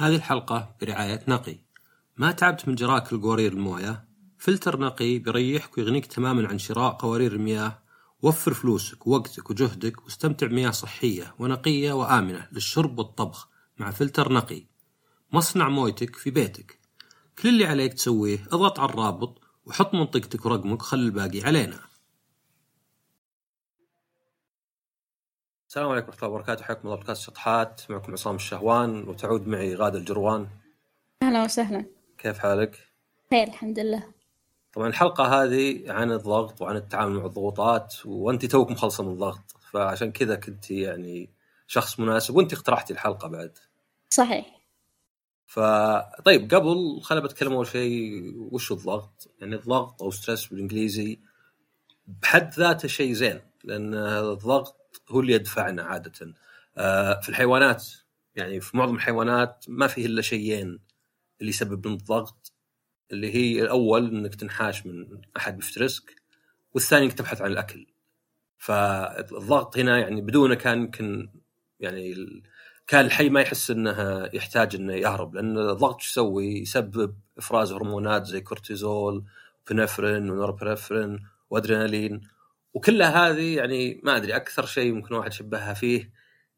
هذه 0.00 0.16
الحلقة 0.16 0.74
برعاية 0.80 1.20
نقي. 1.28 1.56
ما 2.16 2.32
تعبت 2.32 2.68
من 2.68 2.74
جراك 2.74 3.12
القوارير 3.12 3.52
الموية؟ 3.52 4.04
فلتر 4.38 4.80
نقي 4.80 5.18
بيريحك 5.18 5.78
ويغنيك 5.78 6.06
تماما 6.06 6.48
عن 6.48 6.58
شراء 6.58 6.92
قوارير 6.92 7.32
المياه. 7.32 7.78
وفر 8.22 8.54
فلوسك 8.54 9.06
ووقتك 9.06 9.50
وجهدك 9.50 10.04
واستمتع 10.04 10.46
بمياه 10.46 10.70
صحية 10.70 11.34
ونقية 11.38 11.92
وآمنة 11.92 12.48
للشرب 12.52 12.98
والطبخ 12.98 13.48
مع 13.78 13.90
فلتر 13.90 14.32
نقي. 14.32 14.62
مصنع 15.32 15.68
مويتك 15.68 16.16
في 16.16 16.30
بيتك. 16.30 16.78
كل 17.38 17.48
اللي 17.48 17.66
عليك 17.66 17.94
تسويه 17.94 18.46
اضغط 18.52 18.80
على 18.80 18.90
الرابط 18.90 19.40
وحط 19.66 19.94
منطقتك 19.94 20.46
ورقمك 20.46 20.82
خل 20.82 20.98
الباقي 20.98 21.40
علينا. 21.40 21.80
السلام 25.70 25.88
عليكم 25.88 26.06
ورحمة 26.08 26.22
الله 26.22 26.34
وبركاته. 26.34 26.64
حياكم 26.64 26.80
الله. 26.84 26.96
بودكاست 26.96 27.22
شطحات. 27.22 27.80
معكم 27.90 28.12
عصام 28.12 28.36
الشهوان. 28.36 29.08
وتعود 29.08 29.46
معي 29.46 29.74
غادة 29.74 29.98
الجروان. 29.98 30.46
أهلا 31.22 31.44
وسهلا. 31.44 31.84
كيف 32.18 32.38
حالك؟ 32.38 32.78
خير 33.30 33.46
الحمد 33.46 33.78
لله. 33.78 34.04
طبعا 34.72 34.88
الحلقة 34.88 35.24
هذه 35.24 35.92
عن 35.92 36.12
الضغط 36.12 36.62
وعن 36.62 36.76
التعامل 36.76 37.18
مع 37.18 37.26
الضغوطات 37.26 37.94
وأنت 38.04 38.46
توك 38.46 38.70
مخلصة 38.70 39.04
من 39.04 39.12
الضغط. 39.12 39.56
فعشان 39.72 40.12
كذا 40.12 40.34
كنت 40.34 40.70
يعني 40.70 41.30
شخص 41.66 42.00
مناسب 42.00 42.36
وأنت 42.36 42.52
اقترحتي 42.52 42.92
الحلقة 42.92 43.28
بعد. 43.28 43.58
صحيح. 44.10 44.60
فطيب 45.46 46.54
قبل 46.54 47.00
خلينا 47.02 47.24
بتكلم 47.24 47.52
أول 47.52 47.66
شيء 47.66 48.22
وش 48.52 48.72
الضغط؟ 48.72 49.30
يعني 49.40 49.54
الضغط 49.56 50.02
أو 50.02 50.10
ستريس 50.10 50.46
بالإنجليزي 50.46 51.18
بحد 52.22 52.54
ذاته 52.54 52.88
شيء 52.88 53.12
زين 53.12 53.40
لأن 53.64 53.94
الضغط 53.94 54.79
هو 55.10 55.20
اللي 55.20 55.32
يدفعنا 55.32 55.82
عادة. 55.82 56.34
آه، 56.78 57.20
في 57.20 57.28
الحيوانات 57.28 57.86
يعني 58.36 58.60
في 58.60 58.76
معظم 58.76 58.94
الحيوانات 58.94 59.64
ما 59.68 59.86
فيه 59.86 60.06
إلا 60.06 60.22
شيئين 60.22 60.78
اللي 61.40 61.50
يسبب 61.50 61.86
لنا 61.86 61.96
الضغط 61.96 62.52
اللي 63.12 63.34
هي 63.34 63.62
الأول 63.62 64.06
إنك 64.06 64.34
تنحاش 64.34 64.86
من 64.86 65.20
أحد 65.36 65.56
بيفترسك 65.56 66.22
والثاني 66.74 67.04
إنك 67.04 67.12
تبحث 67.12 67.42
عن 67.42 67.52
الأكل. 67.52 67.86
فالضغط 68.58 69.78
هنا 69.78 69.98
يعني 69.98 70.20
بدونه 70.20 70.54
كان 70.54 70.78
يمكن 70.78 71.28
يعني 71.80 72.14
كان 72.86 73.06
الحي 73.06 73.28
ما 73.30 73.40
يحس 73.40 73.70
إنه 73.70 74.28
يحتاج 74.34 74.76
إنه 74.76 74.94
يهرب 74.94 75.34
لأن 75.34 75.58
الضغط 75.58 76.00
شو 76.00 76.10
يسوي؟ 76.10 76.58
يسبب 76.60 77.14
إفراز 77.38 77.72
هرمونات 77.72 78.26
زي 78.26 78.40
كورتيزول 78.40 79.24
إبينفرين 79.70 80.30
ونورإبينفرين 80.30 81.26
وأدرينالين. 81.50 82.20
وكلها 82.74 83.28
هذه 83.28 83.56
يعني 83.56 84.00
ما 84.04 84.16
أدري 84.16 84.36
أكثر 84.36 84.66
شيء 84.66 84.92
ممكن 84.92 85.14
واحد 85.14 85.32
يشبهها 85.32 85.74
فيه 85.74 86.12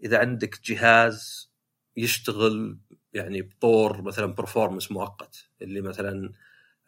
إذا 0.04 0.18
عندك 0.18 0.60
جهاز 0.64 1.50
يشتغل 1.96 2.78
يعني 3.12 3.42
بطور 3.42 4.02
مثلا 4.02 4.26
performance 4.26 4.92
مؤقت 4.92 5.48
اللي 5.62 5.80
مثلا 5.80 6.32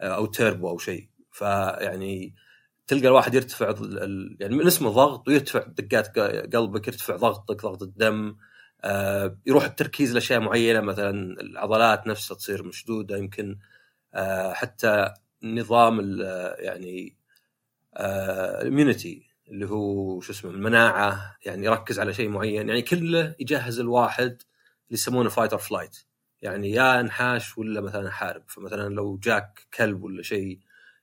أو 0.01 0.27
تيربو 0.27 0.69
أو 0.69 0.79
شيء. 0.79 1.09
فيعني 1.31 2.35
تلقى 2.87 3.09
الواحد 3.09 3.35
يرتفع 3.35 3.75
يعني 4.41 4.57
من 4.57 4.67
اسمه 4.67 4.91
ضغط 4.91 5.29
ويرتفع 5.29 5.61
دقات 5.61 6.19
قلبك 6.57 6.89
يرتفع 6.89 7.17
ضغطك 7.17 7.63
ضغط 7.63 7.83
الدم 7.83 8.37
آه، 8.85 9.39
يروح 9.47 9.65
التركيز 9.65 10.15
لأشياء 10.15 10.41
معينة 10.41 10.81
مثلا 10.81 11.41
العضلات 11.41 12.07
نفسها 12.07 12.37
تصير 12.37 12.63
مشدودة 12.63 13.17
يمكن 13.17 13.59
آه، 14.15 14.53
حتى 14.53 15.15
نظام 15.43 16.19
يعني 16.59 17.17
ال 17.97 18.11
immunity 18.11 19.27
آه، 19.49 19.51
اللي 19.51 19.67
هو 19.71 20.21
شو 20.21 20.33
اسمه 20.33 20.51
المناعة 20.51 21.37
يعني 21.47 21.67
يركز 21.67 22.01
على 22.01 22.15
شيء 22.15 22.29
معين. 22.29 22.69
يعني 22.69 22.83
كله 22.83 23.35
يجهز 23.41 23.81
الواحد 23.81 24.25
اللي 24.25 24.43
يسمونه 24.91 25.29
fight 25.29 25.53
or 25.53 25.61
flight 25.61 25.97
يعني 26.43 26.71
يا 26.73 27.01
انحاش 27.01 27.59
ولا 27.59 27.81
مثلا 27.81 28.11
حارب. 28.11 28.45
فمثلا 28.49 28.95
لو 28.95 29.19
جاك 29.19 29.61
كلب 29.75 30.03
ولا 30.03 30.23
شيء 30.23 30.61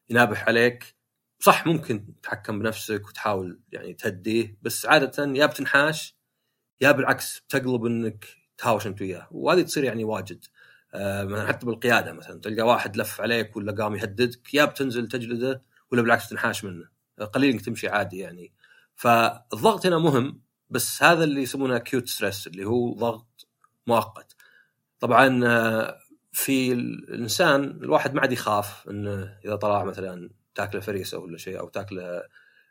ينابح 0.10 0.48
عليك 0.48 0.96
صح 1.40 1.68
ممكن 1.68 2.16
تتحكم 2.22 2.60
بنفسك 2.60 3.08
وتحاول 3.08 3.62
يعني 3.72 3.94
تهديه 3.94 4.58
بس 4.62 4.86
عادة 4.86 5.26
يا 5.26 5.46
بتنحاش 5.46 6.18
يا 6.82 6.92
بالعكس 6.92 7.40
بتقلب 7.40 7.86
إنك 7.86 8.26
تهاوش 8.58 8.88
أنت 8.88 9.02
وياه. 9.02 9.28
وهذه 9.32 9.62
تصير 9.62 9.84
يعني 9.84 10.04
واجد. 10.04 10.46
آه 10.94 11.46
حتى 11.48 11.66
بالقيادة 11.66 12.14
مثلا 12.14 12.42
تلقى 12.42 12.64
واحد 12.68 12.98
لف 12.98 13.22
عليك 13.22 13.56
ولا 13.58 13.72
قام 13.72 13.96
يهددك 13.96 14.54
يا 14.54 14.66
بتنزل 14.66 15.08
تجلده 15.08 15.64
ولا 15.92 16.02
بالعكس 16.02 16.30
تنحاش 16.30 16.64
منه. 16.64 16.90
قليل 17.34 17.52
إنك 17.52 17.62
تمشي 17.62 17.90
عادي 17.90 18.18
يعني. 18.18 18.54
فالضغط 18.96 19.86
هنا 19.86 19.98
مهم 19.98 20.42
بس 20.70 21.04
هذا 21.04 21.24
اللي 21.24 21.42
يسمونه 21.42 21.76
acute 21.76 22.08
stress 22.08 22.48
اللي 22.48 22.66
هو 22.66 22.94
ضغط 22.94 23.48
مؤقت. 23.88 24.36
طبعا 25.00 25.46
آه، 25.46 26.00
في 26.32 26.74
الإنسان 26.74 27.64
الواحد 27.64 28.14
ما 28.14 28.22
عاد 28.22 28.32
يخاف 28.32 28.90
إنه 28.90 29.38
إذا 29.46 29.56
طلع 29.56 29.84
مثلا 29.84 30.30
تاكله 30.56 30.82
فريسة 30.82 31.18
ولا 31.18 31.38
شيء 31.38 31.60
أو 31.60 31.70
تاكله 31.70 32.24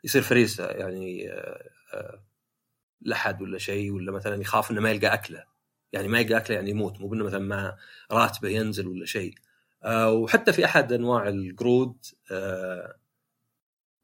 يصير 0.03 0.21
فريسة 0.21 0.65
يعني 0.67 1.31
آه، 1.31 1.69
آه، 1.93 2.23
لحد 3.01 3.41
ولا 3.41 3.57
شيء 3.57 3.91
ولا 3.91 4.11
مثلا 4.11 4.41
يخاف 4.41 4.71
إنه 4.71 4.81
ما 4.81 4.91
يلقى 4.91 5.13
أكله. 5.13 5.43
يعني 5.93 6.07
ما 6.07 6.19
يلقى 6.19 6.37
أكله 6.37 6.55
يعني 6.55 6.69
يموت 6.69 7.01
مو 7.01 7.07
بإنه 7.07 7.23
مثلا 7.23 7.39
ما 7.39 7.77
راتبه 8.11 8.49
ينزل 8.49 8.87
ولا 8.87 9.05
شيء. 9.05 9.35
وحتى 9.87 10.53
في 10.53 10.65
أحد 10.65 10.93
أنواع 10.93 11.27
القرود 11.27 12.05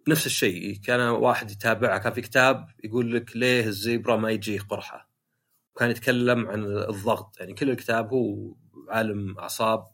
نفس 0.09 0.25
الشيء 0.25 0.75
كان 0.75 1.00
واحد 1.00 1.51
يتابعه 1.51 1.97
كان 1.97 2.13
في 2.13 2.22
كتاب 2.22 2.68
يقول 2.84 3.16
لك 3.16 3.38
ليه 3.38 3.66
الزيبرا 3.66 4.16
ما 4.16 4.31
يجيه 4.31 4.59
قرحة؟ 4.59 5.09
وكان 5.75 5.91
يتكلم 5.91 6.47
عن 6.47 6.66
الضغط 6.66 7.40
يعني 7.40 7.53
كل 7.53 7.69
الكتاب 7.69 8.13
هو 8.13 8.56
عالم 8.90 9.40
أعصاب 9.40 9.88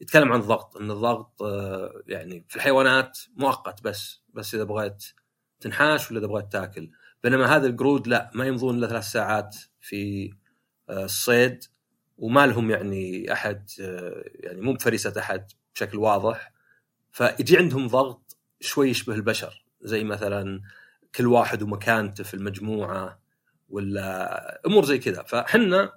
يتكلم 0.00 0.32
عن 0.32 0.40
الضغط 0.40 0.76
إن 0.76 0.90
الضغط 0.90 1.42
آه 1.42 2.02
يعني 2.06 2.44
في 2.48 2.56
الحيوانات 2.56 3.18
مؤقت 3.36 3.82
بس 3.82 4.22
بس 4.34 4.54
إذا 4.54 4.64
بغيت 4.64 5.04
تنحاش 5.60 6.10
ولا 6.10 6.20
إذا 6.20 6.26
بغيت 6.26 6.52
تاكل. 6.52 6.90
بينما 7.22 7.56
هذا 7.56 7.66
القرود 7.66 8.06
لا 8.06 8.30
ما 8.34 8.46
يمضون 8.46 8.78
إلا 8.78 8.86
ثلاث 8.86 9.04
ساعات 9.04 9.56
في 9.80 10.32
آه، 10.88 11.04
الصيد 11.04 11.64
وما 12.18 12.46
لهم 12.46 12.70
يعني 12.70 13.32
أحد 13.32 13.70
آه، 13.80 14.24
يعني 14.34 14.60
مو 14.60 14.72
بفريسة 14.72 15.12
أحد 15.18 15.52
بشكل 15.74 15.98
واضح. 15.98 16.52
فيجي 17.12 17.56
عندهم 17.58 17.86
ضغط 17.86 18.31
شوي 18.62 18.90
يشبه 18.90 19.14
البشر 19.14 19.64
زي 19.80 20.04
مثلا 20.04 20.62
كل 21.14 21.26
واحد 21.26 21.62
ومكانته 21.62 22.24
في 22.24 22.34
المجموعة 22.34 23.22
ولا 23.68 24.60
أمور 24.66 24.84
زي 24.84 24.98
كذا. 24.98 25.22
فحنا 25.22 25.92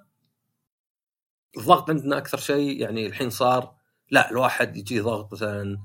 الضغط 1.56 1.90
عندنا 1.90 2.18
أكثر 2.18 2.38
شيء 2.38 2.80
يعني 2.80 3.06
الحين 3.06 3.30
صار 3.30 3.76
لا 4.10 4.30
الواحد 4.30 4.76
يجي 4.76 5.00
ضغط 5.00 5.32
مثلا 5.32 5.78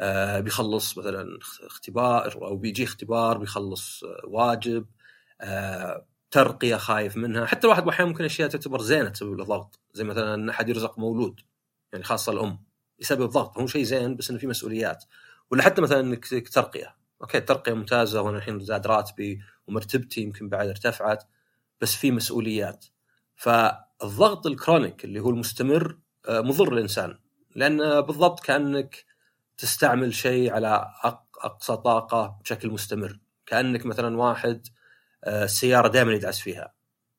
آه، 0.00 0.40
بيخلص 0.40 0.98
مثلا 0.98 1.38
اختبار 1.66 2.46
أو 2.46 2.56
بيجي 2.56 2.84
اختبار 2.84 3.38
بيخلص 3.38 4.04
آه، 4.04 4.20
واجب 4.24 4.86
آه، 5.40 6.06
ترقية 6.30 6.76
خايف 6.76 7.16
منها. 7.16 7.46
حتى 7.46 7.66
الواحد 7.66 7.88
أحيانا 7.88 8.10
ممكن 8.10 8.24
أشياء 8.24 8.48
تعتبر 8.48 8.80
زينة 8.82 9.08
تسبب 9.08 9.38
له 9.38 9.44
ضغط 9.44 9.80
زي 9.92 10.04
مثلا 10.04 10.50
أحد 10.50 10.68
يرزق 10.68 10.98
مولود 10.98 11.40
يعني 11.92 12.04
خاصة 12.04 12.32
الأم 12.32 12.64
يسبب 12.98 13.28
ضغط. 13.30 13.58
هو 13.58 13.66
شيء 13.66 13.84
زين 13.84 14.16
بس 14.16 14.30
إنه 14.30 14.38
في 14.38 14.46
مسؤوليات. 14.46 15.04
ولا 15.52 15.62
حتى 15.62 15.82
مثلا 15.82 16.00
إنك 16.00 16.48
ترقية. 16.48 16.96
okay 17.20 17.38
الترقيه 17.38 17.72
ممتازة 17.72 18.22
وأنا 18.22 18.38
الحين 18.38 18.60
زاد 18.60 18.86
راتبي 18.86 19.40
ومرتبتي 19.66 20.20
يمكن 20.20 20.48
بعد 20.48 20.68
ارتفعت 20.68 21.24
بس 21.80 21.94
في 21.94 22.10
مسؤوليات. 22.10 22.84
فالضغط 23.36 24.46
ال 24.46 24.53
chronic 24.53 25.04
اللي 25.04 25.20
هو 25.20 25.30
المستمر 25.30 25.98
مضر 26.28 26.72
للإنسان. 26.72 27.18
لأن 27.54 28.00
بالضبط 28.00 28.40
كأنك 28.40 29.04
تستعمل 29.58 30.14
شيء 30.14 30.52
على 30.52 30.86
أقصى 31.44 31.76
طاقة 31.76 32.38
بشكل 32.44 32.70
مستمر. 32.70 33.18
كأنك 33.46 33.86
مثلا 33.86 34.16
واحد 34.16 34.66
آه، 35.24 35.44
السيارة 35.44 35.88
دائما 35.88 36.12
يدعس 36.12 36.40
فيها. 36.40 36.74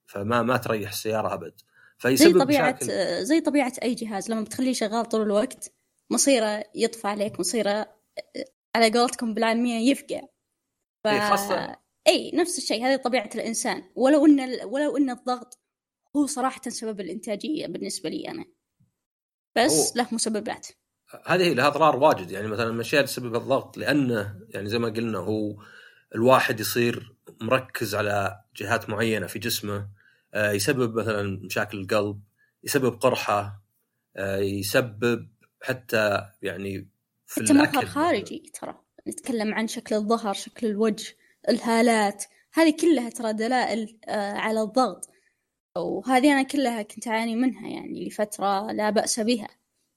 فما 0.06 0.42
ما 0.42 0.58
تريح 0.58 0.90
السيارة 0.90 1.34
أبد. 1.34 1.54
فيسبب 1.98 2.34
زي 2.34 2.40
طبيعة 2.40 2.78
مشاكل. 2.82 3.26
زي 3.26 3.42
طبيعة 3.42 3.74
أي 3.84 3.94
جهاز. 3.94 4.32
لما 4.32 4.42
بتخليه 4.42 4.74
شغال 4.74 5.06
طول 5.06 5.22
الوقت 5.22 5.72
مصيره 6.10 6.64
يطفى 6.76 7.08
عليك 7.08 7.40
مصيره 7.40 7.70
آه، 7.70 8.03
على 8.76 9.00
قولتكم 9.00 9.34
بالعامية 9.34 9.92
يفقع. 9.92 10.22
ف... 11.04 11.08
إيه، 11.08 11.30
خاصة 11.30 11.78
اي 12.08 12.32
نفس 12.34 12.58
الشيء 12.58 12.86
هذه 12.86 12.96
طبيعة 12.96 13.30
الإنسان. 13.36 13.84
ولو 13.96 14.26
إن 14.26 14.40
ولو 14.66 14.98
إن 14.98 15.10
الضغط 15.10 15.60
هو 16.16 16.26
صراحة 16.26 16.62
سبب 16.68 17.00
الإنتاجية 17.00 17.68
بالنسبة 17.68 18.10
لي 18.10 18.30
أنا. 18.30 18.46
بس 19.56 19.98
أوه. 19.98 20.04
له 20.04 20.14
مسببات. 20.16 20.68
هذه 21.26 21.54
لها 21.54 21.68
أضرار 21.68 21.96
واجد. 21.96 22.32
يعني 22.32 22.48
مثلا 22.48 22.70
الاشياء 22.70 23.06
تسبب 23.06 23.36
الضغط 23.36 23.78
لأنه 23.78 24.40
يعني 24.50 24.70
زي 24.70 24.80
ما 24.80 24.90
قلنا 24.90 25.18
هو 25.18 25.56
الواحد 26.16 26.60
يصير 26.60 27.16
مركز 27.42 27.96
على 27.96 28.44
جهات 28.56 28.90
معينة 28.90 29.28
في 29.28 29.40
جسمه. 29.40 29.90
آه، 30.34 30.52
يسبب 30.52 30.96
مثلا 30.96 31.40
مشاكل 31.44 31.80
القلب 31.82 32.22
يسبب 32.64 32.94
قرحة 32.94 33.64
آه، 34.16 34.38
يسبب 34.38 35.30
حتى 35.62 36.22
يعني 36.42 36.93
حتى 37.36 37.54
مظهر 37.54 37.86
خارجي 37.86 38.52
ترى. 38.62 38.80
نتكلم 39.08 39.54
عن 39.54 39.68
شكل 39.68 39.96
الظهر 39.96 40.34
شكل 40.34 40.68
الوجه 40.68 41.16
الهالات. 41.50 42.24
هذه 42.54 42.76
كلها 42.82 43.10
ترى 43.10 43.34
دلائل 43.34 44.00
آه، 44.06 44.32
على 44.34 44.62
الضغط. 44.62 45.10
وهذه 45.78 46.32
أنا 46.32 46.44
كلها 46.44 46.82
كنت 46.82 47.08
أعاني 47.08 47.36
منها 47.36 47.70
يعني 47.70 48.08
لفترة 48.08 48.72
لا 48.72 48.90
بأس 48.90 49.20
بها. 49.20 49.48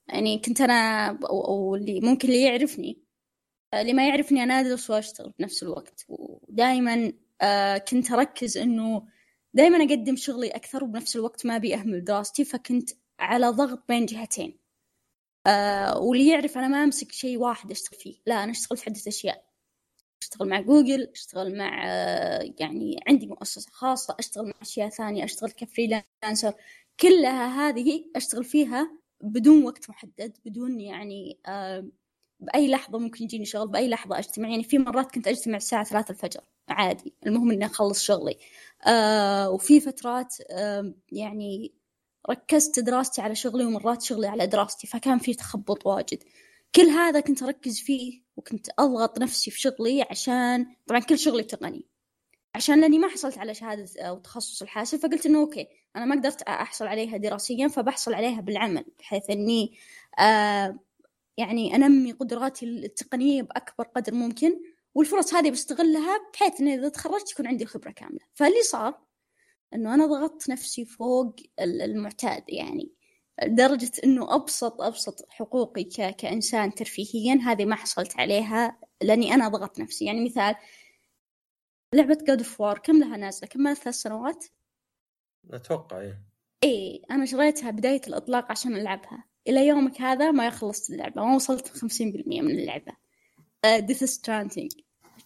يعني 0.08 0.38
كنت 0.38 0.60
أنا 0.60 1.10
واللي 1.30 2.00
ممكن 2.00 2.28
اللي 2.28 2.42
يعرفني 2.42 3.02
اللي 3.74 3.92
ما 3.92 4.08
يعرفني 4.08 4.42
أنا 4.42 4.60
أدرس 4.60 4.90
وأشتغل 4.90 5.32
في 5.36 5.42
نفس 5.42 5.62
الوقت. 5.62 6.04
ودائما 6.08 7.12
آه، 7.42 7.78
كنت 7.78 8.12
أركز 8.12 8.58
إنه 8.58 9.06
دائما 9.54 9.84
أقدم 9.84 10.16
شغلي 10.16 10.48
أكثر 10.50 10.84
وبنفس 10.84 11.16
الوقت 11.16 11.46
ما 11.46 11.56
أبي 11.56 11.74
أهمل 11.74 12.04
دراستي 12.04 12.44
فكنت 12.44 12.90
على 13.20 13.48
ضغط 13.48 13.84
بين 13.88 14.06
جهتين. 14.06 14.65
آه 15.46 15.98
واللي 15.98 16.28
يعرف 16.30 16.58
أنا 16.58 16.68
ما 16.68 16.84
أمسك 16.84 17.12
شيء 17.12 17.38
واحد 17.38 17.70
أشتغل 17.70 18.00
فيه. 18.00 18.16
لا 18.26 18.44
أنا 18.44 18.52
أشتغل 18.52 18.78
في 18.78 18.90
عدة 18.90 19.00
أشياء. 19.08 19.44
أشتغل 20.22 20.48
مع 20.48 20.60
جوجل 20.60 21.10
أشتغل 21.14 21.58
مع 21.58 21.84
آه 21.88 22.54
يعني 22.60 23.00
عندي 23.08 23.26
مؤسسة 23.26 23.70
خاصة 23.72 24.16
أشتغل 24.18 24.46
مع 24.46 24.52
أشياء 24.62 24.88
ثانية 24.88 25.24
أشتغل 25.24 25.50
ك 25.50 25.59
freelancer. 25.59 26.54
كلها 27.00 27.68
هذه 27.70 28.04
أشتغل 28.16 28.44
فيها 28.44 28.90
بدون 29.22 29.64
وقت 29.64 29.90
محدد 29.90 30.38
بدون 30.46 30.80
يعني 30.80 31.38
آه 31.46 31.86
بأي 32.40 32.68
لحظة 32.70 32.98
ممكن 32.98 33.24
يجيني 33.24 33.44
شغل 33.44 33.68
بأي 33.68 33.88
لحظة 33.88 34.18
أجتمع. 34.18 34.48
يعني 34.50 34.64
في 34.64 34.78
مرات 34.78 35.12
كنت 35.14 35.28
أجتمع 35.28 35.56
الساعة 35.56 35.84
ثلاثة 35.84 36.12
الفجر 36.12 36.40
عادي. 36.68 37.14
المهم 37.26 37.50
إني 37.52 37.66
أخلص 37.66 38.02
شغلي. 38.02 38.36
آه 38.86 39.50
وفي 39.50 39.80
فترات 39.80 40.36
آه 40.50 40.94
يعني 41.12 41.72
ركزت 42.30 42.80
دراستي 42.80 43.22
على 43.22 43.34
شغلي 43.34 43.64
ومرات 43.64 44.02
شغلي 44.02 44.26
على 44.26 44.46
دراستي 44.46 44.86
فكان 44.86 45.18
في 45.18 45.34
تخبط 45.34 45.86
واجد. 45.86 46.22
كل 46.74 46.82
هذا 46.82 47.20
كنت 47.20 47.42
أركز 47.42 47.80
فيه 47.80 48.22
وكنت 48.36 48.66
أضغط 48.78 49.18
نفسي 49.18 49.50
في 49.50 49.60
شغلي 49.60 50.02
عشان 50.10 50.66
طبعا 50.86 51.00
كل 51.00 51.18
شغلي 51.18 51.42
تقني. 51.42 51.86
عشان 52.54 52.80
لأني 52.80 52.98
ما 52.98 53.08
حصلت 53.08 53.38
على 53.38 53.54
شهادة 53.54 53.86
أو 53.98 54.18
تخصص 54.18 54.62
الحاسب 54.62 54.98
فقلت 54.98 55.26
إنه 55.26 55.38
أوكي 55.38 55.68
أنا 55.96 56.04
ما 56.04 56.16
قدرت 56.16 56.42
أحصل 56.42 56.86
عليها 56.86 57.16
دراسيا 57.16 57.68
فبحصل 57.68 58.14
عليها 58.14 58.40
بالعمل 58.40 58.84
بحيث 58.98 59.30
إني 59.30 59.78
آه 60.18 60.78
يعني 61.36 61.74
أنمي 61.74 62.12
قدراتي 62.12 62.66
التقنية 62.66 63.42
بأكبر 63.42 63.84
قدر 63.84 64.14
ممكن 64.14 64.60
والفرص 64.94 65.34
هذه 65.34 65.50
بستغلها 65.50 66.18
بحيث 66.32 66.60
إني 66.60 66.74
إذا 66.74 66.88
تخرجت 66.88 67.32
يكون 67.32 67.46
عندي 67.46 67.66
خبره 67.66 67.90
كاملة. 67.90 68.20
فاللي 68.34 68.62
صار 68.62 69.05
إنه 69.74 69.94
أنا 69.94 70.06
ضغطت 70.06 70.50
نفسي 70.50 70.84
فوق 70.84 71.36
المعتاد 71.60 72.44
يعني 72.48 72.92
لدرجة 73.44 73.92
إنه 74.04 74.34
أبسط 74.34 74.82
أبسط 74.82 75.26
حقوقي 75.28 75.84
ك... 75.84 76.16
كإنسان 76.16 76.74
ترفيهيا 76.74 77.34
هذه 77.34 77.64
ما 77.64 77.76
حصلت 77.76 78.16
عليها 78.16 78.78
لأني 79.02 79.34
أنا 79.34 79.48
ضغطت 79.48 79.80
نفسي. 79.80 80.04
يعني 80.04 80.24
مثال 80.24 80.54
لعبة 81.92 82.18
God 82.28 82.38
of 82.38 82.60
War 82.60 82.78
كم 82.78 83.00
لها 83.00 83.16
نازلة؟ 83.16 83.48
كم 83.48 83.74
ثلاث 83.74 83.96
سنوات؟ 83.96 84.44
أتوقع 85.50 86.00
إيه. 86.00 86.22
إيه 86.64 87.02
أنا 87.10 87.26
شريتها 87.26 87.70
بداية 87.70 88.00
الإطلاق 88.08 88.50
عشان 88.50 88.76
ألعبها. 88.76 89.24
إلى 89.48 89.66
يومك 89.66 90.00
هذا 90.00 90.30
ما 90.30 90.50
خلصت 90.50 90.90
اللعبة 90.90 91.24
ما 91.24 91.34
وصلت 91.34 91.68
خمسين 91.68 92.12
بالمية 92.12 92.40
من 92.42 92.50
اللعبة. 92.50 92.92
Death 93.78 94.02
uh, 94.02 94.06
Stranding 94.06 94.72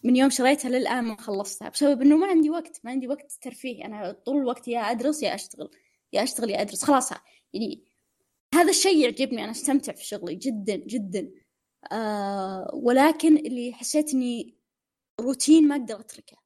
من 0.03 0.15
يوم 0.15 0.29
شريتها 0.29 0.69
للآن 0.69 1.03
ما 1.03 1.21
خلصتها 1.21 1.69
بسبب 1.69 2.01
إنه 2.01 2.17
ما 2.17 2.27
عندي 2.27 2.49
وقت 2.49 2.81
ما 2.83 2.91
عندي 2.91 3.07
وقت 3.07 3.31
ترفيه. 3.41 3.85
أنا 3.85 4.11
طول 4.11 4.37
الوقت 4.37 4.67
يا 4.67 4.79
أدرس 4.79 5.23
يا 5.23 5.35
أشتغل 5.35 5.71
يا 6.13 6.23
أشتغل 6.23 6.49
يا 6.49 6.61
أدرس 6.61 6.83
خلاص. 6.83 7.11
يعني 7.53 7.85
هذا 8.55 8.69
الشيء 8.69 8.97
يعجبني 8.97 9.43
أنا 9.43 9.51
أستمتع 9.51 9.93
في 9.93 10.05
شغلي 10.05 10.35
جدا 10.35 10.75
جدا. 10.75 11.31
آه 11.91 12.71
ولكن 12.73 13.37
اللي 13.37 13.73
حسيت 13.73 14.13
إني 14.13 14.57
روتين 15.21 15.67
ما 15.67 15.75
أقدر 15.75 15.99
أتركه. 15.99 16.37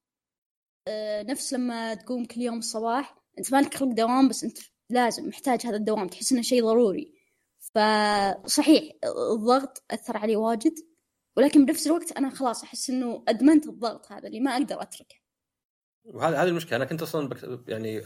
آه 0.88 1.22
نفس 1.22 1.52
لما 1.52 1.94
تقوم 1.94 2.24
كل 2.24 2.40
يوم 2.40 2.58
الصباح 2.58 3.16
أنت 3.38 3.52
مالك 3.52 3.74
خلق 3.74 3.92
دوام 3.92 4.28
بس 4.28 4.44
أنت 4.44 4.58
لازم 4.90 5.28
محتاج 5.28 5.66
هذا 5.66 5.76
الدوام 5.76 6.08
تحس 6.08 6.32
إنه 6.32 6.42
شيء 6.42 6.64
ضروري. 6.64 7.14
فصحيح 7.60 8.92
الضغط 9.32 9.84
أثر 9.90 10.16
علي 10.16 10.36
واجد. 10.36 10.74
ولكن 11.36 11.66
بنفس 11.66 11.86
الوقت 11.86 12.12
أنا 12.12 12.30
خلاص 12.30 12.62
أحس 12.62 12.90
إنه 12.90 13.24
أدمنت 13.28 13.66
الضغط 13.66 14.12
هذا 14.12 14.28
اللي 14.28 14.40
ما 14.40 14.50
أقدر 14.50 14.82
أتركه. 14.82 15.16
وهذه 16.04 16.42
هذه 16.42 16.48
المشكلة. 16.48 16.76
أنا 16.76 16.84
كنت 16.84 17.02
أصلا 17.02 17.28
بك 17.28 17.68
يعني 17.68 18.02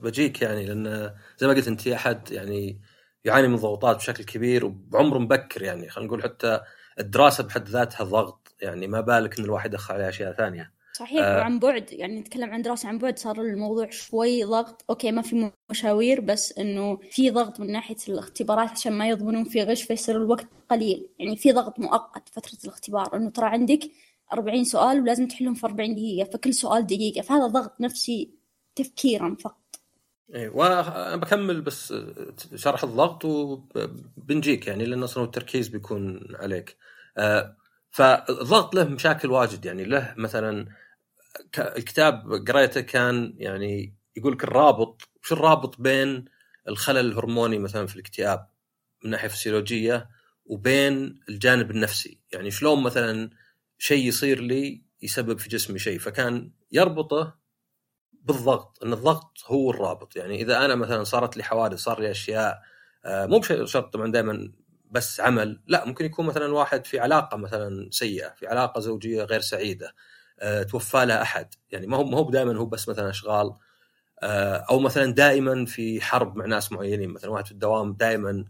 بجيك 0.00 0.42
يعني 0.42 0.66
لأن 0.66 1.14
زي 1.38 1.46
ما 1.46 1.52
قلت 1.52 1.68
أنت 1.68 1.86
أحد 1.86 2.30
يعني 2.32 2.80
يعاني 3.24 3.48
من 3.48 3.56
ضغوطات 3.56 3.96
بشكل 3.96 4.24
كبير 4.24 4.64
وبعمر 4.64 5.18
مبكر 5.18 5.62
يعني. 5.62 5.88
خلينا 5.88 6.08
نقول 6.08 6.22
حتى 6.22 6.60
الدراسة 6.98 7.44
بحد 7.44 7.68
ذاتها 7.68 8.04
ضغط 8.04 8.54
يعني. 8.60 8.86
ما 8.86 9.00
بالك 9.00 9.38
إن 9.38 9.44
الواحد 9.44 9.72
يدخل 9.74 9.94
عليها 9.94 10.08
أشياء 10.08 10.32
ثانية. 10.32 10.77
صحيح 10.98 11.24
آه. 11.24 11.36
وعن 11.36 11.58
بعد 11.58 11.92
يعني 11.92 12.20
نتكلم 12.20 12.50
عن 12.50 12.62
دراسة 12.62 12.88
عن 12.88 12.98
بعد 12.98 13.18
صار 13.18 13.40
الموضوع 13.40 13.90
شوي 13.90 14.44
ضغط. 14.44 14.84
أوكي 14.90 15.12
ما 15.12 15.22
في 15.22 15.50
مشاوير 15.70 16.20
بس 16.20 16.58
إنه 16.58 16.96
في 17.10 17.30
ضغط 17.30 17.60
من 17.60 17.72
ناحية 17.72 17.96
الاختبارات 18.08 18.70
عشان 18.70 18.92
ما 18.92 19.08
يضمنون 19.08 19.44
في 19.44 19.62
غش 19.62 19.82
فيصير 19.82 20.16
الوقت 20.16 20.46
قليل. 20.70 21.08
يعني 21.18 21.36
في 21.36 21.52
ضغط 21.52 21.78
مؤقت 21.78 22.28
فترة 22.28 22.58
الاختبار 22.64 23.16
إنه 23.16 23.30
ترى 23.30 23.46
عندك 23.46 23.80
40 24.32 24.64
سؤال 24.64 25.00
ولازم 25.00 25.28
تحلهم 25.28 25.54
في 25.54 25.66
40 25.66 25.94
دقيقة 25.94 26.30
فكل 26.30 26.54
سؤال 26.54 26.86
دقيقة. 26.86 27.22
فهذا 27.22 27.46
ضغط 27.46 27.80
نفسي 27.80 28.30
تفكيرا 28.74 29.36
فقط. 29.40 29.80
إيه 30.34 30.48
وأنا 30.48 31.16
بكمل 31.16 31.60
بس 31.60 31.94
شرح 32.54 32.84
الضغط 32.84 33.24
وبنجيك 33.24 34.66
يعني 34.66 34.84
لأن 34.84 35.02
أصلا 35.02 35.24
التركيز 35.24 35.68
بيكون 35.68 36.20
عليك. 36.34 36.76
آه 37.18 37.56
فالضغط 37.90 38.74
له 38.74 38.84
مشاكل 38.84 39.30
واجد. 39.30 39.64
يعني 39.64 39.84
له 39.84 40.14
مثلا 40.16 40.66
الكتاب 41.58 42.44
قريته 42.48 42.80
كان 42.80 43.34
يعني 43.36 43.94
يقول 44.16 44.32
لك 44.32 44.44
الرابط 44.44 45.02
وش 45.22 45.32
الرابط 45.32 45.80
بين 45.80 46.24
الخلل 46.68 46.98
الهرموني 46.98 47.58
مثلا 47.58 47.86
في 47.86 47.94
الاكتئاب 47.94 48.48
من 49.04 49.10
ناحية 49.10 49.28
فسيولوجية 49.28 50.10
وبين 50.44 51.20
الجانب 51.28 51.70
النفسي؟ 51.70 52.20
يعني 52.32 52.50
شلون 52.50 52.82
مثلا 52.82 53.30
شيء 53.78 54.06
يصير 54.08 54.40
لي 54.40 54.82
يسبب 55.02 55.38
في 55.38 55.48
جسمي 55.48 55.78
شيء؟ 55.78 55.98
فكان 55.98 56.52
يربطه 56.72 57.38
بالضغط 58.12 58.84
إن 58.84 58.92
الضغط 58.92 59.38
هو 59.46 59.70
الرابط. 59.70 60.16
يعني 60.16 60.42
إذا 60.42 60.64
أنا 60.64 60.74
مثلا 60.74 61.04
صارت 61.04 61.36
لي 61.36 61.42
حوادث 61.42 61.78
صار 61.78 62.00
لي 62.00 62.10
أشياء 62.10 62.62
آه، 63.04 63.26
مو 63.26 63.38
بشرط 63.38 63.92
طبعا 63.92 64.12
دائما 64.12 64.52
بس 64.90 65.20
عمل 65.20 65.62
لا 65.66 65.84
ممكن 65.84 66.04
يكون 66.04 66.26
مثلا 66.26 66.52
واحد 66.52 66.86
في 66.86 66.98
علاقة 67.00 67.36
مثلا 67.36 67.88
سيئة 67.90 68.28
في 68.28 68.46
علاقة 68.46 68.80
زوجية 68.80 69.22
غير 69.24 69.40
سعيدة. 69.40 69.94
توفى 70.70 71.06
له 71.06 71.22
أحد. 71.22 71.54
يعني 71.70 71.86
ما 71.86 71.96
هو 71.96 72.04
ما 72.04 72.18
هو 72.18 72.30
دائما 72.30 72.56
هو 72.58 72.66
بس 72.66 72.88
مثلا 72.88 73.10
أشغال 73.10 73.54
آه، 74.22 74.56
أو 74.70 74.78
مثلا 74.80 75.12
دائما 75.12 75.64
في 75.64 76.00
حرب 76.00 76.36
مع 76.36 76.46
ناس 76.46 76.72
معينين. 76.72 77.10
مثلا 77.10 77.30
واحد 77.30 77.46
في 77.46 77.52
الدوام 77.52 77.92
دائما 77.92 78.44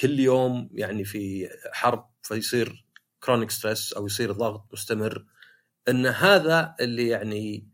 كل 0.00 0.20
يوم 0.20 0.70
يعني 0.72 1.04
في 1.04 1.48
حرب 1.72 2.10
فيصير 2.22 2.86
chronic 3.24 3.50
stress 3.50 3.92
أو 3.92 4.06
يصير 4.06 4.32
ضغط 4.32 4.68
مستمر. 4.72 5.26
إن 5.88 6.06
هذا 6.06 6.74
اللي 6.80 7.08
يعني 7.08 7.68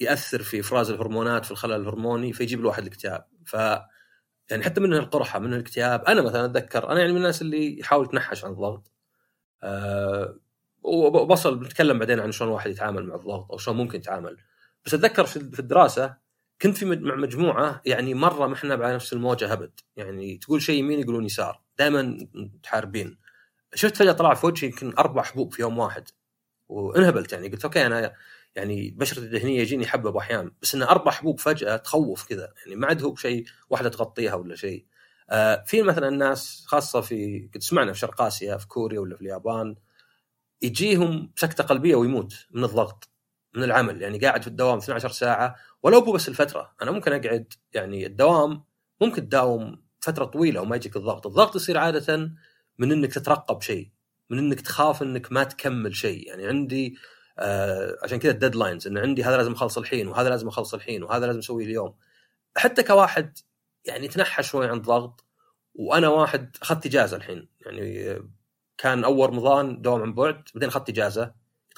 يأثر 0.00 0.42
في 0.42 0.60
إفراز 0.60 0.90
الهرمونات 0.90 1.44
في 1.44 1.50
الخلل 1.50 1.80
الهرموني 1.80 2.32
فيجيب 2.32 2.60
الواحد 2.60 2.82
الاكتئاب. 2.82 3.26
ف 3.46 3.54
يعني 4.50 4.64
حتى 4.64 4.80
من 4.80 4.94
القرحة 4.94 5.38
من 5.38 5.54
الاكتئاب. 5.54 6.04
أنا 6.04 6.22
مثلا 6.22 6.44
أتذكر 6.44 6.90
أنا 6.90 7.00
يعني 7.00 7.12
من 7.12 7.18
الناس 7.18 7.42
اللي 7.42 7.78
يحاول 7.80 8.04
يتنحش 8.04 8.44
عن 8.44 8.50
الضغط. 8.50 8.92
أه 9.62 10.38
وبس 10.82 11.58
بنتكلم 11.58 11.98
بعدين 11.98 12.20
عن 12.20 12.32
شلون 12.32 12.50
الواحد 12.50 12.70
يتعامل 12.70 13.06
مع 13.06 13.14
الضغط 13.14 13.52
أو 13.52 13.58
شلون 13.58 13.76
ممكن 13.76 13.98
يتعامل. 13.98 14.36
بس 14.86 14.94
أتذكر 14.94 15.26
في 15.26 15.36
الدراسة 15.36 16.16
كنت 16.62 16.76
في 16.76 16.84
مع 16.84 17.14
مجموعة 17.14 17.82
يعني 17.86 18.14
مرة 18.14 18.46
ما 18.46 18.54
إحنا 18.54 18.74
على 18.74 18.94
نفس 18.94 19.12
الموجة 19.12 19.52
أبد 19.52 19.80
يعني 19.96 20.36
تقول 20.36 20.62
شيء 20.62 20.78
يمين 20.78 21.00
يقولون 21.00 21.24
يسار. 21.24 21.60
دائما 21.78 22.26
متحاربين. 22.34 23.18
شفت 23.74 23.96
فجأة 23.96 24.12
طلع 24.12 24.34
في 24.34 24.46
وجهي 24.46 24.68
يمكن 24.68 24.94
أربع 24.98 25.22
حبوب 25.22 25.52
في 25.52 25.62
يوم 25.62 25.78
واحد. 25.78 26.08
وانهبلت 26.68 27.32
يعني. 27.32 27.48
قلت 27.48 27.64
okay 27.64 27.86
أنا 27.86 28.12
يعني 28.56 28.90
بشرتي 28.90 29.20
الدهنيه 29.20 29.60
يجيني 29.60 29.86
حبة 29.86 30.18
أحيانا 30.18 30.50
بس 30.62 30.74
إنه 30.74 30.90
أربع 30.90 31.12
حبوب 31.12 31.40
فجأة 31.40 31.76
تخوف 31.76 32.28
كذا. 32.28 32.52
يعني 32.64 32.76
ما 32.76 32.86
عاد 32.86 33.02
هو 33.02 33.10
بشيء 33.10 33.44
واحدة 33.70 33.88
تغطيها 33.88 34.34
ولا 34.34 34.56
شيء. 34.56 34.86
آه 35.30 35.64
في 35.66 35.82
مثلا 35.82 36.10
ناس 36.10 36.64
خاصة 36.66 37.00
في 37.00 37.48
قد 37.54 37.62
سمعنا 37.62 37.92
في 37.92 37.98
شرق 37.98 38.22
آسيا 38.22 38.56
في 38.56 38.66
كوريا 38.68 39.00
ولا 39.00 39.16
في 39.16 39.22
اليابان. 39.22 39.76
يجيهم 40.62 41.32
سكتة 41.36 41.64
قلبية 41.64 41.94
ويموت 41.94 42.46
من 42.50 42.64
الضغط 42.64 43.08
من 43.54 43.62
العمل. 43.62 44.02
يعني 44.02 44.18
قاعد 44.18 44.42
في 44.42 44.48
الدوام 44.48 44.78
12 44.78 45.08
ساعة 45.08 45.56
ولو 45.82 46.00
مو 46.00 46.12
بس 46.12 46.28
الفترة. 46.28 46.74
أنا 46.82 46.90
ممكن 46.90 47.12
أقعد 47.12 47.52
يعني 47.72 48.06
الدوام 48.06 48.64
ممكن 49.00 49.28
تداوم 49.28 49.82
فترة 50.00 50.24
طويلة 50.24 50.60
وما 50.60 50.76
يجيك 50.76 50.96
الضغط. 50.96 51.26
الضغط 51.26 51.56
يصير 51.56 51.78
عادة 51.78 52.32
من 52.78 52.92
إنك 52.92 53.12
تترقب 53.12 53.62
شيء 53.62 53.90
من 54.30 54.38
إنك 54.38 54.60
تخاف 54.60 55.02
إنك 55.02 55.32
ما 55.32 55.44
تكمل 55.44 55.96
شيء. 55.96 56.28
يعني 56.28 56.46
عندي 56.46 56.96
آه 57.38 57.96
عشان 58.02 58.18
كذا 58.18 58.32
الديدلاينز 58.32 58.86
إن 58.86 58.98
عندي 58.98 59.24
هذا 59.24 59.36
لازم 59.36 59.52
أخلص 59.52 59.78
الحين 59.78 60.08
وهذا 60.08 60.28
لازم 60.28 60.48
أخلص 60.48 60.74
الحين 60.74 61.02
وهذا 61.02 61.26
لازم 61.26 61.38
أسويه 61.38 61.64
اليوم. 61.64 61.94
حتى 62.56 62.82
كواحد 62.82 63.38
يعني 63.84 64.08
تنحى 64.08 64.42
شوي 64.42 64.66
عن 64.68 64.76
الضغط 64.76 65.24
وأنا 65.74 66.08
واحد 66.08 66.56
أخذت 66.62 66.86
إجازة 66.86 67.16
الحين. 67.16 67.48
يعني 67.60 68.18
كان 68.82 69.04
أول 69.04 69.30
رمضان 69.30 69.82
دوام 69.82 70.02
عن 70.02 70.14
بعد 70.14 70.48
بعدين 70.54 70.68
أخذت 70.68 70.88
إجازة 70.88 71.34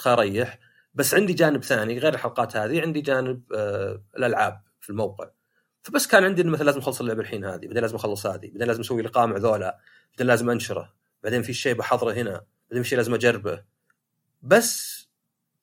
أريح. 0.07 0.59
بس 0.95 1.15
عندي 1.15 1.33
جانب 1.33 1.65
ثاني 1.65 1.99
غير 1.99 2.15
الحلقات 2.15 2.57
هذه 2.57 2.81
عندي 2.81 3.01
جانب 3.01 3.43
آه 3.55 4.03
الألعاب 4.17 4.63
في 4.81 4.91
الموقع. 4.91 5.31
فبس 5.83 6.07
كان 6.07 6.25
عندي 6.25 6.45
مثلا 6.45 6.65
لازم 6.65 6.79
أخلص 6.79 7.01
اللعبة 7.01 7.21
الحين 7.21 7.45
هذه 7.45 7.67
بعدين 7.67 7.83
لازم 7.83 7.97
أخلص 7.97 8.27
هذه 8.27 8.47
بعدين 8.47 8.63
لازم 8.63 8.81
أسوي 8.81 9.03
لقاء 9.03 9.27
مع 9.27 9.37
ذولا 9.37 9.79
بعدين 10.11 10.27
لازم 10.27 10.51
أنشره 10.51 10.93
بعدين 11.23 11.43
في 11.43 11.53
شيء 11.53 11.75
بحضره 11.75 12.13
هنا 12.13 12.45
بعدين 12.71 12.83
في 12.83 12.89
شيء 12.89 12.99
لازم 12.99 13.15
أجربه. 13.15 13.65
بس 14.43 15.05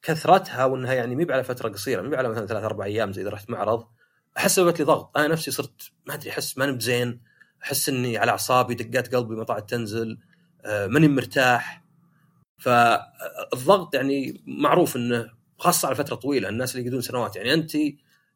كثرتها 0.01 0.65
وإنها 0.65 0.93
يعني 0.93 1.15
مي 1.15 1.33
على 1.33 1.43
فترة 1.43 1.69
قصيرة 1.69 2.01
مي 2.01 2.15
على 2.15 2.29
مثلا 2.29 2.45
ثلاث 2.45 2.63
أربع 2.63 2.85
أيام 2.85 3.13
زي 3.13 3.21
إذا 3.21 3.29
رحت 3.29 3.49
معرض 3.49 3.87
أحس 4.37 4.55
سببت 4.55 4.79
لي 4.79 4.85
ضغط. 4.85 5.17
أنا 5.17 5.27
نفسي 5.27 5.51
صرت 5.51 5.91
ما 6.05 6.13
أدري 6.13 6.29
أحس 6.29 6.57
ماني 6.57 6.71
بزين 6.71 7.21
أحس 7.63 7.89
إني 7.89 8.17
على 8.17 8.31
أعصابي 8.31 8.75
دقات 8.75 9.15
قلبي 9.15 9.35
ما 9.35 9.43
طلعت 9.43 9.69
تنزل. 9.69 10.19
ماني 10.65 11.07
مرتاح. 11.07 11.83
فالضغط 12.57 13.95
يعني 13.95 14.41
معروف 14.45 14.95
إنه 14.95 15.31
خاصة 15.57 15.85
على 15.85 15.95
فترة 15.95 16.15
طويلة 16.15 16.49
الناس 16.49 16.71
اللي 16.71 16.85
يقعدون 16.85 17.01
سنوات. 17.01 17.35
يعني 17.35 17.53
أنت 17.53 17.71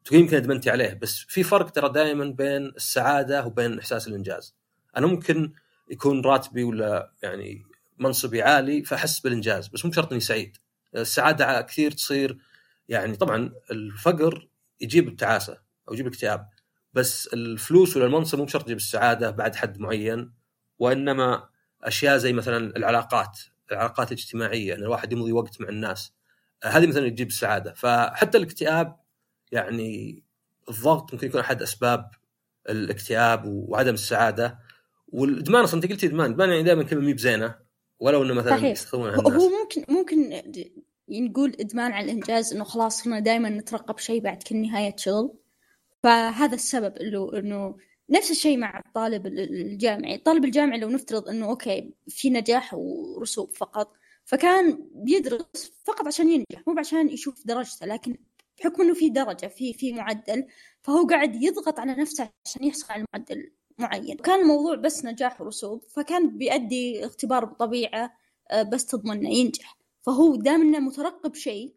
تقول 0.04 0.20
يمكن 0.20 0.36
أدمنتي 0.36 0.70
عليه 0.70 0.98
بس 1.02 1.18
في 1.28 1.42
فرق 1.42 1.70
ترى 1.70 1.88
دائما 1.88 2.24
بين 2.24 2.66
السعادة 2.66 3.46
وبين 3.46 3.78
إحساس 3.78 4.08
الإنجاز. 4.08 4.56
أنا 4.96 5.06
ممكن 5.06 5.52
يكون 5.90 6.20
راتبي 6.24 6.64
ولا 6.64 7.12
يعني 7.22 7.62
منصبي 7.98 8.42
عالي 8.42 8.84
فأحس 8.84 9.20
بالإنجاز 9.20 9.68
بس 9.68 9.84
مو 9.84 9.92
شرط 9.92 10.12
إني 10.12 10.20
سعيد. 10.20 10.56
السعادة 10.96 11.60
كثير 11.60 11.90
تصير 11.90 12.38
يعني 12.88 13.16
طبعا 13.16 13.52
الفقر 13.70 14.48
يجيب 14.80 15.08
التعاسة 15.08 15.58
أو 15.88 15.94
يجيب 15.94 16.06
الاكتئاب 16.06 16.48
بس 16.94 17.26
الفلوس 17.26 17.96
ولا 17.96 18.06
المنصب 18.06 18.38
مو 18.38 18.44
بشرط 18.44 18.64
تجيب 18.64 18.76
السعادة 18.76 19.30
بعد 19.30 19.54
حد 19.54 19.78
معين 19.78 20.32
وإنما 20.78 21.48
أشياء 21.82 22.16
زي 22.16 22.32
مثلا 22.32 22.76
العلاقات 22.76 23.38
العلاقات 23.72 24.12
الاجتماعية 24.12 24.74
إن 24.74 24.82
الواحد 24.82 25.12
يمضي 25.12 25.32
وقت 25.32 25.60
مع 25.60 25.68
الناس. 25.68 26.12
هذه 26.64 26.86
مثلا 26.86 27.08
تجيب 27.08 27.28
السعاده 27.28 27.74
فحتى 27.74 28.38
الاكتئاب 28.38 28.96
يعني 29.52 30.22
الضغط 30.68 31.14
ممكن 31.14 31.26
يكون 31.26 31.40
أحد 31.40 31.62
أسباب 31.62 32.10
الاكتئاب 32.68 33.44
وعدم 33.46 33.94
السعادة. 33.94 34.58
والإدمان 35.08 35.62
أصلا 35.62 35.82
أنت 35.82 35.92
قلت 35.92 36.04
إدمان. 36.04 36.30
إدمان 36.30 36.48
يعني 36.48 36.62
دائما 36.62 36.82
كلمة 36.82 37.02
مي 37.02 37.14
بزينة 37.14 37.54
ولو 38.00 38.22
إنه 38.22 38.34
مثلا 38.34 38.56
صحيح. 38.56 38.94
هو 38.94 39.50
ممكن 39.60 39.84
ممكن 39.88 40.42
نقول 41.08 41.56
إدمان 41.60 41.92
على 41.92 42.04
الإنجاز 42.04 42.52
إنه 42.52 42.64
خلاص 42.64 43.02
صرنا 43.02 43.20
دائما 43.20 43.48
نترقب 43.48 43.98
شيء 43.98 44.20
بعد 44.20 44.42
كل 44.42 44.56
نهاية 44.56 44.96
شغل. 44.96 45.34
فهذا 46.02 46.54
السبب 46.54 46.96
انه 46.96 47.30
إنه 47.34 47.76
نفس 48.10 48.30
الشيء 48.30 48.58
مع 48.58 48.78
الطالب 48.86 49.26
الجامعي. 49.26 50.14
الطالب 50.14 50.44
الجامعي 50.44 50.78
لو 50.78 50.88
نفترض 50.88 51.28
إنه 51.28 51.46
okay 51.46 51.94
في 52.08 52.30
نجاح 52.30 52.74
ورسوب 52.74 53.50
فقط 53.50 53.92
فكان 54.24 54.88
بيدرس 54.94 55.72
فقط 55.84 56.06
عشان 56.06 56.28
ينجح 56.28 56.66
مو 56.66 56.74
عشان 56.78 57.08
يشوف 57.08 57.46
درجته 57.46 57.86
لكن 57.86 58.16
بحكم 58.58 58.82
إنه 58.82 58.94
في 58.94 59.08
درجة 59.10 59.46
في 59.46 59.72
في 59.72 59.92
معدل 59.92 60.46
فهو 60.82 61.06
قاعد 61.06 61.42
يضغط 61.42 61.78
على 61.78 61.94
نفسه 61.94 62.30
عشان 62.46 62.64
يحصل 62.64 62.86
على 62.92 63.04
المعدل 63.14 63.52
معين. 63.78 64.16
كان 64.16 64.40
الموضوع 64.40 64.74
بس 64.74 65.04
نجاح 65.04 65.40
ورسوب 65.40 65.82
فكان 65.82 66.38
بيأدي 66.38 67.06
اختبار 67.06 67.44
بطبيعة 67.44 68.12
آه، 68.50 68.62
بس 68.62 68.86
تضمن 68.86 69.26
ينجح. 69.26 69.78
فهو 70.02 70.36
دام 70.36 70.62
إنه 70.62 70.78
مترقب 70.78 71.34
شيء 71.34 71.74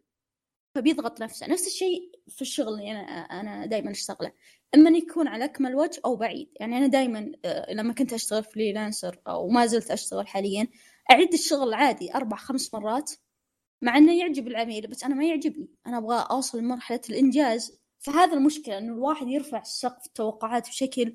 فبيضغط 0.74 1.20
نفسه. 1.22 1.46
نفس 1.46 1.66
الشيء 1.66 2.10
في 2.28 2.42
الشغل 2.42 2.68
اللي 2.68 2.90
أنا 2.90 3.00
أنا 3.40 3.66
دائما 3.66 3.90
أشتغله. 3.90 4.32
إما 4.74 4.88
إن 4.88 4.96
يكون 4.96 5.28
على 5.28 5.44
أكمل 5.44 5.74
وجه 5.74 6.00
أو 6.04 6.16
بعيد 6.16 6.48
يعني 6.60 6.78
أنا 6.78 6.86
دائما 6.86 7.32
آه، 7.44 7.72
لما 7.72 7.92
كنت 7.92 8.12
أشتغل 8.12 8.44
فريلانسر 8.44 9.20
أو 9.26 9.48
ما 9.48 9.66
زلت 9.66 9.90
أشتغل 9.90 10.26
حاليا 10.26 10.68
أعيد 11.10 11.32
الشغل 11.32 11.74
عادي 11.74 12.14
أربع 12.14 12.36
خمس 12.36 12.74
مرات 12.74 13.12
مع 13.82 13.96
إنه 13.96 14.18
يعجب 14.18 14.46
العميل 14.48 14.86
بس 14.86 15.04
أنا 15.04 15.14
ما 15.14 15.24
يعجبني 15.24 15.68
أنا 15.86 15.98
أبغى 15.98 16.26
أوصل 16.30 16.58
لمرحلة 16.58 17.00
الإنجاز 17.10 17.80
فهذا 17.98 18.34
المشكلة 18.34 18.78
إنه 18.78 18.92
الواحد 18.92 19.28
يرفع 19.28 19.62
سقف 19.62 20.06
التوقعات 20.06 20.68
بشكل 20.68 21.14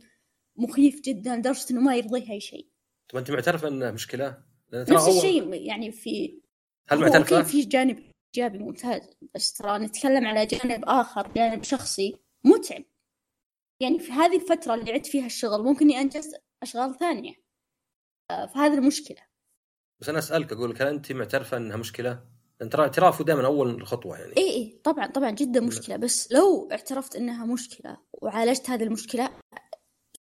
مخيف 0.56 1.02
جدا 1.02 1.36
لدرجة 1.36 1.66
إنه 1.72 1.82
ما 1.82 1.96
يرضيه 1.96 2.32
اي 2.32 2.40
شيء. 2.40 2.68
طب 3.10 3.18
أنت 3.18 3.32
معترفه 3.32 3.68
إنه 3.68 3.92
مشكلة؟ 3.92 4.38
نفس 4.74 5.08
الشيء 5.08 5.54
يعني 5.54 5.92
في 5.92 6.42
هل 6.90 7.00
معترفه؟ 7.00 7.44
في 7.44 7.62
جانب 7.62 8.00
إيجابي 8.36 8.58
ممتاز 8.58 9.02
بس 9.36 9.54
ترى 9.54 9.80
نتكلم 9.80 10.28
على 10.28 10.46
جانب 10.46 10.84
آخر 10.86 11.32
جانب 11.36 11.64
شخصي 11.64 12.16
متعب. 12.44 12.84
يعني 13.80 14.00
في 14.00 14.12
هذه 14.12 14.36
الفترة 14.36 14.74
اللي 14.74 14.92
عدت 14.92 15.06
فيها 15.06 15.26
الشغل 15.26 15.64
ممكن 15.64 15.86
إني 15.86 16.02
أنجز 16.02 16.36
أشغال 16.64 16.98
ثانية. 17.00 17.34
آه، 18.32 18.46
فهذه 18.46 18.74
المشكلة. 18.74 19.22
بس 20.00 20.10
أنا 20.10 20.20
أسألك 20.20 20.52
أقول 20.52 20.70
لك 20.72 20.82
هل 20.82 20.88
أنت 20.88 21.12
معترفة 21.12 21.58
إنها 21.58 21.78
مشكلة؟ 21.78 22.36
ترى 22.60 22.82
اعترافه 22.82 23.24
دائما 23.24 23.46
أول 23.46 23.88
خطوة 23.88 24.18
يعني 24.18 24.38
اي 24.38 24.50
اي 24.50 24.82
طبعا 24.84 25.08
طبعا 25.08 25.32
جدا 25.32 25.60
مشكلة 25.60 25.96
بس 25.96 26.32
لو 26.32 26.70
اعترفت 26.72 27.16
إنها 27.16 27.46
مشكلة 27.46 27.98
وعالجت 28.14 28.70
هذه 28.70 28.84
المشكلة 28.84 29.30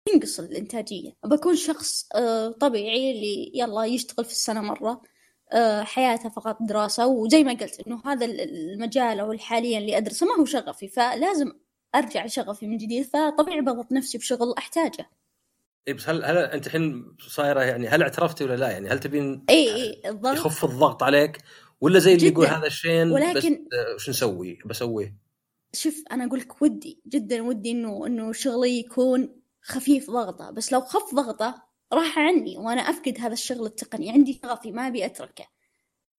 تنقص 0.05 0.39
الإنتاجية 0.39 1.11
بكون 1.25 1.55
شخص 1.55 2.07
آه، 2.15 2.49
طبيعي 2.49 3.11
اللي 3.11 3.51
يلا 3.55 3.83
يشتغل 3.85 4.25
في 4.25 4.31
السنة 4.31 4.61
مرة 4.61 5.01
آه، 5.51 5.83
حياته 5.83 6.29
فقط 6.29 6.57
دراسة 6.61 7.07
وزي 7.07 7.43
ما 7.43 7.53
قلت 7.53 7.87
إنه 7.87 8.01
هذا 8.05 8.25
المجال 8.25 9.19
أو 9.19 9.37
حاليا 9.37 9.77
اللي 9.77 9.97
أدرسه 9.97 10.25
ما 10.25 10.35
هو 10.39 10.45
شغفي 10.45 10.87
فلازم 10.87 11.51
أرجع 11.95 12.25
لشغفي 12.25 12.67
من 12.67 12.77
جديد 12.77 13.05
فطبيعي 13.05 13.61
بضغط 13.61 13.91
نفسي 13.91 14.17
بشغل 14.17 14.53
أحتاجه. 14.57 15.09
اي 15.87 15.93
بس 15.93 16.09
هل 16.09 16.25
هل 16.25 16.37
أنت 16.37 16.67
الحين 16.67 17.15
صايرة 17.19 17.61
يعني 17.61 17.87
هل 17.87 18.01
اعترفتي 18.01 18.43
ولا 18.43 18.55
لا؟ 18.55 18.71
يعني 18.71 18.89
هل 18.89 18.99
تبين 18.99 19.45
اي 19.49 19.75
اي 19.75 20.01
الضغط 20.09 20.35
يخف 20.37 20.65
الضغط 20.65 21.03
عليك؟ 21.03 21.37
ولا 21.81 21.99
زي 21.99 22.13
اللي 22.13 22.27
يقول 22.27 22.45
هذا 22.45 22.67
الشيء 22.67 23.05
ولكن 23.05 23.67
بس 23.95 24.01
شو 24.01 24.11
نسوي؟ 24.11 24.59
بسويه 24.65 25.17
شوف 25.75 26.03
أنا 26.11 26.25
أقول 26.25 26.39
لك 26.39 26.61
ودي 26.61 27.01
جدا 27.07 27.41
ودي 27.41 27.71
إنه 27.71 28.07
إنه 28.07 28.31
شغلي 28.31 28.79
يكون 28.79 29.41
خفيف 29.61 30.09
ضغطة 30.09 30.51
بس 30.51 30.71
لو 30.71 30.81
خف 30.81 31.15
ضغطة 31.15 31.63
راح 31.93 32.19
عني 32.19 32.57
وأنا 32.57 32.81
أفقد 32.81 33.17
هذا 33.19 33.33
الشغل 33.33 33.65
التقني 33.65 34.11
عندي 34.11 34.39
شغفي 34.43 34.71
ما 34.71 34.87
أبي 34.87 35.05
أتركه. 35.05 35.45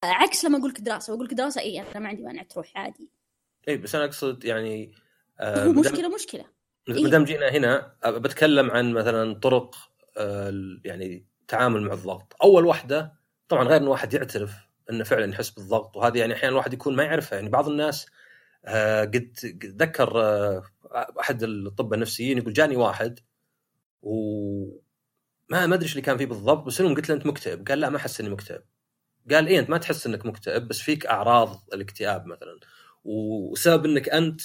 عكس 0.03 0.45
لما 0.45 0.57
أقول 0.57 0.69
لك 0.69 0.81
دراسة 0.81 1.13
وأقول 1.13 1.25
لك 1.25 1.33
دراسة 1.33 1.61
اي 1.61 1.81
أنا 1.81 1.99
ما 1.99 2.09
عندي 2.09 2.23
مانع 2.23 2.43
تروح 2.43 2.77
عادي. 2.77 3.09
اي 3.67 3.77
بس 3.77 3.95
أنا 3.95 4.05
أقصد 4.05 4.45
يعني 4.45 4.91
هو 5.41 5.71
مشكلة 5.71 6.15
مشكلة. 6.15 6.45
ما 6.87 7.09
دام 7.09 7.23
جينا 7.23 7.49
هنا 7.49 7.95
بتكلم 8.05 8.71
عن 8.71 8.93
مثلا 8.93 9.39
طرق 9.39 9.75
آه 10.17 10.53
يعني 10.85 11.25
التعامل 11.41 11.81
مع 11.81 11.93
الضغط. 11.93 12.35
أول 12.43 12.65
واحدة 12.65 13.13
طبعا 13.49 13.63
غير 13.63 13.81
إن 13.81 13.87
واحد 13.87 14.13
يعترف 14.13 14.53
إنه 14.89 15.03
فعلا 15.03 15.33
يحس 15.33 15.49
بالضغط 15.49 15.97
وهذه 15.97 16.17
يعني 16.17 16.33
أحيانا 16.33 16.51
الواحد 16.51 16.73
يكون 16.73 16.95
ما 16.95 17.03
يعرفها. 17.03 17.35
يعني 17.35 17.49
بعض 17.49 17.69
الناس 17.69 18.05
آه 18.65 19.01
قد 19.01 19.35
ذكر 19.65 20.21
آه 20.21 20.63
أحد 21.19 21.43
الأطباء 21.43 21.93
النفسيين 21.93 22.37
يقول 22.37 22.53
جاني 22.53 22.75
واحد 22.75 23.19
و 24.01 24.15
ما 25.49 25.67
ما 25.67 25.75
أدري 25.75 25.85
إيش 25.85 25.91
اللي 25.91 26.01
كان 26.01 26.17
فيه 26.17 26.25
بالضبط 26.25 26.65
بس 26.65 26.79
المهم 26.79 26.95
قلت 26.95 27.09
له 27.09 27.15
أنت 27.15 27.25
مكتئب. 27.25 27.67
قال 27.67 27.79
لا 27.79 27.89
ما 27.89 27.97
أحس 27.97 28.21
إني 28.21 28.29
مكتئب. 28.29 28.61
قال 29.31 29.47
إيه 29.47 29.59
أنت 29.59 29.69
ما 29.69 29.77
تحس 29.77 30.07
إنك 30.07 30.25
مكتئب 30.25 30.67
بس 30.67 30.79
فيك 30.81 31.05
أعراض 31.05 31.63
الاكتئاب 31.73 32.25
مثلا. 32.25 32.59
وسبب 33.03 33.85
إنك 33.85 34.09
أنت 34.09 34.41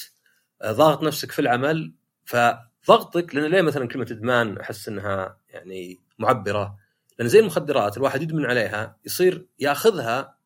ضاغط 0.67 1.03
نفسك 1.03 1.33
في 1.33 1.39
العمل 1.39 1.95
فضغطك 2.25 3.35
لأن 3.35 3.45
ليه 3.51 3.63
مثلا 3.63 3.89
كلمة 3.89 4.07
إدمان 4.11 4.59
أحس 4.59 4.89
إنها 4.89 5.39
يعني 5.49 5.99
معبرة؟ 6.19 6.77
لأن 7.19 7.29
زي 7.29 7.39
المخدرات 7.41 7.97
الواحد 7.97 8.23
يدمن 8.23 8.47
عليها 8.47 8.97
يصير 9.05 9.47
يأخذها 9.59 10.37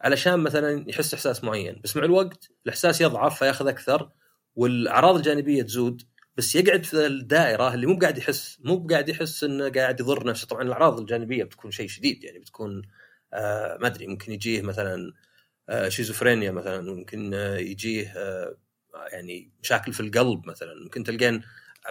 علشان 0.00 0.40
مثلا 0.40 0.84
يحس 0.90 1.14
إحساس 1.14 1.44
معين 1.44 1.80
بس 1.84 1.96
مع 1.96 2.04
الوقت 2.04 2.50
الإحساس 2.64 3.00
يضعف 3.00 3.38
فيأخذ 3.38 3.68
أكثر 3.68 4.10
والأعراض 4.56 5.16
الجانبية 5.16 5.62
تزود 5.62 6.02
بس 6.36 6.54
يقعد 6.56 6.84
في 6.84 7.06
الدائرة 7.06 7.74
اللي 7.74 7.86
مو 7.86 7.98
قاعد 7.98 8.18
يحس 8.18 8.58
مو 8.64 8.86
قاعد 8.90 9.08
يحس 9.08 9.44
إنه 9.44 9.68
قاعد 9.68 10.00
يضر 10.00 10.26
نفسه. 10.26 10.46
طبعا 10.46 10.62
الأعراض 10.62 11.00
الجانبية 11.00 11.44
بتكون 11.44 11.70
شيء 11.70 11.88
شديد 11.88 12.24
يعني 12.24 12.38
بتكون 12.38 12.82
آه 13.32 13.78
ما 13.80 13.86
أدري 13.86 14.06
ممكن 14.06 14.32
يجيه 14.32 14.62
مثلا 14.62 15.12
آه 15.68 15.88
شيزوفرينيا 15.88 16.50
مثلا 16.50 16.80
ممكن 16.94 17.34
آه 17.34 17.56
يجيه 17.56 18.12
آه 18.16 18.56
يعني 19.12 19.50
مشاكل 19.62 19.92
في 19.92 20.00
القلب 20.00 20.46
مثلا. 20.46 20.74
ممكن 20.84 21.04
تلقين 21.04 21.42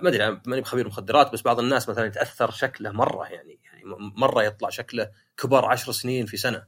ما 0.01 0.09
أدري 0.09 0.41
ماني 0.47 0.61
بخبير 0.61 0.87
مخدرات 0.87 1.33
بس 1.33 1.41
بعض 1.41 1.59
الناس 1.59 1.89
مثلا 1.89 2.05
يتأثر 2.05 2.51
شكله 2.51 2.91
مرة 2.91 3.25
يعني 3.25 3.59
يعني 3.63 3.81
مرة 4.15 4.43
يطلع 4.43 4.69
شكله 4.69 5.11
كبر 5.37 5.65
عشر 5.65 5.91
سنين 5.91 6.25
في 6.25 6.37
سنة. 6.37 6.63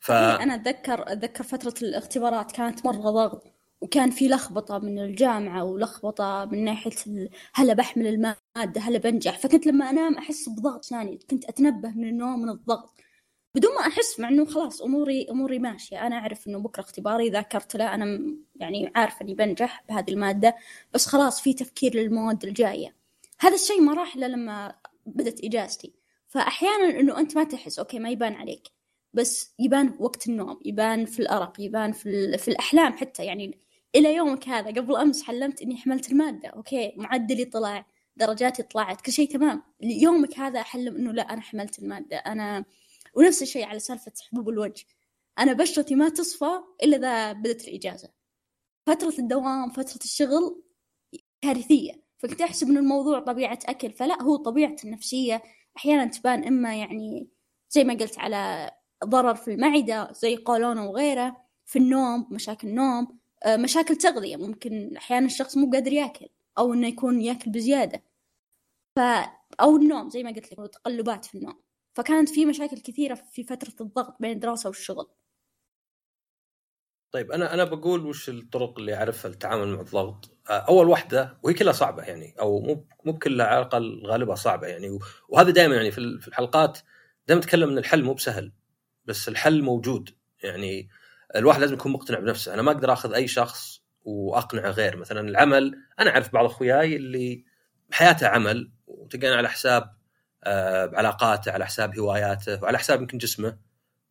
ف 0.00 0.10
أنا 0.12 0.54
أتذكر 0.54 1.12
أتذكر 1.12 1.44
فترة 1.44 1.74
الاختبارات 1.82 2.52
كانت 2.52 2.86
مرة 2.86 3.10
ضغط 3.10 3.44
وكان 3.80 4.10
في 4.10 4.28
لخبطة 4.28 4.78
من 4.78 4.98
الجامعة 4.98 5.64
ولخبطة 5.64 6.44
من 6.44 6.64
ناحية 6.64 7.28
هلا 7.54 7.74
بحمل 7.74 8.06
المادة 8.06 8.80
هلا 8.80 8.98
بنجح. 8.98 9.38
فكنت 9.38 9.66
لما 9.66 9.90
أنام 9.90 10.14
أحس 10.18 10.48
بضغط 10.48 10.84
ثاني 10.84 11.18
كنت 11.30 11.44
أتنبه 11.44 11.90
من 11.90 12.08
النوم 12.08 12.42
من 12.42 12.48
الضغط. 12.50 13.00
بدون 13.54 13.74
ما 13.74 13.80
أحس 13.80 14.20
مع 14.20 14.28
إنه 14.28 14.44
خلاص 14.44 14.82
أموري 14.82 15.26
أموري 15.30 15.58
ماشية. 15.58 16.06
أنا 16.06 16.16
أعرف 16.16 16.46
إنه 16.46 16.58
بكرة 16.58 16.82
اختباري 16.82 17.30
ذاكرت 17.30 17.76
له 17.76 17.94
أنا 17.94 18.36
يعني 18.56 18.92
عارفة 18.94 19.22
إني 19.22 19.34
بنجح 19.34 19.84
بهذه 19.88 20.10
المادة 20.10 20.56
بس 20.94 21.06
خلاص 21.06 21.40
في 21.40 21.52
تفكير 21.54 21.94
للمواد 21.94 22.44
الجاية. 22.44 22.96
هذا 23.40 23.54
الشيء 23.54 23.80
ما 23.80 23.94
راح 23.94 24.16
لما 24.16 24.74
بدت 25.06 25.44
إجازتي. 25.44 25.92
فأحيانا 26.28 27.00
إنه 27.00 27.18
أنت 27.18 27.36
ما 27.36 27.44
تحس 27.44 27.78
okay 27.78 27.98
ما 27.98 28.10
يبان 28.10 28.34
عليك 28.34 28.68
بس 29.14 29.54
يبان 29.58 29.96
وقت 29.98 30.28
النوم 30.28 30.60
يبان 30.64 31.04
في 31.04 31.20
الأرق 31.20 31.60
يبان 31.60 31.92
في, 31.92 32.38
في 32.38 32.48
الأحلام 32.48 32.92
حتى. 32.92 33.24
يعني 33.24 33.58
إلى 33.96 34.14
يومك 34.14 34.48
هذا 34.48 34.68
قبل 34.68 34.96
أمس 34.96 35.22
حلمت 35.22 35.62
إني 35.62 35.76
حملت 35.76 36.12
المادة 36.12 36.48
okay 36.48 36.92
معدلي 36.96 37.44
طلع 37.44 37.86
درجاتي 38.16 38.62
طلعت 38.62 39.00
كل 39.00 39.12
شيء 39.12 39.30
تمام. 39.30 39.62
يومك 39.80 40.38
هذا 40.38 40.60
أحلم 40.60 40.96
إنه 40.96 41.12
لا 41.12 41.22
أنا 41.22 41.40
حملت 41.40 41.78
المادة 41.78 42.16
أنا 42.16 42.64
ونفس 43.14 43.42
الشيء 43.42 43.64
على 43.64 43.78
سالفة 43.78 44.12
حبوب 44.30 44.48
الوجه. 44.48 44.84
أنا 45.38 45.52
بشرتي 45.52 45.94
ما 45.94 46.08
تصفى 46.08 46.60
إلا 46.82 46.96
إذا 46.96 47.32
بدت 47.32 47.68
الإجازة. 47.68 48.08
فترة 48.86 49.14
الدوام 49.18 49.70
فترة 49.70 50.04
الشغل 50.04 50.62
كارثية. 51.42 52.04
فكنت 52.18 52.40
احسب 52.40 52.68
إنه 52.68 52.80
الموضوع 52.80 53.20
طبيعة 53.20 53.58
أكل 53.66 53.92
فلا 53.92 54.22
هو 54.22 54.36
طبيعة 54.36 54.76
النفسية. 54.84 55.42
أحيانا 55.76 56.04
تبان 56.04 56.44
إما 56.44 56.76
يعني 56.76 57.28
زي 57.70 57.84
ما 57.84 57.94
قلت 57.94 58.18
على 58.18 58.70
ضرر 59.04 59.34
في 59.34 59.54
المعدة 59.54 60.12
زي 60.12 60.36
قولون 60.36 60.78
وغيره 60.78 61.36
في 61.66 61.78
النوم 61.78 62.28
مشاكل 62.30 62.68
نوم 62.74 63.18
آه، 63.44 63.56
مشاكل 63.56 63.96
تغذية. 63.96 64.36
ممكن 64.36 64.96
أحيانا 64.96 65.26
الشخص 65.26 65.56
مو 65.56 65.70
قادر 65.70 65.92
يأكل 65.92 66.28
أو 66.58 66.74
إنه 66.74 66.88
يكون 66.88 67.20
يأكل 67.20 67.50
بزيادة. 67.50 68.02
ف 68.96 69.00
أو 69.60 69.76
النوم 69.76 70.10
زي 70.10 70.22
ما 70.22 70.30
قلت 70.30 70.52
لك 70.52 70.70
تقلبات 70.72 71.24
في 71.24 71.38
النوم. 71.38 71.60
فكانت 71.94 72.28
في 72.28 72.46
مشاكل 72.46 72.78
كثيرة 72.80 73.14
في 73.14 73.44
فترة 73.44 73.74
الضغط 73.80 74.16
بين 74.20 74.30
الدراسة 74.32 74.68
والشغل. 74.68 75.06
طيب 77.14 77.32
أنا 77.32 77.54
أنا 77.54 77.64
بقول 77.64 78.06
وش 78.06 78.28
الطرق 78.28 78.78
اللي 78.78 78.94
أعرفها 78.94 79.28
للتعامل 79.28 79.68
مع 79.68 79.80
الضغط؟ 79.80 80.30
آه، 80.50 80.52
أول 80.52 80.88
واحدة 80.88 81.38
وهي 81.42 81.54
كلها 81.54 81.72
صعبة 81.72 82.02
يعني 82.02 82.34
أو 82.40 82.60
مو 82.60 82.86
مو 83.04 83.12
بكلها 83.12 83.46
على 83.46 83.58
الأقل 83.58 84.02
غالبها 84.06 84.34
صعبة 84.34 84.66
يعني 84.66 84.98
وهذا 85.28 85.50
دائما 85.50 85.74
يعني 85.74 85.90
في 85.90 86.28
الحلقات 86.28 86.78
دائما 87.28 87.42
نتكلم 87.42 87.70
إن 87.70 87.78
الحل 87.78 88.02
مو 88.04 88.14
بسهل 88.14 88.52
بس 89.04 89.28
الحل 89.28 89.62
موجود 89.62 90.10
يعني 90.42 90.88
الواحد 91.36 91.60
لازم 91.60 91.74
يكون 91.74 91.92
مقتنع 91.92 92.18
بنفسه. 92.18 92.54
أنا 92.54 92.62
ما 92.62 92.70
أقدر 92.70 92.92
آخذ 92.92 93.14
أي 93.14 93.28
شخص 93.28 93.82
وأقنعه 94.02 94.70
غير. 94.70 94.96
مثلا 94.96 95.28
العمل 95.28 95.78
أنا 96.00 96.10
أعرف 96.10 96.32
بعض 96.32 96.44
أخوياي 96.44 96.96
اللي 96.96 97.44
حياته 97.92 98.28
عمل 98.28 98.72
وتلقانه 98.86 99.36
على 99.36 99.48
حساب 99.48 99.94
آه، 100.44 100.90
علاقاته 100.94 101.52
على 101.52 101.66
حساب 101.66 101.98
هواياته 101.98 102.62
وعلى 102.62 102.78
حساب 102.78 103.00
يمكن 103.00 103.18
جسمه 103.18 103.58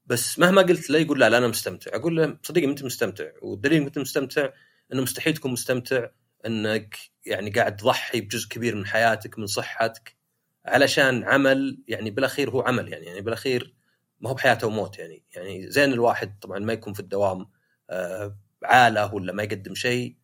بس 0.06 0.40
مهما 0.40 0.62
قلت 0.62 0.90
له 0.90 1.00
يقول 1.00 1.20
لا 1.20 1.30
لا 1.30 1.38
أنا 1.38 1.48
مستمتع. 1.48 1.96
أقول 1.96 2.16
له 2.18 2.38
صديقي 2.44 2.68
أنت 2.68 2.84
مستمتع. 2.84 3.32
والدليل 3.42 3.82
أنك 3.82 3.98
مستمتع 3.98 4.50
إنه 4.94 5.02
مستحيل 5.02 5.34
تكون 5.34 5.52
مستمتع 5.52 6.08
إنك 6.46 6.98
يعني 7.26 7.50
قاعد 7.50 7.76
تضحي 7.76 8.22
بجزء 8.22 8.48
كبير 8.50 8.76
من 8.76 8.86
حياتك 8.86 9.40
من 9.40 9.46
صحتك 9.48 10.16
علشان 10.66 11.24
عمل 11.24 11.84
يعني 11.88 12.10
بالأخير 12.10 12.50
هو 12.50 12.62
عمل 12.62 12.88
يعني 12.94 13.06
يعني 13.06 13.22
بالأخير 13.22 13.74
ما 14.20 14.30
هو 14.30 14.34
بحياته 14.34 14.68
وموت 14.68 15.00
يعني. 15.00 15.24
يعني 15.36 15.72
زين 15.72 15.94
الواحد 15.94 16.40
طبعا 16.42 16.60
ما 16.60 16.74
يكون 16.74 16.94
في 16.94 17.00
الدوام 17.00 17.46
آه، 17.90 18.38
عالة 18.64 19.14
ولا 19.14 19.34
ما 19.34 19.44
يقدم 19.44 19.76
شيء 19.76 20.16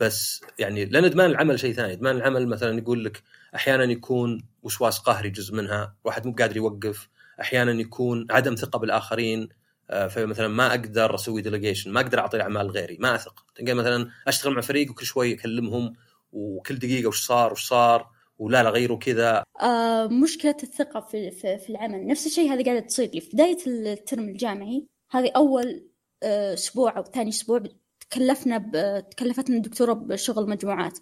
بس 0.00 0.44
يعني 0.58 0.84
لأن 0.84 1.04
إدمان 1.04 1.30
العمل 1.30 1.60
شيء 1.60 1.74
ثاني. 1.74 1.92
إدمان 1.92 2.16
العمل 2.16 2.46
مثلا 2.48 2.78
يقول 2.78 3.04
لك 3.04 3.22
أحيانا 3.54 3.84
يكون 3.84 4.48
وسواس 4.62 4.98
قهري 4.98 5.30
جزء 5.30 5.54
منها 5.54 5.96
واحد 6.04 6.26
مو 6.26 6.32
قادر 6.34 6.56
يوقف 6.56 7.08
أحيانا 7.40 7.72
يكون 7.72 8.26
عدم 8.30 8.54
ثقة 8.54 8.78
بالآخرين 8.78 9.48
آه، 9.90 10.06
فمثلا 10.06 10.48
ما 10.48 10.66
أقدر 10.70 11.14
أسوي 11.14 11.42
delegation 11.42 11.90
ما 11.90 12.00
أقدر 12.00 12.18
أعطي 12.18 12.36
الاعمال 12.36 12.70
غيري 12.70 12.96
ما 13.00 13.14
أثق. 13.14 13.44
تلقى 13.54 13.74
مثلا 13.74 14.10
أشتغل 14.26 14.54
مع 14.54 14.60
فريق 14.60 14.90
وكل 14.90 15.06
شوي 15.06 15.34
أكلمهم 15.34 15.92
وكل 16.32 16.78
دقيقة 16.78 17.08
وش 17.08 17.26
صار 17.26 17.52
وش 17.52 17.68
صار 17.68 18.10
ولا 18.38 18.62
لا 18.62 18.70
غيروا 18.70 18.98
كذا. 18.98 19.44
آه 19.60 20.06
مشكلة 20.06 20.56
الثقة 20.62 21.00
في, 21.00 21.30
في, 21.30 21.58
في 21.58 21.70
العمل. 21.70 22.06
نفس 22.06 22.26
الشيء 22.26 22.52
هذه 22.52 22.64
قاعدة 22.64 22.80
تصير 22.80 23.10
لي. 23.14 23.20
في 23.20 23.30
بداية 23.32 23.58
ال 23.66 23.78
term 23.78 24.28
الجامعي 24.28 24.86
هذه 25.10 25.30
أول 25.36 25.88
آه، 26.22 26.54
أسبوع 26.54 26.96
أو 26.96 27.04
ثاني 27.04 27.28
أسبوع 27.28 27.62
تكلفنا 28.00 28.58
تكلفتنا 29.00 29.56
الدكتورة 29.56 29.92
بشغل 29.92 30.48
مجموعات. 30.48 30.98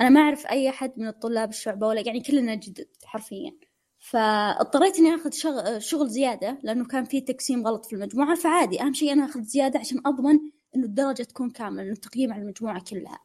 أنا 0.00 0.08
ما 0.08 0.20
أعرف 0.20 0.46
أي 0.46 0.68
أحد 0.68 0.92
من 0.96 1.08
الطلاب 1.08 1.48
الشعبة 1.48 1.86
ولا 1.86 2.00
يعني 2.06 2.20
كلنا 2.20 2.54
جدد 2.54 2.88
حرفيا. 3.04 3.52
فاضطريت 4.02 4.98
إني 4.98 5.14
آخذ 5.14 5.30
شغل, 5.30 5.82
شغل 5.82 6.08
زيادة 6.08 6.58
لأنه 6.62 6.84
كان 6.84 7.04
في 7.04 7.20
تقسيم 7.20 7.66
غلط 7.66 7.86
في 7.86 7.92
المجموعة 7.92 8.34
فعادي 8.34 8.80
أهم 8.82 8.92
شيء 8.92 9.12
أنا 9.12 9.24
آخذ 9.24 9.42
زيادة 9.42 9.78
عشان 9.78 9.98
أضمن 10.06 10.38
إنه 10.76 10.84
الدرجة 10.84 11.22
تكون 11.22 11.50
كاملة 11.50 11.82
إنه 11.82 11.92
التقييم 11.92 12.32
على 12.32 12.42
المجموعة 12.42 12.84
كلها. 12.90 13.18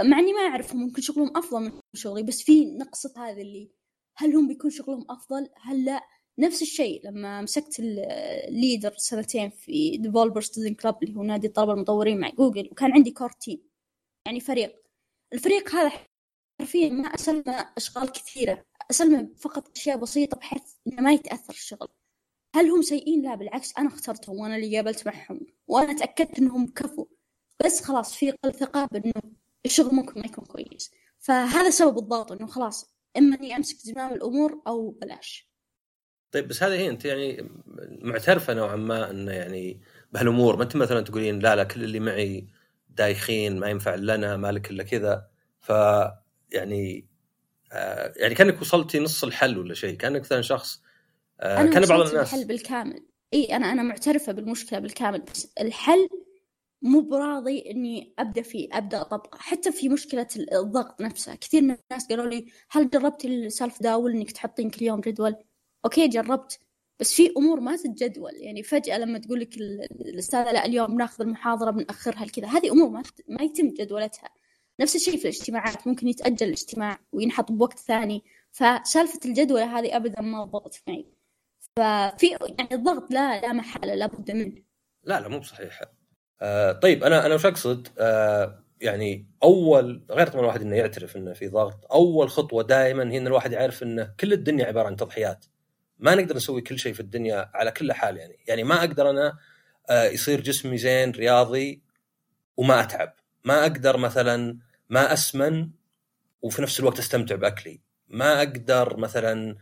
مع 0.00 0.18
إني 0.18 0.32
ما 0.32 0.40
أعرفهم 0.40 0.80
ممكن 0.80 1.02
شغلهم 1.02 1.36
أفضل 1.36 1.62
من 1.62 1.80
شغلي 1.94 2.22
بس 2.22 2.42
في 2.42 2.64
نقصة 2.64 3.14
هذا 3.16 3.40
اللي 3.40 3.70
هل 4.16 4.36
هم 4.36 4.48
بيكون 4.48 4.70
شغلهم 4.70 5.06
أفضل؟ 5.10 5.48
هل 5.62 5.84
لا؟ 5.84 6.00
نفس 6.38 6.62
الشيء 6.62 7.06
لما 7.06 7.42
مسكت 7.42 7.80
ال 8.48 8.55
leader 8.55 8.94
سنتين 8.96 9.50
في 9.50 9.96
Developer 9.98 10.40
Student 10.40 10.80
Club 10.80 11.02
اللي 11.02 11.16
هو 11.16 11.22
نادي 11.22 11.46
الطلبة 11.46 11.72
المطورين 11.72 12.20
مع 12.20 12.30
جوجل 12.30 12.68
وكان 12.72 12.92
عندي 12.92 13.10
core 13.10 13.30
team 13.30 13.68
يعني 14.26 14.40
فريق. 14.40 14.82
الفريق 15.32 15.74
هذا 15.74 15.92
حرفيا 16.60 16.88
ما 16.90 17.08
أسلم 17.08 17.44
أشغال 17.76 18.12
كثيرة. 18.12 18.64
اسلم 18.90 19.34
فقط 19.38 19.70
أشياء 19.76 19.96
بسيطة 19.96 20.36
بحيث 20.36 20.62
إنه 20.86 21.02
ما 21.02 21.12
يتأثر 21.12 21.52
الشغل. 21.52 21.88
هل 22.54 22.70
هم 22.70 22.82
سيئين؟ 22.82 23.22
لا 23.22 23.34
بالعكس 23.34 23.72
أنا 23.78 23.88
اخترتهم 23.88 24.38
وأنا 24.38 24.56
اللي 24.56 24.76
قابلت 24.76 25.06
معهم 25.06 25.40
وأنا 25.66 25.92
تأكدت 25.92 26.38
إنهم 26.38 26.66
كفو. 26.66 27.06
بس 27.64 27.82
خلاص 27.84 28.14
في 28.14 28.30
قلة 28.30 28.54
ثقة 28.54 28.88
بأنه 28.92 29.12
الشغل 29.66 29.94
ممكن 29.94 30.20
ما 30.20 30.26
يكون 30.26 30.44
كويس. 30.44 30.90
فهذا 31.18 31.70
سبب 31.70 31.98
الضغط 31.98 32.32
إنه 32.32 32.46
خلاص 32.46 32.94
إما 33.16 33.36
إني 33.36 33.56
أمسك 33.56 33.76
زمام 33.76 34.12
الأمور 34.12 34.62
أو 34.66 34.90
بلاش. 34.90 35.50
طيب 36.32 36.48
بس 36.48 36.62
هذه 36.62 36.72
هي 36.72 36.88
أنت 36.88 37.04
يعني 37.04 37.48
معترفة 38.02 38.54
نوعا 38.54 38.76
ما 38.76 39.10
إنه 39.10 39.32
يعني 39.32 39.80
بهالأمور. 40.12 40.56
ما 40.56 40.62
أنت 40.62 40.76
مثلا 40.76 41.00
تقولين 41.00 41.38
لا 41.38 41.56
لا 41.56 41.64
كل 41.64 41.84
اللي 41.84 42.00
معي 42.00 42.46
دايخين 42.88 43.58
ما 43.58 43.68
ينفع 43.70 43.94
لنا 43.94 44.36
مالك 44.36 44.70
إلا 44.70 44.82
كذا. 44.82 45.28
ف 45.60 45.72
يعني 46.52 47.08
يعني 48.16 48.34
كأنك 48.34 48.60
وصلتي 48.60 48.98
نص 48.98 49.24
الحل 49.24 49.58
ولا 49.58 49.74
شيء 49.74 49.96
كأنك 49.96 50.20
مثلا 50.20 50.42
شخص 50.42 50.82
آه 51.40 51.60
أنا 51.60 51.70
كان 51.70 51.86
بعض 51.86 52.00
الناس. 52.00 52.34
الحل 52.34 52.44
بالكامل. 52.44 53.06
إي 53.34 53.56
أنا 53.56 53.72
أنا 53.72 53.82
معترفة 53.82 54.32
بالمشكلة 54.32 54.78
بالكامل 54.78 55.20
بس 55.20 55.52
الحل 55.60 56.08
مو 56.82 57.00
براضي 57.00 57.70
إني 57.70 58.14
أبدأ 58.18 58.42
فيه 58.42 58.68
أبدأ 58.72 59.00
أطبقه. 59.00 59.38
حتى 59.38 59.72
في 59.72 59.88
مشكلة 59.88 60.26
الضغط 60.52 61.00
نفسها 61.00 61.34
كثير 61.34 61.62
من 61.62 61.76
الناس 61.90 62.08
قالوا 62.08 62.26
لي 62.26 62.46
هل 62.70 62.90
جربتي 62.90 63.28
السلف 63.28 63.82
داول 63.82 64.12
إنك 64.12 64.30
تحطين 64.30 64.70
كل 64.70 64.84
يوم 64.84 65.00
جدول؟ 65.00 65.36
أوكي 65.84 66.08
جربت 66.08 66.58
بس 67.00 67.14
في 67.14 67.32
أمور 67.36 67.60
ما 67.60 67.76
تتجدول. 67.76 68.32
يعني 68.34 68.62
فجأة 68.62 68.98
لما 68.98 69.18
تقول 69.18 69.40
لك 69.40 69.56
الأستاذة 70.00 70.52
لا 70.52 70.64
اليوم 70.64 70.98
ناخذ 70.98 71.24
المحاضرة 71.24 71.70
بنأخرها 71.70 72.26
كذا 72.26 72.46
هذه 72.46 72.70
أمور 72.72 72.88
ما 72.88 73.02
ما 73.28 73.42
يتم 73.42 73.68
جدولتها. 73.68 74.28
نفس 74.80 74.96
الشيء 74.96 75.16
في 75.16 75.24
الاجتماعات 75.24 75.86
ممكن 75.86 76.08
يتأجل 76.08 76.46
الاجتماع 76.46 76.98
وينحط 77.12 77.52
بوقت 77.52 77.78
ثاني. 77.78 78.24
فسالفة 78.52 79.20
الجدولة 79.24 79.78
هذه 79.78 79.96
ابدا 79.96 80.20
ما 80.20 80.44
ضبطت 80.44 80.82
معي. 80.88 81.06
ففي 81.76 82.26
يعني 82.58 82.74
الضغط 82.74 83.10
لا 83.10 83.40
لا 83.40 83.52
محالة 83.52 83.94
لابد 83.94 84.30
منه. 84.30 84.62
لا 85.04 85.20
لا 85.20 85.28
مو 85.28 85.38
بصحيح. 85.38 85.80
آه 86.42 86.72
طيب 86.72 87.04
أنا 87.04 87.26
أنا 87.26 87.34
وش 87.34 87.46
أقصد؟ 87.46 87.88
آه 87.98 88.64
يعني 88.80 89.26
أول 89.42 90.06
غير 90.10 90.26
طبعا 90.26 90.40
الواحد 90.40 90.62
إنه 90.62 90.76
يعترف 90.76 91.16
إنه 91.16 91.32
في 91.32 91.48
ضغط 91.48 91.92
أول 91.92 92.30
خطوة 92.30 92.62
دائما 92.62 93.12
هي 93.12 93.18
إن 93.18 93.26
الواحد 93.26 93.52
يعرف 93.52 93.82
إنه 93.82 94.14
كل 94.20 94.32
الدنيا 94.32 94.66
عبارة 94.66 94.86
عن 94.86 94.96
تضحيات. 94.96 95.44
ما 95.98 96.14
نقدر 96.14 96.36
نسوي 96.36 96.60
كل 96.60 96.78
شيء 96.78 96.92
في 96.92 97.00
الدنيا 97.00 97.50
على 97.54 97.70
كل 97.70 97.92
حال 97.92 98.16
يعني. 98.16 98.38
يعني 98.48 98.64
ما 98.64 98.78
أقدر 98.80 99.10
أنا 99.10 99.38
آه 99.90 100.04
يصير 100.04 100.40
جسمي 100.40 100.78
زين 100.78 101.10
رياضي 101.10 101.82
وما 102.56 102.80
أتعب. 102.80 103.14
ما 103.44 103.62
أقدر 103.62 103.96
مثلا 103.96 104.58
ما 104.90 105.12
أسمن 105.12 105.70
وفي 106.42 106.62
نفس 106.62 106.80
الوقت 106.80 106.98
أستمتع 106.98 107.34
بأكلي. 107.34 107.80
ما 108.08 108.38
أقدر 108.38 108.96
مثلا 108.96 109.56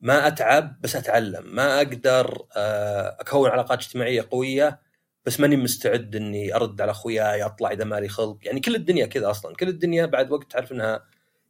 ما 0.00 0.26
أتعب 0.26 0.80
بس 0.80 0.96
أتعلم. 0.96 1.54
ما 1.54 1.76
أقدر 1.78 2.46
آه، 2.56 3.16
أكون 3.20 3.50
علاقات 3.50 3.78
اجتماعية 3.78 4.28
قوية 4.30 4.80
بس 5.26 5.40
ماني 5.40 5.56
مستعد 5.56 6.16
إني 6.16 6.54
أرد 6.56 6.80
على 6.80 6.90
أخوياي 6.90 7.42
أطلع 7.44 7.70
إذا 7.70 7.84
مالي 7.84 8.08
خلق. 8.08 8.38
يعني 8.42 8.60
كل 8.60 8.74
الدنيا 8.76 9.06
كذا 9.06 9.30
أصلا. 9.30 9.54
كل 9.56 9.68
الدنيا 9.68 10.06
بعد 10.06 10.32
وقت 10.32 10.52
تعرف 10.52 10.72
إنها 10.72 11.04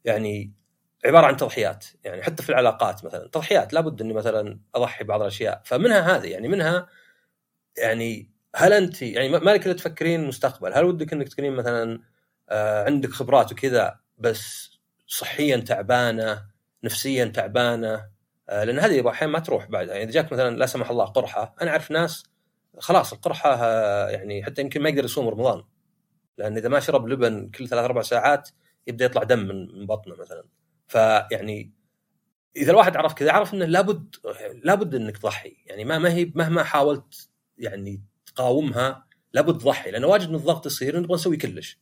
يعني 0.05 0.53
عبارة 1.05 1.27
عن 1.27 1.37
تضحيات. 1.37 1.85
يعني 2.03 2.23
حتى 2.23 2.43
في 2.43 2.49
العلاقات 2.49 3.05
مثلا 3.05 3.27
تضحيات. 3.29 3.73
لابد 3.73 4.01
إني 4.01 4.13
مثلا 4.13 4.59
أضحي 4.75 5.03
بعض 5.03 5.21
الأشياء. 5.21 5.61
فمنها 5.65 6.17
هذه. 6.17 6.27
يعني 6.27 6.47
منها 6.47 6.87
يعني 7.77 8.31
هل 8.57 8.73
انت 8.73 9.01
يعني 9.01 9.29
مالك 9.29 9.65
إلا 9.65 9.73
تفكرين 9.73 10.27
مستقبل. 10.27 10.73
هل 10.73 10.85
ودك 10.85 11.13
إنك 11.13 11.29
تكونين 11.29 11.53
مثلا 11.53 12.01
آه 12.49 12.85
عندك 12.85 13.09
خبرات 13.09 13.51
وكذا 13.51 13.99
بس 14.17 14.71
صحيا 15.07 15.57
تعبانة 15.57 16.45
نفسيا 16.83 17.25
تعبانة؟ 17.25 18.09
آه 18.49 18.63
لأن 18.63 18.79
هذه 18.79 19.09
أحيانا 19.09 19.33
ما 19.33 19.39
تروح 19.39 19.65
بعد. 19.65 19.87
يعني 19.87 20.03
إذا 20.03 20.11
جاك 20.11 20.33
مثلا 20.33 20.57
لا 20.57 20.65
سمح 20.65 20.89
الله 20.89 21.05
قرحة 21.05 21.55
أنا 21.61 21.71
أعرف 21.71 21.91
ناس 21.91 22.23
خلاص 22.79 23.13
القرحة 23.13 23.53
آه، 23.53 24.09
يعني 24.09 24.43
حتى 24.43 24.61
يمكن 24.61 24.81
ما 24.81 24.89
يقدر 24.89 25.05
يصوم 25.05 25.27
رمضان. 25.27 25.63
لأن 26.37 26.57
إذا 26.57 26.69
ما 26.69 26.79
شرب 26.79 27.07
لبن 27.07 27.49
كل 27.49 27.67
ثلاث 27.67 27.83
أربع 27.83 28.01
ساعات 28.01 28.49
يبدأ 28.87 29.05
يطلع 29.05 29.23
دم 29.23 29.39
من 29.39 29.85
بطنه 29.85 30.15
مثلا. 30.15 30.43
فيعني 30.87 31.73
إذا 32.57 32.71
الواحد 32.71 32.97
عرف 32.97 33.13
كذا 33.13 33.31
عرف 33.31 33.53
إنه 33.53 33.65
لابد 33.65 34.15
لابد 34.63 34.95
إنك 34.95 35.17
تضحي. 35.17 35.57
يعني 35.65 35.85
ما 35.85 35.97
ما 35.97 36.13
هي 36.13 36.31
مهما 36.35 36.63
حاولت 36.63 37.29
يعني 37.57 38.01
تقاومها 38.37 39.05
لابد 39.33 39.57
تضحي 39.57 39.91
لأنه 39.91 40.07
واجد 40.07 40.29
من 40.29 40.35
الضغط 40.35 40.65
يصير 40.65 40.99
نبغى 40.99 41.13
نسوي 41.13 41.37
كلش. 41.37 41.79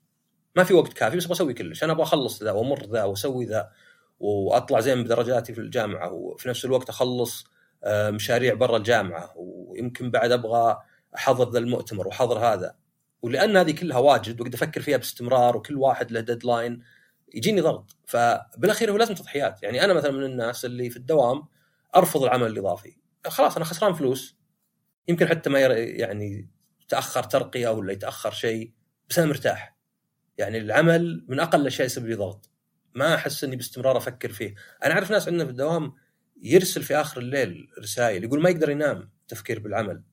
ما 0.56 0.64
في 0.64 0.74
وقت 0.74 0.94
كافي 0.94 1.18
بس 1.18 1.24
أبغى 1.24 1.34
أسوي 1.34 1.54
كلش. 1.54 1.84
أنا 1.84 1.92
أبغى 1.92 2.04
أخلص 2.04 2.44
ذا 2.44 2.52
وأمر 2.52 2.86
ذا 2.86 3.04
وأسوي 3.04 3.46
ذا 3.46 3.72
وأطلع 4.20 4.80
زين 4.80 5.04
بدرجاتي 5.04 5.54
في 5.54 5.62
الجامعة 5.62 6.14
وفي 6.14 6.50
نفس 6.50 6.66
الوقت 6.66 6.90
أخلص 6.90 7.46
آه، 7.84 8.10
مشاريع 8.10 8.54
برا 8.54 8.78
الجامعة 8.78 9.34
ويمكن 9.36 10.12
بعد 10.12 10.32
أبغى 10.32 10.78
أحضر 11.16 11.52
ذا 11.52 11.60
المؤتمر 11.60 12.08
وأحضر 12.08 12.40
هذا. 12.40 12.76
ولأن 13.22 13.58
هذه 13.58 13.72
كلها 13.72 13.98
واجد 13.98 14.42
واقدر 14.42 14.56
أفكر 14.56 14.82
فيها 14.82 14.98
باستمرار 14.98 15.58
وكل 15.58 15.76
واحد 15.78 16.12
له 16.12 16.20
deadline 16.20 16.82
يجيني 17.34 17.62
ضغط. 17.62 17.96
فبالأخير 18.06 18.92
هو 18.92 18.98
لازم 18.98 19.14
تضحيات. 19.14 19.64
يعني 19.64 19.84
أنا 19.84 19.94
مثلا 19.94 20.12
من 20.12 20.24
الناس 20.24 20.66
اللي 20.66 20.90
في 20.90 20.98
الدوام 20.98 21.44
أرفض 21.96 22.24
العمل 22.24 22.48
الإضافي. 22.48 22.98
خلاص 23.28 23.56
أنا 23.56 23.66
خسران 23.66 23.94
فلوس. 23.94 24.36
يمكن 25.08 25.28
حتى 25.28 25.50
ما 25.50 25.60
يعني 25.60 26.50
تأخر 26.90 27.24
ترقية 27.24 27.70
ولا 27.70 27.94
يتأخر 27.94 28.32
شيء 28.32 28.72
بس 29.10 29.20
أنا 29.20 29.28
مرتاح. 29.28 29.76
يعني 30.38 30.58
العمل 30.58 31.26
من 31.28 31.40
أقل 31.40 31.62
الأشياء 31.62 31.86
يسبب 31.86 32.06
لي 32.06 32.16
ضغط. 32.16 32.50
ما 32.96 33.16
أحس 33.16 33.44
إني 33.44 33.56
باستمرار 33.56 33.98
أفكر 33.98 34.32
فيه. 34.32 34.56
أنا 34.84 34.94
أعرف 34.94 35.12
ناس 35.12 35.28
عندنا 35.28 35.46
في 35.46 35.52
الدوام 35.52 35.94
يرسل 36.42 36.84
في 36.84 36.96
آخر 36.96 37.22
الليل 37.22 37.68
رسائل 37.80 38.24
يقول 38.24 38.42
ما 38.42 38.50
يقدر 38.50 38.70
ينام 38.70 39.10
تفكير 39.28 39.60
بالعمل. 39.60 40.04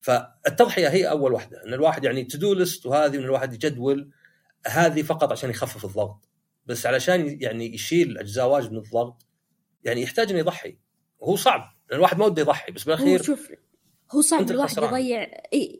فالتضحية 0.00 0.88
هي 0.88 1.10
أول 1.10 1.32
واحدة 1.32 1.64
إن 1.66 1.74
الواحد 1.74 2.04
يعني 2.04 2.24
تدو 2.24 2.54
ليست 2.54 2.86
وهذه 2.86 3.16
ان 3.16 3.24
الواحد 3.24 3.54
يجدول 3.54 4.10
هذه 4.66 5.02
فقط 5.02 5.32
عشان 5.32 5.50
يخفف 5.50 5.84
الضغط. 5.84 6.28
بس 6.66 6.86
علشان 6.86 7.42
يعني 7.42 7.74
يشيل 7.74 8.18
أجزاء 8.18 8.48
واجد 8.48 8.72
من 8.72 8.78
الضغط 8.78 9.26
يعني 9.84 10.02
يحتاج 10.02 10.30
إنه 10.30 10.38
يضحي. 10.38 10.78
وهو 11.18 11.36
صعب 11.36 11.62
الواحد 11.92 12.18
ما 12.18 12.24
وده 12.24 12.42
يضحي 12.42 12.72
بس 12.72 12.84
بالأخير 12.84 13.22
شوف 13.22 13.50
هو 14.12 14.20
صعب 14.20 14.50
الواحد 14.50 14.78
يضيع 14.78 15.28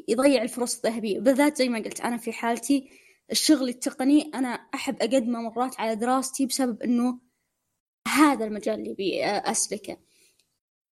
يضيع 0.09 0.43
الفرص 0.43 0.77
الذهبية. 0.77 1.21
بالذات 1.21 1.57
زي 1.57 1.69
ما 1.69 1.79
قلت 1.79 2.01
أنا 2.01 2.17
في 2.17 2.33
حالتي 2.33 2.91
الشغل 3.33 3.69
التقني 3.69 4.31
أنا 4.35 4.49
أحب 4.49 4.97
أقدمه 5.03 5.43
مرات 5.43 5.81
على 5.81 5.97
دراستي 5.97 6.47
بسبب 6.47 6.83
إنه 6.83 7.19
هذا 8.09 8.45
المجال 8.45 8.75
اللي 8.75 8.93
أبي 8.93 9.25
أسلكه. 9.25 9.97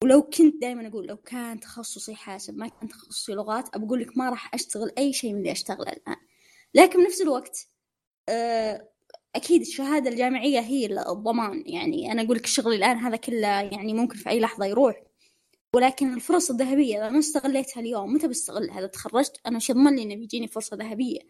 ولو 0.04 0.22
كنت 0.22 0.60
دائما 0.60 0.88
أقول 0.88 1.06
لو 1.06 1.16
كان 1.16 1.60
تخصصي 1.60 2.14
حاسب 2.14 2.56
ما 2.56 2.68
كان 2.68 2.88
تخصصي 2.88 3.32
لغات 3.32 3.78
بقول 3.78 4.00
لك 4.00 4.18
ما 4.18 4.30
راح 4.30 4.54
أشتغل 4.54 4.92
أي 4.98 5.12
شيء 5.12 5.32
من 5.32 5.38
اللي 5.38 5.52
أشتغله 5.52 5.92
الآن. 5.92 6.16
لكن 6.74 7.04
بنفس 7.04 7.20
الوقت 7.20 7.68
آه، 8.28 8.88
أكيد 9.34 9.60
الشهادة 9.60 10.10
الجامعية 10.10 10.60
هي 10.60 10.86
الضمان. 10.86 11.62
يعني 11.66 12.12
أنا 12.12 12.22
أقول 12.22 12.36
لك 12.36 12.44
الشغل 12.44 12.74
الآن 12.74 12.96
هذا 12.96 13.16
كله 13.16 13.48
يعني 13.48 13.94
ممكن 13.94 14.16
في 14.16 14.30
أي 14.30 14.40
لحظة 14.40 14.66
يروح. 14.66 15.07
ولكن 15.74 16.14
الفرص 16.14 16.50
الذهبية 16.50 16.96
اذا 16.96 17.10
ما 17.10 17.18
استغليتها 17.18 17.80
اليوم 17.80 18.12
متى 18.12 18.28
بستغلها؟ 18.28 18.78
إذا 18.78 18.86
تخرجت 18.86 19.40
أنا 19.46 19.58
شو 19.58 19.72
يضمن 19.72 19.96
لي 19.96 20.02
إنه 20.02 20.14
بيجيني 20.16 20.48
فرصة 20.48 20.76
ذهبية. 20.76 21.20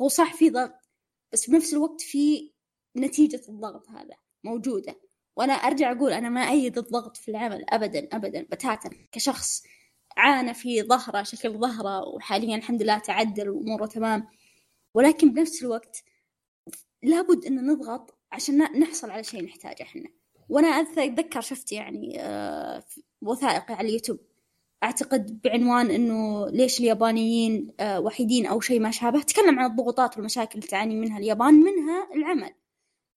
هو 0.00 0.08
صح 0.08 0.34
في 0.34 0.50
ضغط 0.50 0.74
بس 1.32 1.50
بنفس 1.50 1.72
الوقت 1.74 2.00
في 2.00 2.52
نتيجة 2.96 3.42
الضغط 3.48 3.90
هذا 3.90 4.16
موجودة. 4.44 5.00
وأنا 5.36 5.52
أرجع 5.52 5.92
أقول 5.92 6.12
أنا 6.12 6.28
ما 6.28 6.50
أيد 6.50 6.78
الضغط 6.78 7.16
في 7.16 7.30
العمل 7.30 7.64
ابدا 7.68 8.08
ابدا 8.12 8.42
بتاتا. 8.42 8.90
كشخص 9.12 9.62
عانى 10.16 10.54
في 10.54 10.82
ظهره 10.82 11.22
شكل 11.22 11.58
ظهره 11.58 12.08
وحاليا 12.08 12.56
الحمد 12.56 12.82
لله 12.82 12.98
تعدل 12.98 13.48
وأموره 13.48 13.86
تمام. 13.86 14.28
ولكن 14.94 15.32
بنفس 15.32 15.62
الوقت 15.62 16.04
لابد 17.02 17.44
إن 17.46 17.66
نضغط 17.66 18.18
عشان 18.32 18.58
نحصل 18.58 19.10
على 19.10 19.24
شيء 19.24 19.44
نحتاجه 19.44 19.82
إحنا. 19.82 20.08
وأنا 20.48 20.68
أتذكر 20.68 21.40
شفت 21.40 21.72
يعني 21.72 22.20
آه، 22.20 22.84
وثائقي 23.22 23.74
على 23.74 23.88
اليوتيوب. 23.88 24.18
أعتقد 24.84 25.40
بعنوان 25.44 25.90
إنه 25.90 26.48
ليش 26.48 26.80
اليابانيين 26.80 27.72
آه، 27.80 28.00
وحيدين 28.00 28.46
أو 28.46 28.60
شيء 28.60 28.80
ما 28.80 28.90
شابه 28.90 29.22
تكلم 29.22 29.58
عن 29.58 29.70
الضغوطات 29.70 30.16
والمشاكل 30.16 30.58
اللي 30.58 30.66
تعاني 30.66 30.96
منها 30.96 31.18
اليابان 31.18 31.54
منها 31.54 32.08
العمل. 32.14 32.50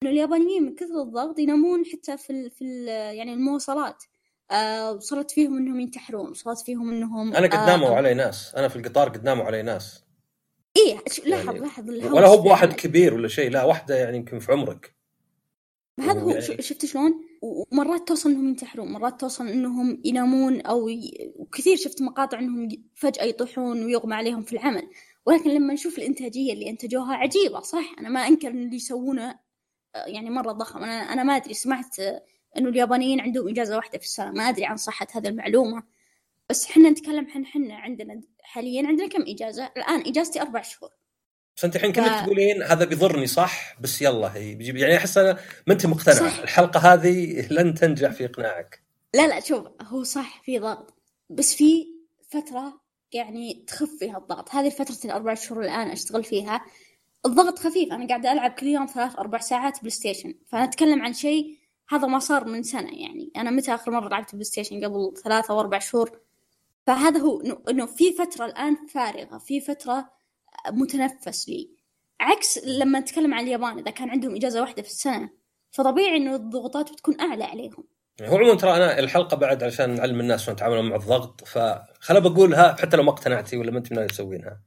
إنه 0.02 0.10
اليابانيين 0.10 0.62
من 0.62 0.74
كثر 0.74 1.02
الضغط 1.02 1.38
ينامون 1.38 1.84
حتى 1.84 2.16
في 2.16 2.30
ال 2.30 2.50
في 2.50 2.64
ال 2.64 2.88
يعني 3.16 3.32
المواصلات. 3.32 4.04
آه 4.50 4.92
وصلت 4.92 5.30
فيهم 5.30 5.56
إنهم 5.56 5.80
ينتحرون 5.80 6.30
وصلت 6.30 6.58
فيهم 6.58 6.90
إنهم 6.90 7.34
أنا 7.34 7.46
قد 7.46 7.68
ناموا 7.68 7.88
آه 7.88 7.94
علي 7.94 8.14
ناس. 8.14 8.54
أنا 8.54 8.68
في 8.68 8.76
القطار 8.76 9.08
قد 9.08 9.24
ناموا 9.24 9.44
علي 9.44 9.62
ناس. 9.62 10.04
إيه 10.76 10.98
لاحظ 11.26 11.46
يعني 11.46 11.58
لاحظ 11.58 11.90
ولا 11.90 12.26
هو 12.26 12.36
بواحد 12.36 12.72
كبير 12.72 13.14
ولا 13.14 13.28
شيء 13.28 13.50
لا 13.50 13.64
واحدة 13.64 13.96
يعني 13.96 14.16
يمكن 14.16 14.38
في 14.38 14.52
عمرك. 14.52 14.95
هذا 16.00 16.20
هو 16.20 16.30
يعني... 16.30 16.62
شفت 16.62 16.86
شلون؟ 16.86 17.24
ومرات 17.42 18.08
توصل 18.08 18.30
إنهم 18.30 18.48
ينتحرون، 18.48 18.92
مرات 18.92 19.20
توصل 19.20 19.48
إنهم 19.48 20.02
ينامون 20.04 20.60
أو 20.60 20.88
ي... 20.88 21.32
وكثير 21.36 21.76
شفت 21.76 22.02
مقاطع 22.02 22.38
إنهم 22.38 22.68
فجأة 22.94 23.24
يطيحون 23.24 23.84
ويغمى 23.84 24.14
عليهم 24.14 24.42
في 24.42 24.52
العمل، 24.52 24.88
ولكن 25.26 25.50
لما 25.50 25.74
نشوف 25.74 25.98
الإنتاجية 25.98 26.52
اللي 26.52 26.70
أنتجوها 26.70 27.14
عجيبة 27.14 27.60
صح؟ 27.60 27.94
أنا 27.98 28.08
ما 28.08 28.20
أنكر 28.28 28.48
إن 28.48 28.64
اللي 28.64 28.76
يسوونه 28.76 29.38
يعني 29.94 30.30
مرة 30.30 30.52
ضخم، 30.52 30.78
أنا 30.78 31.12
أنا 31.12 31.22
ما 31.22 31.36
أدري 31.36 31.54
سمعت 31.54 31.96
إنه 32.56 32.68
اليابانيين 32.68 33.20
عندهم 33.20 33.48
إجازة 33.48 33.76
واحدة 33.76 33.98
في 33.98 34.04
السنة، 34.04 34.30
ما 34.30 34.48
أدري 34.48 34.64
عن 34.64 34.76
صحة 34.76 35.06
هذه 35.14 35.28
المعلومة. 35.28 35.82
بس 36.50 36.70
إحنا 36.70 36.90
نتكلم 36.90 37.26
عن 37.34 37.42
إحنا 37.42 37.74
عندنا 37.74 38.20
حاليا 38.42 38.86
عندنا 38.86 39.08
كم 39.08 39.22
إجازة؟ 39.22 39.70
الآن 39.76 40.00
إجازتي 40.00 40.40
أربع 40.42 40.62
شهور. 40.62 40.90
بس 41.56 41.64
أنت 41.64 41.76
الحين 41.76 41.92
كنت 41.92 42.08
ف... 42.08 42.24
تقولين 42.24 42.62
هذا 42.62 42.84
بيضرني 42.84 43.26
صح؟ 43.26 43.80
بس 43.80 44.02
يلا 44.02 44.36
هي 44.36 44.54
بيجيب 44.54 44.76
يعني 44.76 44.96
أحس 44.96 45.18
أنا 45.18 45.38
ما 45.66 45.72
أنت 45.72 45.86
مقتنعه 45.86 46.30
صح. 46.30 46.38
الحلقة 46.38 46.80
هذه 46.80 47.46
لن 47.50 47.74
تنجح 47.74 48.10
في 48.10 48.24
إقناعك. 48.24 48.82
لا 49.14 49.26
لا 49.26 49.40
شوف 49.40 49.66
هو 49.82 50.02
صح 50.02 50.42
في 50.42 50.58
ضغط. 50.58 50.94
بس 51.30 51.54
في 51.54 51.86
فترة 52.30 52.80
يعني 53.12 53.64
تخف 53.66 53.90
فيها 53.98 54.18
الضغط. 54.18 54.54
هذه 54.54 54.68
فترة 54.68 54.96
الأربع 55.04 55.34
شهور 55.34 55.62
الان 55.62 55.90
أشتغل 55.90 56.24
فيها 56.24 56.60
الضغط 57.26 57.58
خفيف. 57.58 57.92
أنا 57.92 58.08
قاعدة 58.08 58.32
ألعب 58.32 58.50
كل 58.50 58.66
يوم 58.66 58.86
ثلاث 58.86 59.18
أربع 59.18 59.38
ساعات 59.38 59.78
بلاي 59.78 59.90
ستيشن. 59.90 60.34
فأنا 60.46 60.64
أتكلم 60.64 61.02
عن 61.02 61.12
شيء 61.12 61.58
هذا 61.88 62.06
ما 62.06 62.18
صار 62.18 62.44
من 62.44 62.62
سنة 62.62 62.90
يعني. 63.00 63.30
أنا 63.36 63.50
متى 63.50 63.74
آخر 63.74 63.90
مرة 63.90 64.08
لعبت 64.08 64.32
بلاي 64.32 64.44
ستيشن؟ 64.44 64.84
قبل 64.84 65.14
ثلاثة 65.24 65.54
أو 65.54 65.60
أربع 65.60 65.78
شهور. 65.78 66.20
فهذا 66.86 67.18
هو 67.18 67.40
إنه 67.70 67.86
في 67.86 68.12
فترة 68.12 68.46
الآن 68.46 68.76
فارغة. 68.86 69.38
في 69.38 69.60
فترة 69.60 70.15
متنفس 70.70 71.48
لي 71.48 71.70
عكس 72.20 72.64
لما 72.64 73.00
نتكلم 73.00 73.34
عن 73.34 73.44
اليابان 73.44 73.78
إذا 73.78 73.90
كان 73.90 74.10
عندهم 74.10 74.36
إجازة 74.36 74.60
واحدة 74.60 74.82
في 74.82 74.88
السنة 74.88 75.30
فطبيعي 75.70 76.16
إنه 76.16 76.36
الضغوطات 76.36 76.92
بتكون 76.92 77.20
أعلى 77.20 77.44
عليهم 77.44 77.84
يعني 78.20 78.32
هو 78.32 78.36
عموما 78.36 78.54
ترى 78.54 78.76
أنا 78.76 78.98
الحلقة 78.98 79.36
بعد 79.36 79.62
عشان 79.62 79.94
نعلم 79.94 80.20
الناس 80.20 80.42
شلون 80.42 80.56
يتعاملون 80.56 80.88
مع 80.88 80.96
الضغط 80.96 81.44
فخل 81.44 82.20
بقولها 82.20 82.76
حتى 82.80 82.96
لو 82.96 83.02
ما 83.02 83.10
اقتنعتي 83.10 83.56
ولا 83.56 83.70
ما 83.70 83.78
أنت 83.78 83.92
من 83.92 84.06
تسوينها 84.06 84.60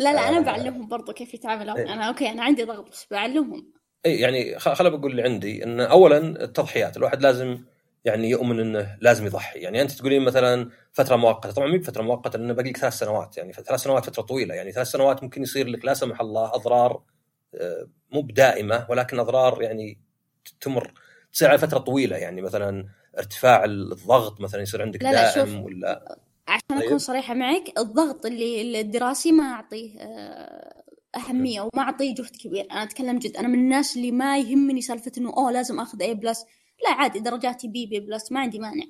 لا 0.00 0.12
لا 0.12 0.28
أنا 0.28 0.38
آه. 0.38 0.40
بعلمهم 0.40 0.88
برضو 0.88 1.12
كيف 1.12 1.34
يتعاملون 1.34 1.76
إيه. 1.76 1.92
أنا 1.92 2.08
أوكي 2.08 2.30
أنا 2.30 2.42
عندي 2.42 2.64
ضغط 2.64 2.90
بس 2.90 3.06
بعلمهم 3.10 3.72
اي 4.06 4.16
يعني 4.16 4.58
خل 4.58 4.90
بقول 4.90 5.10
اللي 5.10 5.22
عندي 5.22 5.64
إن 5.64 5.80
اولا 5.80 6.18
التضحيات 6.18 6.96
الواحد 6.96 7.22
لازم 7.22 7.64
يعني 8.04 8.30
يؤمن 8.30 8.60
إنه 8.60 8.96
لازم 9.00 9.26
يضحي. 9.26 9.58
يعني 9.58 9.82
أنت 9.82 9.92
تقولين 9.92 10.22
مثلا 10.22 10.70
فترة 10.92 11.16
مؤقتة 11.16 11.52
طبعا 11.52 11.68
مو 11.68 11.82
فترة 11.82 12.02
مؤقتة 12.02 12.38
لأنه 12.38 12.52
باقي 12.52 12.70
لك 12.70 12.76
ثلاث 12.76 12.94
سنوات. 12.94 13.36
يعني 13.36 13.52
ثلاث 13.52 13.80
سنوات 13.80 14.06
فترة 14.06 14.22
طويلة. 14.22 14.54
يعني 14.54 14.72
ثلاث 14.72 14.86
سنوات 14.86 15.22
ممكن 15.22 15.42
يصير 15.42 15.66
لك 15.66 15.84
لا 15.84 15.94
سمح 15.94 16.20
الله 16.20 16.54
أضرار 16.54 17.02
آه، 17.54 17.88
مو 18.12 18.22
بدائمة 18.22 18.86
ولكن 18.90 19.18
أضرار 19.18 19.62
يعني 19.62 19.98
تمر 20.60 20.92
تصير 21.32 21.48
على 21.48 21.58
فترة 21.58 21.78
طويلة. 21.78 22.16
يعني 22.16 22.42
مثلا 22.42 22.86
ارتفاع 23.18 23.64
الضغط 23.64 24.40
مثلا 24.40 24.62
يصير 24.62 24.82
عندك 24.82 25.02
لا 25.02 25.12
لا 25.12 25.34
دائم 25.34 25.62
ولا 25.62 26.18
عشان 26.48 26.62
طيب. 26.68 26.82
اكون 26.82 26.98
صريحة 26.98 27.34
معك 27.34 27.78
الضغط 27.78 28.26
اللي 28.26 28.80
الدراسي 28.80 29.32
ما 29.32 29.44
أعطيه 29.44 30.00
آه، 30.00 30.82
أهمية 31.16 31.60
وما 31.60 31.82
أعطيه 31.82 32.14
جهد 32.14 32.36
كبير. 32.36 32.66
أنا 32.70 32.82
أتكلم 32.82 33.18
جد 33.18 33.36
أنا 33.36 33.48
من 33.48 33.58
الناس 33.58 33.96
اللي 33.96 34.12
ما 34.12 34.38
يهمني 34.38 34.80
سالفة 34.80 35.12
إنه 35.18 35.32
أوه 35.36 35.52
لازم 35.52 35.80
آخذ 35.80 36.02
A 36.02 36.14
plus 36.14 36.44
لا 36.84 36.90
عادي 36.90 37.18
درجاتي 37.18 37.68
B 37.68 37.86
B 37.86 38.00
plus 38.00 38.32
ما 38.32 38.40
عندي 38.40 38.58
مانع. 38.58 38.84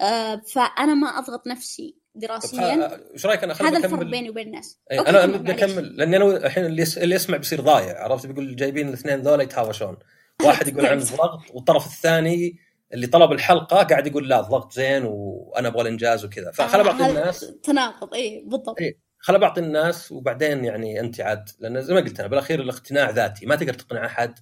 آه 0.00 0.36
فأنا 0.36 0.94
ما 0.94 1.08
أضغط 1.08 1.46
نفسي 1.46 1.96
دراسيا. 2.14 2.98
إيش 3.14 3.26
رأيك 3.26 3.44
أنا 3.44 3.54
هذا 3.54 3.76
الفرق 3.76 4.02
بيني 4.02 4.30
وبين 4.30 4.46
الناس 4.46 4.78
أي 4.90 5.00
أنا 5.00 5.24
أنا 5.24 5.36
بدي 5.36 5.52
أكمل 5.52 5.96
لأني 5.96 6.16
أنا 6.16 6.46
الحين 6.46 6.64
اللي, 6.64 6.84
اللي 6.96 7.14
يسمع 7.14 7.36
بيصير 7.36 7.60
ضايع 7.60 8.04
عرفت؟ 8.04 8.26
بيقول 8.26 8.56
جايبين 8.56 8.88
الاثنين 8.88 9.20
ذولا 9.20 9.42
يتهاوشون. 9.42 9.96
واحد 10.44 10.68
يقول 10.68 10.86
عن 10.86 10.98
الضغط 11.02 11.40
والطرف 11.50 11.86
الثاني 11.86 12.58
اللي 12.92 13.06
طلب 13.06 13.32
الحلقة 13.32 13.82
قاعد 13.82 14.06
يقول 14.06 14.28
لا 14.28 14.40
الضغط 14.40 14.72
زين 14.72 15.02
وأنا 15.04 15.68
أبغى 15.68 15.82
الإنجاز 15.82 16.24
وكذا. 16.24 16.50
فخل 16.50 16.84
بعطي 16.84 17.10
الناس 17.10 17.52
تناقض 17.62 18.14
اي 18.14 18.44
بالضبط. 18.46 18.80
إيه 18.80 19.04
خل 19.18 19.38
بعطي 19.38 19.60
الناس 19.60 20.12
وبعدين 20.12 20.64
يعني 20.64 21.00
أنت 21.00 21.20
عاد 21.20 21.48
لأن 21.60 21.82
زي 21.82 21.94
ما 21.94 22.00
قلت 22.00 22.20
أنا 22.20 22.28
بالأخير 22.28 22.60
الاقتناع 22.60 23.10
ذاتي 23.10 23.46
ما 23.46 23.56
تقدر 23.56 23.74
تقنع 23.74 24.06
أحد 24.06 24.38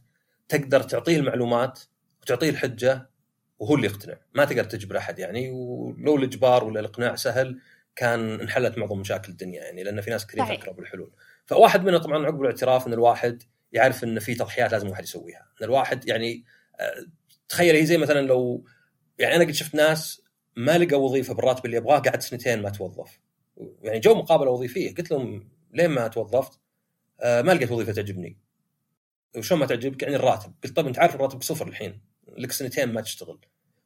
تقدر 0.49 0.83
تعطيه 0.83 1.17
المعلومات 1.17 1.81
وتعطيه 2.23 2.51
الحجة 2.51 3.11
وهو 3.59 3.75
اللي 3.75 3.87
يقتنع. 3.87 4.17
ما 4.35 4.45
تقدر 4.45 4.65
تجبر 4.65 4.99
أحد 4.99 5.19
يعني 5.19 5.51
ولو 5.51 6.17
الإجبار 6.17 6.65
ولا 6.65 6.81
الإقناع 6.81 7.17
سهل 7.17 7.61
كان 7.97 8.41
انحلت 8.41 8.79
معظم 8.79 8.99
مشاكل 8.99 9.33
الدنيا 9.33 9.63
يعني 9.65 9.83
لأن 9.83 10.01
في 10.01 10.11
ناس 10.11 10.27
كثير 10.27 10.45
يفكروا 10.45 10.75
بالحلول 10.75 11.13
فواحد 11.47 11.85
منها 11.85 11.99
طبعا 11.99 12.27
عقب 12.27 12.41
الاعتراف 12.41 12.87
إن 12.87 12.93
الواحد 12.93 13.43
يعرف 13.73 14.05
إن 14.05 14.19
في 14.19 14.35
تضحيات 14.35 14.73
لازم 14.73 14.87
الواحد 14.87 15.05
يسويها. 15.05 15.49
إن 15.61 15.65
الواحد 15.65 16.09
يعني 16.09 16.45
آه، 16.81 17.07
تخيل 17.49 17.77
هي 17.77 17.87
زي 17.87 17.99
مثلا 17.99 18.27
لو 18.27 18.65
يعني 19.19 19.37
أنا 19.37 19.45
قد 19.45 19.51
شفت 19.51 19.75
ناس 19.75 20.23
ما 20.57 20.79
لقى 20.79 21.03
وظيفة 21.03 21.35
بالراتب 21.35 21.67
اللي 21.67 21.77
يبغاه 21.77 21.99
قعد 21.99 22.23
سنتين 22.23 22.63
ما 22.63 22.71
توظف. 22.71 23.19
يعني 23.83 23.99
جو 23.99 24.15
مقابله 24.15 24.51
وظيفية. 24.51 24.95
قلت 24.95 25.11
لهم 25.11 25.49
ليه 25.73 25.87
ما 25.87 26.09
توظفت؟ 26.09 26.61
آه 27.21 27.43
ما 27.43 27.53
لقيت 27.53 27.71
وظيفة 27.71 27.93
تعجبني. 27.93 28.39
وشلون 29.37 29.61
ما 29.61 29.67
تعجبك؟ 29.67 30.03
يعني 30.03 30.17
الراتب. 30.17 30.53
قلت 30.65 30.77
طيب 30.77 30.87
أنت 30.87 30.99
عارف 30.99 31.15
الراتب 31.15 31.43
صفر 31.43 31.69
الحين. 31.69 32.12
لك 32.39 32.53
سنتين 32.53 32.93
ما 32.93 33.01
تشتغل. 33.01 33.39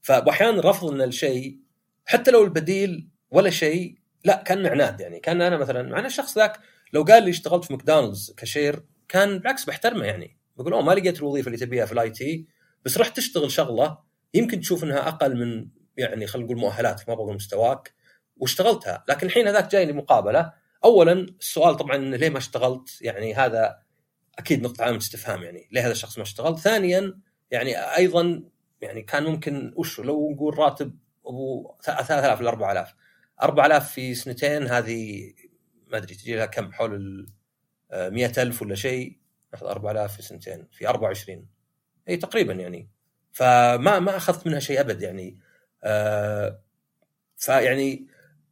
فأحيانا 0.02 0.70
رفض 0.70 0.90
إن 0.90 1.02
الشيء 1.02 1.58
حتى 2.06 2.30
لو 2.30 2.44
البديل 2.44 3.08
ولا 3.30 3.50
شيء 3.50 3.98
لا 4.24 4.42
كان 4.46 4.66
عناد 4.66 5.00
يعني. 5.00 5.20
كان 5.20 5.42
أنا 5.42 5.56
مثلا 5.56 5.82
مع 5.82 5.98
أن 5.98 6.06
الشخص 6.06 6.38
ذاك 6.38 6.60
لو 6.92 7.02
قال 7.02 7.22
لي 7.22 7.30
اشتغلت 7.30 7.64
في 7.64 7.72
ماكدونالدز 7.72 8.34
كشير 8.36 8.82
كان 9.08 9.38
بالعكس 9.38 9.64
بحترمه 9.64 10.04
يعني. 10.04 10.36
بقول 10.56 10.72
أوه 10.72 10.82
ما 10.82 10.92
لقيت 10.92 11.18
الوظيفة 11.18 11.46
اللي 11.46 11.58
تبيها 11.58 11.86
في 11.86 11.92
ال 11.92 12.10
IT 12.10 12.46
بس 12.84 12.98
رحت 12.98 13.16
تشتغل 13.16 13.50
شغلة 13.50 13.98
يمكن 14.34 14.60
تشوف 14.60 14.84
إنها 14.84 15.08
أقل 15.08 15.36
من 15.36 15.68
يعني 15.96 16.26
خلينا 16.26 16.46
نقول 16.46 16.58
مؤهلاتك 16.60 17.08
ما 17.08 17.14
بقول 17.14 17.34
مستواك 17.34 17.94
واشتغلتها. 18.36 19.04
لكن 19.08 19.26
الحين 19.26 19.48
هذاك 19.48 19.70
جاي 19.70 19.86
لي 19.86 19.92
مقابلة. 19.92 20.52
اولا 20.84 21.12
السؤال 21.12 21.76
طبعا 21.76 21.96
ليه 21.96 22.28
ما 22.28 22.38
اشتغلت؟ 22.38 23.02
يعني 23.02 23.34
هذا 23.34 23.78
أكيد 24.38 24.62
نقطة 24.62 24.82
علامه 24.82 24.98
استفهام 24.98 25.42
يعني. 25.42 25.68
ليه 25.72 25.80
هذا 25.80 25.92
الشخص 25.92 26.18
ما 26.18 26.22
اشتغل؟ 26.22 26.58
ثانيا 26.58 27.18
يعني 27.50 27.76
أيضا 27.78 28.42
يعني 28.80 29.02
كان 29.02 29.24
ممكن 29.24 29.72
وش 29.76 30.00
لو 30.00 30.30
نقول 30.30 30.58
راتب 30.58 30.98
أبو 31.26 31.74
3000 31.82 32.40
ل 32.40 32.46
4000 32.46 32.94
4000 33.42 33.90
في 33.92 34.14
سنتين 34.14 34.62
هذه 34.62 35.32
ما 35.86 35.96
أدري 35.96 36.14
تجي 36.14 36.36
لها 36.36 36.46
كم 36.46 36.72
حول 36.72 36.94
ال 36.94 37.26
100000 38.14 38.62
ولا 38.62 38.74
شيء 38.74 39.18
ناخذ 39.52 39.66
4000 39.66 40.16
في 40.16 40.22
سنتين 40.22 40.66
في 40.72 40.88
24 40.88 41.46
أي 42.08 42.16
تقريبا 42.16 42.52
يعني. 42.52 42.88
فما 43.32 43.98
ما 43.98 44.16
أخذت 44.16 44.46
منها 44.46 44.60
شيء 44.60 44.80
أبد 44.80 45.02
يعني. 45.02 45.38
آه 45.84 46.60
فيعني 47.36 48.06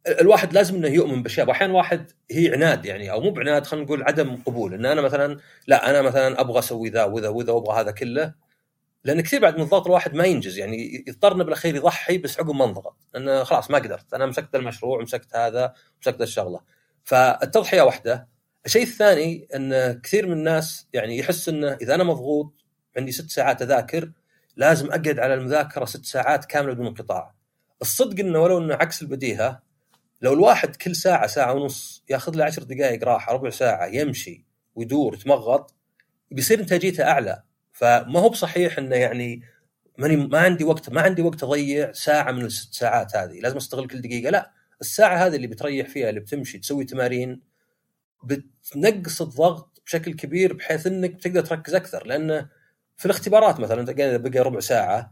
الواحد 0.07 0.53
لازم 0.53 0.75
إنه 0.75 0.87
يؤمن 0.87 1.23
بأشياء. 1.23 1.47
واحيانا 1.47 1.73
واحد 1.73 2.11
هي 2.31 2.53
عناد 2.53 2.85
يعني 2.85 3.11
أو 3.11 3.21
مو 3.21 3.29
بعناد 3.31 3.65
خلينا 3.65 3.85
نقول 3.85 4.03
عدم 4.03 4.35
قبول. 4.35 4.73
إن 4.73 4.85
أنا 4.85 5.01
مثلا 5.01 5.39
لا 5.67 5.89
أنا 5.89 6.01
مثلا 6.01 6.41
أبغى 6.41 6.59
أسوي 6.59 6.89
ذا 6.89 7.03
وذا 7.03 7.29
وذا 7.29 7.51
وأبغى 7.53 7.81
هذا 7.81 7.91
كله. 7.91 8.44
لأن 9.05 9.21
كثير 9.21 9.41
بعد 9.41 9.55
من 9.55 9.61
الضغط 9.61 9.85
الواحد 9.85 10.13
ما 10.13 10.25
ينجز 10.25 10.57
يعني 10.57 11.03
يضطر 11.07 11.33
بالأخير 11.33 11.75
يضحي 11.75 12.17
بس 12.17 12.39
عقب 12.39 12.55
ما 12.55 12.65
انضغط. 12.65 12.97
لأنه 13.13 13.43
خلاص 13.43 13.71
ما 13.71 13.77
قدرت 13.77 14.13
أنا 14.13 14.25
مسكت 14.25 14.55
المشروع 14.55 15.01
مسكت 15.01 15.35
هذا 15.35 15.73
مسكت 16.01 16.21
الشغلة. 16.21 16.59
فالتضحية 17.03 17.81
واحدة. 17.81 18.27
الشيء 18.65 18.83
الثاني 18.83 19.47
إن 19.55 19.99
كثير 20.03 20.27
من 20.27 20.33
الناس 20.33 20.87
يعني 20.93 21.17
يحس 21.17 21.49
إنه 21.49 21.73
إذا 21.73 21.95
أنا 21.95 22.03
مضغوط 22.03 22.53
عندي 22.97 23.11
ست 23.11 23.29
ساعات 23.29 23.61
أذاكر 23.61 24.11
لازم 24.55 24.87
أقعد 24.87 25.19
على 25.19 25.33
المذاكرة 25.33 25.85
ست 25.85 26.05
ساعات 26.05 26.45
كاملة 26.45 26.73
بدون 26.73 26.87
انقطاع. 26.87 27.33
الصدق 27.81 28.19
إنه 28.19 28.39
ولو 28.39 28.57
إنه 28.57 28.73
عكس 28.73 29.01
البديهة 29.01 29.61
لو 30.21 30.33
الواحد 30.33 30.75
كل 30.75 30.95
ساعة 30.95 31.27
ساعة 31.27 31.53
ونص 31.53 32.03
ياخذ 32.09 32.35
له 32.35 32.45
عشر 32.45 32.63
دقائق 32.63 33.03
راحة 33.03 33.33
ربع 33.33 33.49
ساعة 33.49 33.85
يمشي 33.85 34.45
ويدور 34.75 35.13
يتمغط 35.13 35.73
بيصير 36.31 36.59
إنتاجيته 36.59 37.03
أعلى. 37.03 37.43
فما 37.75 38.19
هو 38.19 38.29
بصحيح 38.29 38.77
إنه 38.77 38.95
يعني 38.95 39.41
ماني 39.97 40.15
ما 40.15 40.39
عندي 40.39 40.63
وقت 40.63 40.89
ما 40.89 41.01
عندي 41.01 41.21
وقت 41.21 41.43
أضيع 41.43 41.91
ساعة 41.91 42.31
من 42.31 42.45
الست 42.45 42.73
ساعات 42.73 43.15
هذه. 43.15 43.39
لازم 43.39 43.57
أستغل 43.57 43.87
كل 43.87 44.01
دقيقة. 44.01 44.29
لا 44.29 44.51
الساعة 44.81 45.15
هذه 45.15 45.35
اللي 45.35 45.47
بتريح 45.47 45.87
فيها 45.87 46.09
اللي 46.09 46.19
بتمشي 46.19 46.57
تسوي 46.57 46.85
تمارين 46.85 47.41
بتنقص 48.23 49.21
الضغط 49.21 49.81
بشكل 49.85 50.13
كبير 50.13 50.53
بحيث 50.53 50.87
إنك 50.87 51.11
بتقدر 51.11 51.45
تركز 51.45 51.75
أكثر. 51.75 52.07
لأنه 52.07 52.49
في 52.97 53.05
الاختبارات 53.05 53.59
مثلا 53.59 54.17
بقى 54.17 54.39
ربع 54.39 54.59
ساعة 54.59 55.11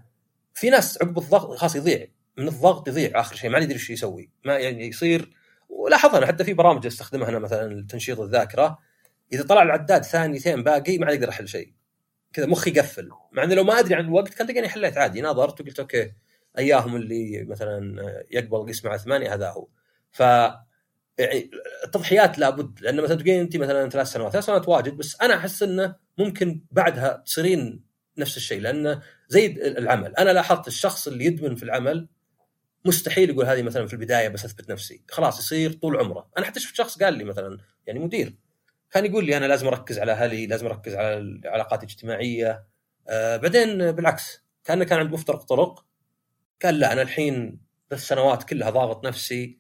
في 0.54 0.70
ناس 0.70 1.02
عقب 1.02 1.18
الضغط 1.18 1.58
خلاص 1.58 1.76
يضيع. 1.76 2.08
من 2.38 2.48
الضغط 2.48 2.88
يضيع 2.88 3.20
آخر 3.20 3.36
شيء 3.36 3.50
ما 3.50 3.60
يدري 3.60 3.74
إيش 3.74 3.90
يسوي. 3.90 4.30
ما 4.46 4.58
يعني 4.58 4.88
يصير 4.88 5.34
ولاحظ 5.70 6.16
أنا 6.16 6.26
حتى 6.26 6.44
في 6.44 6.54
برامج 6.54 6.86
أستخدمها 6.86 7.30
أنا 7.30 7.40
مثلا 7.40 7.74
لتنشيط 7.74 8.20
الذاكرة. 8.20 8.80
إذا 9.34 9.44
طلع 9.44 9.62
العداد 9.62 10.04
ثانيتين 10.04 10.64
باقي 10.64 10.98
ما 10.98 11.10
أقدر 11.10 11.30
أحل 11.30 11.48
شيء. 11.48 11.74
كذا 12.34 12.46
مخي 12.46 12.70
يقفل. 12.72 13.10
مع 13.32 13.44
إنه 13.44 13.56
لو 13.56 13.64
ما 13.64 13.80
أدري 13.80 13.96
عن 13.96 14.06
الوقت 14.06 14.34
كان 14.34 14.48
تلقاني 14.48 14.70
حليت 14.70 14.98
عادي. 14.98 15.22
نظرت 15.22 15.62
وقلت 15.62 15.80
أوكي 15.80 16.14
أياهم 16.58 16.96
اللي 16.96 17.44
مثلا 17.44 18.02
يقبل 18.32 18.70
قسم 18.70 18.90
على 18.90 19.00
ثمانية 19.00 19.34
هذا 19.34 19.50
هو. 19.50 19.68
ف 20.12 20.20
يعني 21.18 21.52
التضحيات 21.86 22.40
لابد 22.40 22.82
لأن 22.82 23.02
مثلا 23.02 23.16
تقولين 23.16 23.40
انت 23.40 23.58
مثلا 23.58 23.90
ثلاث 23.90 24.08
سنوات. 24.08 24.32
ثلاث 24.32 24.46
سنوات 24.46 24.70
واجد 24.70 24.98
بس 24.98 25.22
أنا 25.22 25.36
أحس 25.36 25.64
إنه 25.64 25.96
ممكن 26.18 26.62
بعدها 26.72 27.24
تصيرين 27.26 27.84
نفس 28.18 28.38
الشيء 28.38 28.62
لأنه 28.62 29.02
زي 29.28 29.46
العمل. 29.78 30.16
أنا 30.16 30.30
لاحظت 30.30 30.68
الشخص 30.68 31.08
اللي 31.08 31.26
يدمن 31.26 31.56
في 31.56 31.64
العمل 31.64 32.08
مستحيل 32.86 33.30
يقول 33.30 33.46
هذه 33.46 33.62
مثلا 33.62 33.88
في 33.88 33.94
البداية 33.94 34.28
بس 34.28 34.46
أثبت 34.46 34.72
نفسي. 34.72 35.04
خلاص 35.12 35.40
يصير 35.40 35.74
طول 35.74 35.98
عمره. 35.98 36.30
أنا 36.38 36.46
حتى 36.46 36.60
شفت 36.60 36.76
شخص 36.76 37.04
قال 37.04 37.14
لي 37.14 37.24
مثلا 37.24 37.58
يعني 37.88 38.00
مدير 38.00 38.36
كان 38.94 39.06
يقول 39.06 39.26
لي 39.26 39.38
أنا 39.38 39.46
لازم 39.46 39.68
أركز 39.68 40.00
على 40.00 40.12
أهلي 40.12 40.48
لازم 40.48 40.66
أركز 40.66 40.96
على 40.96 41.18
العلاقات 41.18 41.84
الاجتماعية. 41.84 42.68
آه 43.10 43.38
بعدين 43.38 43.92
بالعكس 43.92 44.44
كانه 44.64 44.86
كان 44.86 45.00
عنده 45.00 45.14
مفترق 45.14 45.44
طرق. 45.44 45.86
قال 46.64 46.80
لا 46.80 46.94
أنا 46.94 47.02
الحين 47.02 47.62
ثلاث 47.90 48.02
سنوات 48.02 48.44
كلها 48.44 48.70
ضاغط 48.70 49.06
نفسي. 49.06 49.60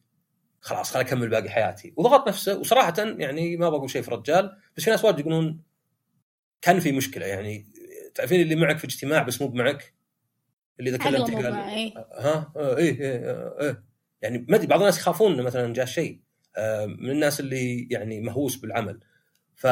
خلاص 0.59 0.91
خليني 0.91 1.09
أكمل 1.09 1.29
باقي 1.29 1.49
حياتي. 1.49 1.93
وضغط 1.97 2.27
نفسه 2.27 2.59
وصراحة 2.59 2.93
يعني 2.97 3.57
ما 3.57 3.69
بقول 3.69 3.89
شيء 3.89 4.01
في 4.01 4.11
رجال 4.11 4.57
بس 4.77 4.83
في 4.83 4.91
ناس 4.91 5.05
واجد 5.05 5.19
يقولون 5.19 5.61
كان 6.61 6.79
في 6.79 6.91
مشكلة. 6.91 7.25
يعني 7.25 7.67
تعرفين 8.15 8.41
اللي 8.41 8.55
معك 8.55 8.77
في 8.77 8.85
اجتماع 8.85 9.23
بس 9.23 9.41
مو 9.41 9.47
بمعك؟ 9.47 9.93
اللي 10.79 10.89
إذا 10.89 10.97
كلمتك 10.97 11.33
قال 11.33 11.55
إيه. 11.55 11.93
ها؟ 11.97 12.53
إيه 12.57 12.75
إيه 12.77 12.99
إيه, 13.01 13.55
إيه. 13.61 13.83
يعني 14.21 14.45
ما 14.49 14.55
أدري 14.55 14.67
بعض 14.67 14.79
الناس 14.79 14.97
يخافون 14.97 15.41
مثلا 15.41 15.73
جاء 15.73 15.85
شيء. 15.85 16.21
من 16.87 17.11
الناس 17.11 17.39
اللي 17.39 17.87
يعني 17.91 18.21
مهووس 18.21 18.55
بالعمل. 18.55 18.99
ف 19.55 19.67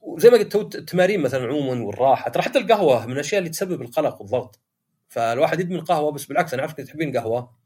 وزي 0.00 0.30
ما 0.30 0.38
قلت 0.38 0.74
التمارين 0.74 1.20
مثلا 1.20 1.46
عموما 1.46 1.84
والراحة 1.84 2.30
ترى 2.30 2.42
حتى 2.42 2.58
القهوة 2.58 3.06
من 3.06 3.12
الأشياء 3.12 3.38
اللي 3.38 3.50
تسبب 3.50 3.82
القلق 3.82 4.20
والضغط. 4.20 4.60
فالواحد 5.08 5.60
يدمن 5.60 5.80
قهوة 5.80 6.12
بس 6.12 6.24
بالعكس 6.24 6.54
أنا 6.54 6.62
اعرفك 6.62 6.76
تحبين 6.76 7.16
قهوة. 7.16 7.56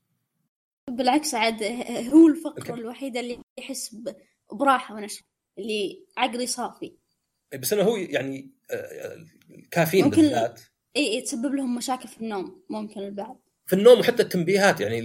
بالعكس 0.90 1.34
عاد 1.34 1.62
هو 2.12 2.28
الفقره 2.28 2.74
الوحيده 2.74 3.20
اللي 3.20 3.38
يحس 3.58 3.96
براحة 4.52 4.94
ونشاط 4.94 5.24
اللي 5.58 6.04
عقلي 6.16 6.46
صافي. 6.46 6.92
بس 7.58 7.72
أنه 7.72 7.82
هو 7.82 7.96
يعني 7.96 8.50
الكافيين 9.50 10.10
بالذات. 10.10 10.60
اي 10.96 11.14
اي 11.14 11.20
تسبب 11.20 11.54
لهم 11.54 11.74
مشاكل 11.74 12.08
في 12.08 12.20
النوم 12.20 12.62
ممكن 12.70 13.00
البعض. 13.00 13.40
في 13.66 13.76
النوم 13.76 14.00
وحتى 14.00 14.22
التنبيهات 14.22 14.80
يعني 14.80 15.00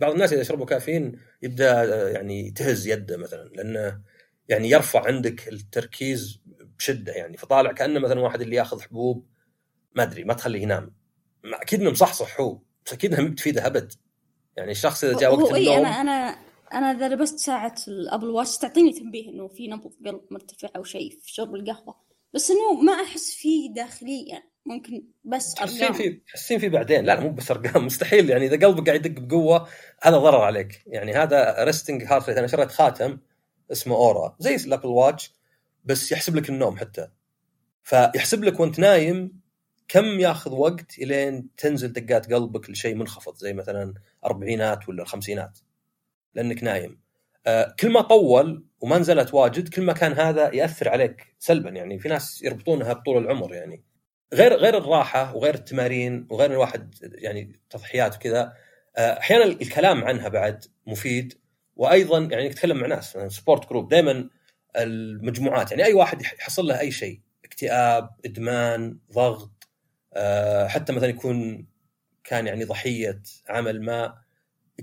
بعض 0.00 0.12
الناس 0.12 0.32
إذا 0.32 0.40
يشربوا 0.40 0.66
كافيين 0.66 1.18
يبدأ 1.42 2.10
يعني 2.10 2.50
تهز 2.50 2.86
يده 2.86 3.16
مثلا 3.16 3.48
لأنه 3.48 4.00
يعني 4.48 4.70
يرفع 4.70 5.06
عندك 5.06 5.48
التركيز 5.48 6.40
بشدة 6.78 7.12
يعني. 7.12 7.36
فطالع 7.36 7.72
كأنه 7.72 8.00
مثلا 8.00 8.20
واحد 8.20 8.40
اللي 8.40 8.56
ياخذ 8.56 8.80
حبوب 8.80 9.26
ما 9.94 10.02
أدري 10.02 10.24
ما 10.24 10.34
تخليه 10.34 10.62
ينام. 10.62 10.94
أكيد 11.44 11.80
انه 11.80 11.90
مصحصح 11.90 12.40
هو 12.40 12.58
بس 12.86 12.92
أكيد 12.92 13.12
إنها 13.12 13.24
ما 13.24 13.30
بتفيده 13.30 13.66
أبد. 13.66 13.92
يعني 14.56 14.70
الشخص 14.70 15.04
إذا 15.04 15.18
جاء 15.18 15.34
وقت 15.34 15.54
النوم 15.54 15.76
أنا 15.76 16.00
أنا 16.00 16.38
أنا 16.72 16.90
إذا 16.90 17.08
لبست 17.08 17.38
ساعة 17.38 17.74
الأبل 17.88 18.30
واتش 18.30 18.58
تعطيني 18.58 18.92
تنبيه 18.92 19.28
إنه 19.28 19.48
في 19.48 19.68
نبض 19.68 19.92
قلب 20.06 20.20
مرتفع 20.30 20.68
أو 20.76 20.84
شيء 20.84 21.10
في 21.22 21.32
شرب 21.32 21.54
القهوة. 21.54 21.94
بس 22.34 22.50
إنه 22.50 22.72
ما 22.72 22.92
أحس 22.92 23.34
فيه 23.34 23.74
داخليا 23.74 24.28
يعني 24.28 24.52
ممكن 24.66 25.04
بس 25.24 25.54
تحسين 25.54 25.92
في 25.92 26.10
تحسين 26.10 26.58
في 26.58 26.68
بعدين. 26.68 27.04
لا, 27.04 27.14
لا 27.14 27.20
مو 27.20 27.30
بس 27.30 27.50
أرقام. 27.50 27.84
مستحيل. 27.86 28.30
يعني 28.30 28.46
إذا 28.46 28.66
قلبك 28.66 28.86
قاعد 28.86 29.06
يدق 29.06 29.20
بقوة 29.20 29.68
هذا 30.02 30.18
ضرر 30.18 30.40
عليك. 30.40 30.82
يعني 30.86 31.12
هذا 31.12 31.64
resting 31.64 32.04
heart 32.04 32.28
rate 32.28 32.38
أنا 32.38 32.46
شريت 32.46 32.70
خاتم 32.70 33.18
اسمه 33.72 33.96
أورا 33.96 34.36
زي 34.38 34.54
الأبل 34.54 34.86
واتش 34.86 35.34
بس 35.84 36.12
يحسب 36.12 36.36
لك 36.36 36.48
النوم 36.48 36.76
حتى. 36.76 37.08
فيحسب 37.82 38.44
لك 38.44 38.60
وانت 38.60 38.78
نايم 38.78 39.40
كم 39.88 40.20
ياخذ 40.20 40.52
وقت 40.52 40.98
إلين 40.98 41.48
تنزل 41.56 41.92
دقات 41.92 42.32
قلبك 42.32 42.70
لشيء 42.70 42.94
منخفض 42.94 43.36
زي 43.36 43.52
مثلا 43.52 43.94
أربعينات 44.24 44.88
ولا 44.88 45.02
الخمسينات 45.02 45.58
لأنك 46.34 46.64
نايم. 46.64 47.00
آه 47.46 47.74
كل 47.80 47.90
ما 47.90 48.00
طول 48.00 48.66
وما 48.80 48.98
نزلت 48.98 49.34
واجد 49.34 49.68
كل 49.68 49.82
ما 49.82 49.92
كان 49.92 50.12
هذا 50.12 50.54
يأثر 50.54 50.88
عليك 50.88 51.34
سلبا. 51.38 51.70
يعني 51.70 51.98
في 51.98 52.08
ناس 52.08 52.42
يربطونها 52.42 52.92
بطول 52.92 53.24
العمر 53.24 53.54
يعني. 53.54 53.84
غير 54.34 54.56
غير 54.56 54.78
الراحة 54.78 55.36
وغير 55.36 55.54
التمارين 55.54 56.26
وغير 56.30 56.52
الواحد 56.52 56.94
يعني 57.02 57.60
تضحيات 57.70 58.16
وكذا 58.16 58.52
أحيانا 58.98 59.44
الكلام 59.44 60.04
عنها 60.04 60.28
بعد 60.28 60.64
مفيد 60.86 61.41
وأيضا 61.76 62.18
يعني 62.18 62.48
تتكلم 62.48 62.76
مع 62.76 62.86
ناس 62.86 63.18
support 63.28 63.68
group 63.70 63.88
دائما 63.88 64.28
المجموعات 64.76 65.70
يعني 65.70 65.84
أي 65.84 65.92
واحد 65.92 66.22
يحصل 66.22 66.66
له 66.66 66.80
أي 66.80 66.90
شيء 66.90 67.20
اكتئاب 67.44 68.10
إدمان 68.24 68.98
ضغط 69.12 69.68
حتى 70.66 70.92
مثلا 70.92 71.08
يكون 71.08 71.66
كان 72.24 72.46
يعني 72.46 72.64
ضحية 72.64 73.22
عمل 73.48 73.82
ما 73.82 74.14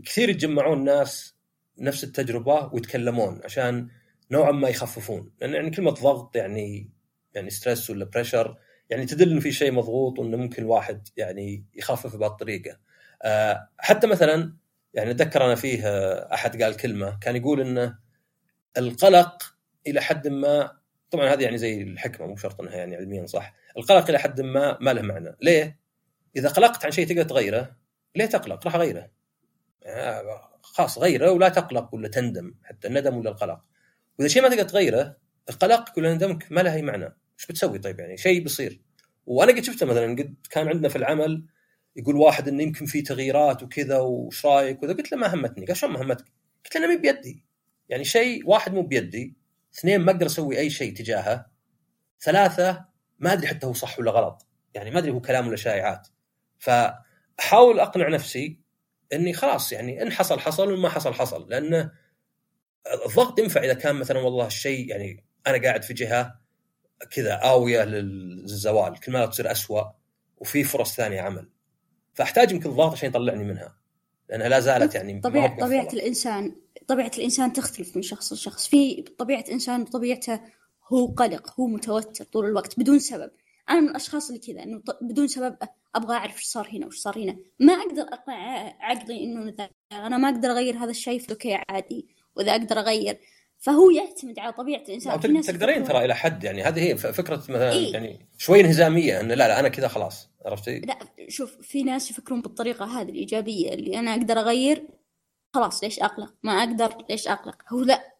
كثير 0.05 0.29
يتجمعون 0.29 0.83
ناس 0.83 1.35
نفس 1.77 2.03
التجربة 2.03 2.69
ويتكلمون 2.73 3.41
عشان 3.43 3.87
نوعا 4.31 4.51
ما 4.51 4.69
يخففون 4.69 5.31
لأن 5.41 5.53
يعني 5.53 5.69
كلمة 5.69 5.91
ضغط 5.91 6.35
يعني 6.35 6.89
يعني 7.33 7.49
stress 7.49 7.89
ولا 7.89 8.05
pressure 8.05 8.57
يعني 8.89 9.05
تدل 9.05 9.31
إنه 9.31 9.39
في 9.39 9.51
شيء 9.51 9.71
مضغوط 9.71 10.19
وإنه 10.19 10.37
ممكن 10.37 10.63
الواحد 10.63 11.07
يعني 11.17 11.65
يخفف 11.75 12.15
بهالطريقة. 12.15 12.77
أه 13.23 13.69
حتى 13.77 14.07
مثلا 14.07 14.53
يعني 14.93 15.11
أتذكر 15.11 15.45
أنا 15.45 15.55
فيه 15.55 15.87
أحد 16.33 16.63
قال 16.63 16.77
كلمة 16.77 17.19
كان 17.21 17.35
يقول 17.35 17.61
إنه 17.61 17.99
القلق 18.77 19.55
إلى 19.87 20.01
حد 20.01 20.27
ما 20.27 20.79
طبعا 21.11 21.33
هذه 21.33 21.43
يعني 21.43 21.57
زي 21.57 21.81
الحكمة 21.81 22.27
مو 22.27 22.35
شرط 22.35 22.61
إنها 22.61 22.75
يعني 22.75 22.95
علميا 22.95 23.25
صح، 23.25 23.55
القلق 23.77 24.09
إلى 24.09 24.19
حد 24.19 24.41
ما 24.41 24.77
ما 24.81 24.93
له 24.93 25.01
معنى، 25.01 25.35
ليه؟ 25.41 25.79
إذا 26.35 26.49
قلقت 26.49 26.85
عن 26.85 26.91
شيء 26.91 27.07
تقدر 27.07 27.23
تغيره 27.23 27.75
ليه 28.15 28.25
تقلق؟ 28.25 28.65
راح 28.65 28.75
أغيره. 28.75 29.11
آه، 29.85 30.49
خلاص 30.61 30.97
غيره 30.97 31.31
ولا 31.31 31.49
تقلق 31.49 31.95
ولا 31.95 32.07
تندم 32.07 32.55
حتى 32.63 32.87
الندم 32.87 33.17
ولا 33.17 33.29
القلق. 33.29 33.59
وإذا 34.19 34.29
شيء 34.29 34.41
ما 34.41 34.49
تقدر 34.49 34.63
تغيره 34.63 35.17
قلقك 35.61 35.97
ولا 35.97 36.13
ندمك 36.13 36.51
ما 36.51 36.61
له 36.61 36.73
أي 36.73 36.81
معنى. 36.81 37.05
إيش 37.05 37.45
بتسوي 37.49 37.79
طيب 37.79 37.99
يعني؟ 37.99 38.17
شيء 38.17 38.43
بيصير. 38.43 38.81
وأنا 39.25 39.51
قد 39.51 39.63
شفته 39.63 39.85
مثلا 39.85 40.11
قد 40.11 40.35
كان 40.49 40.67
عندنا 40.67 40.89
في 40.89 40.95
العمل 40.95 41.45
يقول 41.99 42.15
واحد 42.15 42.47
إنه 42.47 42.63
يمكن 42.63 42.85
في 42.85 43.01
تغييرات 43.01 43.63
وكذا 43.63 43.99
وش 43.99 44.45
رأيك 44.45 44.83
وذا؟ 44.83 44.93
قلت 44.93 45.11
له 45.11 45.17
ما 45.17 45.33
همتني. 45.33 45.65
قال 45.65 45.77
شلون 45.77 45.93
ما 45.93 46.01
همتك؟ 46.01 46.25
قلت 46.65 46.75
له 46.75 46.85
أنا 46.85 46.93
مو 46.93 47.01
بيدي. 47.01 47.45
يعني 47.89 48.03
شيء 48.03 48.49
واحد 48.49 48.73
مو 48.73 48.81
بيدي 48.81 49.37
اثنين 49.75 49.99
ما 49.99 50.11
أقدر 50.11 50.25
أسوي 50.25 50.59
أي 50.59 50.69
شيء 50.69 50.93
تجاهه 50.93 51.45
ثلاثة 52.21 52.85
ما 53.19 53.33
أدري 53.33 53.47
حتى 53.47 53.67
هو 53.67 53.73
صح 53.73 53.99
ولا 53.99 54.11
غلط. 54.11 54.47
يعني 54.73 54.91
ما 54.91 54.99
أدري 54.99 55.11
هو 55.11 55.21
كلام 55.21 55.47
ولا 55.47 55.55
شائعات. 55.55 56.07
فأحاول 56.59 57.79
أقنع 57.79 58.07
نفسي 58.07 58.59
إني 59.13 59.33
خلاص 59.33 59.71
يعني 59.71 60.01
إن 60.01 60.11
حصل 60.11 60.39
حصل 60.39 60.71
وما 60.71 60.89
حصل 60.89 61.13
حصل. 61.13 61.49
لأنه 61.49 61.91
الضغط 63.05 63.39
ينفع 63.39 63.63
إذا 63.63 63.73
كان 63.73 63.95
مثلا 63.95 64.19
والله 64.19 64.47
الشيء 64.47 64.89
يعني 64.89 65.25
أنا 65.47 65.61
قاعد 65.61 65.83
في 65.83 65.93
جهة 65.93 66.39
كذا 67.11 67.33
آوية 67.33 67.83
للزوال 67.83 68.99
كل 68.99 69.11
ما 69.11 69.25
تصير 69.25 69.51
أسوأ 69.51 69.83
وفي 70.37 70.63
فرص 70.63 70.95
ثانية 70.95 71.21
عمل. 71.21 71.49
فأحتاج 72.19 72.51
يمكن 72.51 72.69
ضغط 72.69 72.91
عشان 72.91 73.09
يطلعني 73.09 73.43
منها 73.43 73.75
لأنها 74.29 74.49
لا 74.49 74.59
زالت 74.59 74.95
يعني 74.95 75.21
طبيعة 75.21 75.59
طبيعة 75.59 75.87
الانسان 75.93 76.55
طبيعة 76.87 77.11
الإنسان 77.17 77.53
تختلف 77.53 77.95
من 77.95 78.01
شخص 78.01 78.33
لشخص. 78.33 78.67
في 78.67 79.01
طبيعة 79.01 79.45
انسان 79.51 79.83
بطبيعته 79.83 80.39
هو 80.93 81.05
قلق 81.07 81.59
هو 81.59 81.67
متوتر 81.67 82.25
طول 82.25 82.45
الوقت 82.45 82.79
بدون 82.79 82.99
سبب. 82.99 83.31
أنا 83.69 83.79
من 83.79 83.89
الأشخاص 83.89 84.29
اللي 84.29 84.39
كذا 84.39 84.63
إنه 84.63 84.81
بدون 85.01 85.27
سبب 85.27 85.57
أبغى 85.95 86.15
أعرف 86.15 86.35
إيش 86.35 86.43
صار 86.43 86.69
هنا 86.73 86.87
وش 86.87 86.97
صار 86.97 87.19
هنا. 87.23 87.37
ما 87.59 87.73
أقدر 87.73 88.01
أقنع 88.01 88.75
عقلي 88.79 89.23
إنه 89.23 89.53
أنا 89.91 90.17
ما 90.17 90.29
أقدر 90.29 90.51
أغير 90.51 90.77
هذا 90.77 90.91
الشيء 90.91 91.21
أوكي 91.29 91.59
عادي. 91.69 92.07
وإذا 92.35 92.51
أقدر 92.51 92.79
أغير 92.79 93.19
فهو 93.59 93.89
يعتمد 93.89 94.39
على 94.39 94.53
طبيعة 94.53 94.81
الإنسان 94.81 95.19
في 95.19 95.41
تقدرين 95.41 95.83
ترى 95.83 96.05
إلى 96.05 96.15
حد 96.15 96.43
يعني 96.43 96.63
هذه 96.63 96.83
هي 96.83 96.97
فكرة 96.97 97.35
مثلا 97.37 97.71
إيه؟ 97.71 97.93
يعني 97.93 98.29
شوي 98.37 98.59
انهزامية 98.59 99.19
انه 99.19 99.33
لا 99.33 99.47
لا 99.47 99.59
أنا 99.59 99.69
كذا 99.69 99.87
خلاص 99.87 100.29
عرفتي؟ 100.45 100.79
لا 100.79 100.97
شوف 101.27 101.57
في 101.61 101.83
ناس 101.83 102.11
يفكرون 102.11 102.41
بالطريقة 102.41 102.85
هذه 102.85 103.09
الإيجابية 103.09 103.73
اللي 103.73 103.99
أنا 103.99 104.11
أقدر 104.11 104.39
أغير 104.39 104.87
خلاص 105.53 105.83
ليش 105.83 105.99
أقلق؟ 105.99 106.33
ما 106.43 106.51
أقدر 106.51 107.05
ليش 107.09 107.27
أقلق؟ 107.27 107.55
هو 107.69 107.79
لا 107.79 108.15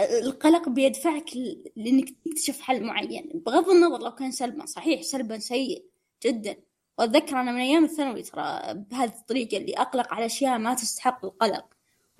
القلق 0.00 0.68
بيدفعك 0.68 1.36
لإنك 1.76 2.10
تكتشف 2.24 2.60
حل 2.60 2.84
معين 2.84 3.42
بغض 3.46 3.68
النظر 3.68 3.98
لو 3.98 4.10
كان 4.10 4.30
سلبا 4.30 4.66
صحيح 4.66 5.02
سلبا 5.02 5.38
سيء 5.38 5.84
جدا 6.24 6.56
وأتذكر 6.98 7.40
أنا 7.40 7.52
من 7.52 7.60
أيام 7.60 7.84
الثانوي 7.84 8.22
ترى 8.22 8.60
بهذه 8.74 9.12
الطريقة 9.20 9.56
اللي 9.56 9.72
أقلق 9.72 10.14
على 10.14 10.26
أشياء 10.26 10.58
ما 10.58 10.74
تستحق 10.74 11.24
القلق 11.24 11.64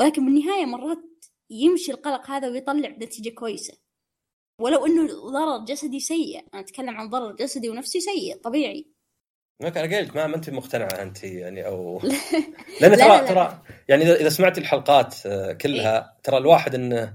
ولكن 0.01 0.27
بالنهاية 0.27 0.65
مرات 0.65 0.99
يمشي 1.51 1.93
القلق 1.93 2.31
هذا 2.31 2.49
ويطلع 2.49 2.89
بنتيجة 2.89 3.31
كويسة. 3.31 3.75
ولو 4.61 4.87
إنه 4.87 5.07
ضرر 5.07 5.65
جسدي 5.65 6.01
سيء 6.01 6.45
أنا 6.55 6.63
أتكلم 6.63 6.97
عن 6.97 7.09
ضرر 7.11 7.33
جسدي 7.33 7.71
ونفسي 7.71 8.01
سيء 8.01 8.37
طبيعي. 8.37 8.95
أنا 9.63 9.99
قلت 9.99 10.17
ما, 10.17 10.27
ما 10.27 10.37
أنت 10.37 10.51
مقتنعه 10.51 11.03
أنت 11.03 11.25
يعني 11.25 11.67
أو 11.67 12.03
لأن 12.81 12.97
ترى 12.97 13.29
ترى 13.29 13.63
يعني 13.89 14.13
اذا 14.13 14.29
سمعت 14.29 14.59
الحلقات 14.59 15.27
آه، 15.27 15.53
كلها 15.53 15.99
إيه؟ 15.99 16.15
ترى 16.23 16.39
الواحد 16.39 16.75
انه 16.75 17.15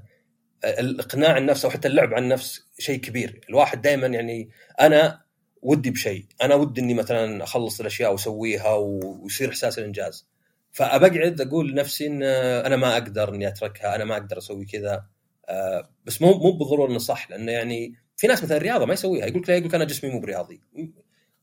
آه، 0.63 0.79
الاقناع 0.79 1.37
النفس 1.37 1.65
أو 1.65 1.71
حتى 1.71 1.87
اللعب 1.87 2.13
عن 2.13 2.23
النفس 2.23 2.63
شيء 2.79 2.99
كبير. 2.99 3.41
الواحد 3.49 3.81
دائما 3.81 4.07
يعني 4.07 4.49
أنا 4.79 5.21
ودي 5.61 5.91
بشيء. 5.91 6.25
أنا 6.41 6.55
ودي 6.55 6.81
إني 6.81 6.93
مثلا 6.93 7.43
أخلص 7.43 7.79
الأشياء 7.79 8.11
وأسويها 8.11 8.75
ويصير 8.75 9.49
إحساس 9.49 9.79
الإنجاز. 9.79 10.29
فأبقعد 10.71 11.41
أقول 11.41 11.71
لنفسي 11.71 12.07
إن 12.07 12.23
أنا 12.23 12.75
ما 12.75 12.93
أقدر 12.93 13.35
إني 13.35 13.47
أتركها 13.47 13.95
أنا 13.95 14.03
ما 14.03 14.17
أقدر 14.17 14.37
أسوي 14.37 14.65
كذا. 14.65 15.05
آه، 15.49 15.89
بس 16.05 16.21
مو 16.21 16.33
مو 16.33 16.51
بالضروره 16.51 16.91
إنه 16.91 16.99
صح 16.99 17.31
لأنه 17.31 17.51
يعني 17.51 17.93
في 18.17 18.27
ناس 18.27 18.43
مثلا 18.43 18.57
الرياضه 18.57 18.85
ما 18.85 18.93
يسويها 18.93 19.25
يقول 19.25 19.41
لك 19.41 19.49
لا 19.49 19.55
يقول 19.55 19.75
أنا 19.75 19.85
جسمي 19.85 20.11
مو 20.11 20.19
برياضي. 20.19 20.61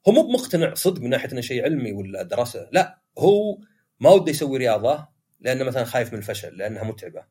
هو 0.08 0.12
مو 0.12 0.22
مقتنع 0.22 0.74
صدق 0.74 1.02
من 1.02 1.10
ناحية 1.10 1.32
إنه 1.32 1.40
شيء 1.40 1.64
علمي 1.64 1.92
ولا 1.92 2.22
دراسة 2.22 2.68
لا 2.72 2.98
هو 3.18 3.58
ما 4.00 4.10
وده 4.10 4.30
يسوي 4.30 4.58
رياضة 4.58 5.08
لأنه 5.40 5.64
مثلا 5.64 5.84
خايف 5.84 6.12
من 6.12 6.18
الفشل 6.18 6.56
لأنها 6.56 6.84
متعبة. 6.84 7.24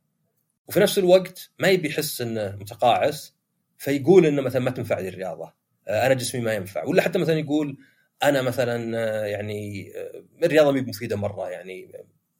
وفي 0.68 0.80
نفس 0.80 1.00
الوقت 1.00 1.52
ما 1.60 1.68
يبي 1.68 1.88
يحس 1.88 2.22
إنه 2.22 2.56
متقاعس 2.56 3.36
فيقول 3.78 4.26
إنه 4.26 4.42
مثلا 4.42 4.62
ما 4.62 4.72
تنفع 4.72 5.00
لي 5.00 5.10
الرياضة. 5.10 5.54
آه، 5.88 6.06
أنا 6.06 6.14
جسمي 6.14 6.42
ما 6.42 6.54
ينفع. 6.54 6.84
ولا 6.84 7.02
حتى 7.02 7.20
مثلا 7.20 7.40
يقول 7.40 7.78
أنا 8.24 8.42
مثلا 8.42 8.98
آه، 8.98 9.26
يعني 9.26 9.92
آه، 9.96 10.24
الرياضة 10.44 10.72
مي 10.72 10.82
مفيدة 10.82 11.16
مرة 11.16 11.50
يعني 11.50 11.92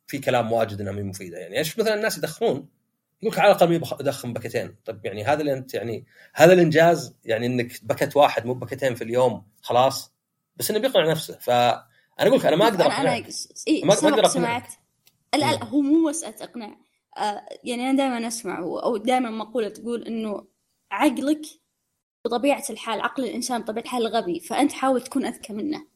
في 0.08 0.18
كلام 0.20 0.52
واجد 0.52 0.82
إنها 0.82 0.94
مي 0.94 1.04
مفيدة 1.04 1.38
يعني. 1.38 1.58
إيش 1.58 1.80
مثلا 1.80 1.94
الناس 1.94 2.18
يدخنون 2.18 2.68
يقول 3.22 3.34
لك 3.34 3.40
على 3.40 3.52
الأقل 3.52 3.82
ادخن 4.00 4.34
بكتين. 4.34 4.76
طيب 4.86 5.06
يعني 5.06 5.24
هذا 5.24 5.40
اللي 5.40 5.54
أنت 5.54 5.74
يعني 5.74 6.06
هذا 6.34 6.54
الإنجاز 6.54 7.16
يعني 7.26 7.46
إنك 7.46 7.84
بكت 7.84 8.16
واحد 8.16 8.46
مو 8.46 8.54
بكتين 8.54 8.96
في 8.96 9.04
اليوم 9.04 9.48
خلاص 9.62 10.14
بس 10.56 10.72
إنه 10.72 10.80
بيقنع 10.80 11.12
نفسه. 11.12 11.38
فانا 11.40 11.86
أقول 12.20 12.40
لك 12.40 12.46
أنا 12.46 12.56
ما 12.56 12.68
أقدر 12.68 12.86
اقنع 12.86 13.02
أنا 13.02 13.26
إيه 13.68 13.86
ما 13.86 13.94
أقدر 13.94 14.26
اقنع 14.26 14.64
لا 15.36 15.40
لا 15.40 15.64
هو 15.64 15.82
مو 15.82 16.10
مساله 16.10 16.36
اقناع 16.42 16.78
آه 17.18 17.46
يعني 17.64 17.90
أنا 17.90 17.98
دائما 17.98 18.28
أسمع 18.28 18.60
أو 18.60 18.98
دائما 18.98 19.30
مقولة 19.30 19.70
تقول 19.70 20.08
إنه 20.08 20.48
عقلك 20.92 21.42
بطبيعة 22.26 22.64
الحال 22.70 23.02
عقل 23.02 23.24
الإنسان 23.24 23.62
بطبيعة 23.62 23.84
الحال 23.84 24.08
غبي 24.08 24.40
فأنت 24.40 24.72
حاول 24.72 25.02
تكون 25.02 25.26
أذكى 25.26 25.54
منه. 25.54 25.88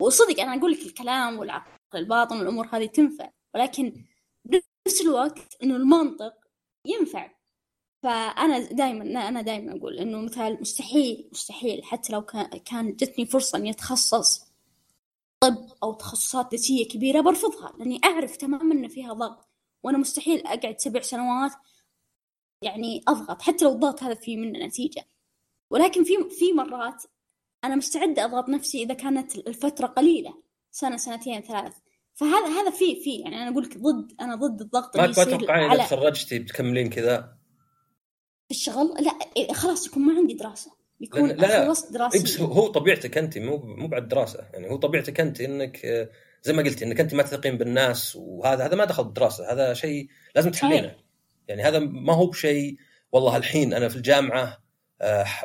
وصدق 0.00 0.40
أنا 0.40 0.54
أقول 0.54 0.72
لك 0.72 0.86
الكلام 0.86 1.38
والعقل 1.38 1.70
الباطن 1.94 2.38
والأمور 2.38 2.68
هذه 2.72 2.86
تنفع 2.86 3.30
ولكن 3.54 4.04
بنفس 4.44 5.00
الوقت 5.00 5.56
إنه 5.62 5.76
المنطق 5.76 6.34
ينفع. 6.84 7.30
فأنا 8.02 8.58
دائما 8.58 9.28
أنا 9.28 9.42
دائما 9.42 9.76
أقول 9.76 9.98
إنه 9.98 10.20
مثال 10.20 10.60
مستحيل 10.60 11.28
مستحيل. 11.32 11.84
حتى 11.84 12.12
لو 12.12 12.22
كان 12.64 12.96
جتني 12.96 13.26
فرصة 13.26 13.58
إني 13.58 13.70
أتخصص 13.70 14.48
طب 15.40 15.56
أو 15.82 15.92
تخصصات 15.92 16.54
ذاتية 16.54 16.88
كبيرة 16.88 17.20
برفضها 17.20 17.72
لأني 17.78 18.00
أعرف 18.04 18.36
تماما 18.36 18.74
إن 18.74 18.88
فيها 18.88 19.12
ضغط. 19.12 19.48
وأنا 19.82 19.98
مستحيل 19.98 20.46
أقعد 20.46 20.80
سبع 20.80 21.00
سنوات 21.00 21.52
يعني 22.62 23.02
أضغط 23.08 23.42
حتى 23.42 23.64
لو 23.64 23.72
الضغط 23.72 24.02
هذا 24.02 24.14
فيه 24.14 24.36
منه 24.36 24.66
نتيجة. 24.66 25.04
ولكن 25.70 26.04
في 26.04 26.12
في 26.30 26.52
مرات 26.52 27.02
أنا 27.64 27.76
مستعدة 27.76 28.24
أضغط 28.24 28.48
نفسي 28.48 28.82
إذا 28.82 28.94
كانت 28.94 29.36
الفترة 29.36 29.86
قليلة 29.86 30.34
سنة 30.70 30.96
سنتين 30.96 31.42
ثلاث. 31.42 31.72
فهذا 32.14 32.46
هذا 32.46 32.70
في 32.70 33.02
في. 33.02 33.16
يعني 33.16 33.36
أنا 33.36 33.50
أقول 33.50 33.64
لك 33.64 33.78
ضد 33.78 34.12
أنا 34.20 34.34
ضد 34.34 34.60
الضغط 34.60 34.96
ما 34.96 35.06
تتوقعين 35.06 35.70
اذا 35.70 35.84
تخرجتي 35.84 36.38
بتكملين 36.38 36.90
كذا؟ 36.90 37.38
في 38.48 38.54
الشغل؟ 38.54 38.94
لا 39.00 39.12
إيه، 39.36 39.52
خلاص 39.52 39.86
يكون 39.86 40.02
ما 40.02 40.18
عندي 40.18 40.34
دراسة. 40.34 40.70
يكون 41.00 41.28
لا 41.28 41.66
خلصت 41.66 41.92
دراسي. 41.92 42.22
بس 42.22 42.40
هو 42.40 42.66
طبيعتك 42.66 43.18
أنت 43.18 43.38
مو 43.38 43.56
مو 43.56 43.88
بعد 43.88 44.08
دراسة. 44.08 44.48
يعني 44.52 44.70
هو 44.70 44.76
طبيعتك 44.76 45.20
أنت 45.20 45.40
إنك 45.40 46.08
زي 46.42 46.52
ما 46.52 46.62
قلتي 46.62 46.84
إنك 46.84 47.00
أنت 47.00 47.14
ما 47.14 47.22
تثقين 47.22 47.58
بالناس 47.58 48.16
وهذا 48.16 48.66
هذا 48.66 48.76
ما 48.76 48.84
دخل 48.84 49.04
بالدراسه 49.04 49.52
هذا 49.52 49.74
شيء 49.74 50.08
لازم 50.34 50.50
تحلينه. 50.50 50.96
يعني 51.48 51.62
هذا 51.62 51.78
ما 51.78 52.14
هو 52.14 52.26
بشيء 52.26 52.76
والله 53.12 53.36
الحين 53.36 53.74
أنا 53.74 53.88
في 53.88 53.96
الجامعة 53.96 54.42
آه، 54.42 54.67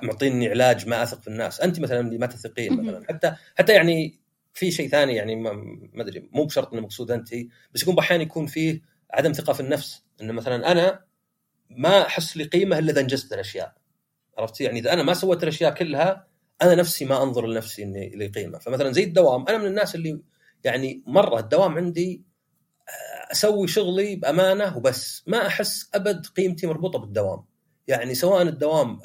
معطيني 0.04 0.50
علاج 0.50 0.88
ما 0.88 1.04
أثق 1.04 1.22
في 1.22 1.28
الناس. 1.28 1.62
أنت 1.62 1.80
مثلا 1.80 2.00
اللي 2.00 2.18
ما 2.18 2.26
تثقين 2.26 2.82
مثلا. 2.82 3.06
حتى 3.10 3.36
حتى 3.56 3.74
يعني 3.74 4.20
في 4.54 4.72
شيء 4.72 4.90
ثاني 4.90 5.16
يعني 5.16 5.36
ما 5.36 6.02
أدري 6.02 6.30
مو 6.32 6.46
بشرط 6.46 6.74
إنه 6.74 6.82
مقصود 6.82 7.12
أنت 7.12 7.30
بس 7.74 7.82
يكون 7.82 8.00
أحيانا 8.00 8.24
يكون 8.24 8.46
فيه 8.46 8.82
عدم 9.12 9.32
ثقة 9.32 9.54
في 9.54 9.60
النفس. 9.60 10.04
إنه 10.22 10.34
مثلا 10.34 10.72
أنا 10.72 11.04
ما 11.70 12.02
أحس 12.02 12.38
لي 12.38 12.44
قيمة 12.44 12.80
إلا 12.80 12.92
إذا 12.92 13.02
أنجزت 13.02 13.34
الأشياء. 13.34 13.74
عرفت؟ 14.38 14.62
يعني 14.62 14.80
إذا 14.80 14.94
أنا 14.94 15.04
ما 15.04 15.14
سويت 15.14 15.44
الأشياء 15.44 15.74
كلها 15.74 16.28
أنا 16.62 16.76
نفسي 16.76 17.06
ما 17.06 17.24
أنظر 17.24 17.48
لنفسي 17.48 17.84
إني 17.84 18.10
لي 18.10 18.28
قيمة. 18.28 18.60
فمثلا 18.60 18.92
زي 18.92 19.04
الدوام. 19.04 19.48
أنا 19.48 19.58
من 19.58 19.66
الناس 19.66 19.96
اللي 19.96 20.22
يعني 20.64 21.04
مرة 21.08 21.40
الدوام 21.40 21.78
عندي 21.78 22.24
آه، 22.90 23.32
أسوي 23.32 23.68
شغلي 23.68 24.16
بأمانة 24.16 24.78
وبس. 24.78 25.24
ما 25.28 25.48
أحس 25.48 25.90
أبد 25.94 26.26
قيمتي 26.26 26.68
مربوطة 26.68 27.00
بالدوام. 27.00 27.53
يعني 27.88 28.16
سواء 28.16 28.42
الدوام 28.42 29.00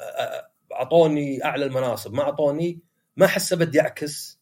أعطوني 0.73 1.45
أعلى 1.45 1.65
المناصب 1.65 2.13
ما 2.13 2.21
أعطوني 2.21 2.79
ما 3.17 3.25
احس 3.25 3.53
أبد 3.53 3.75
يعكس 3.75 4.39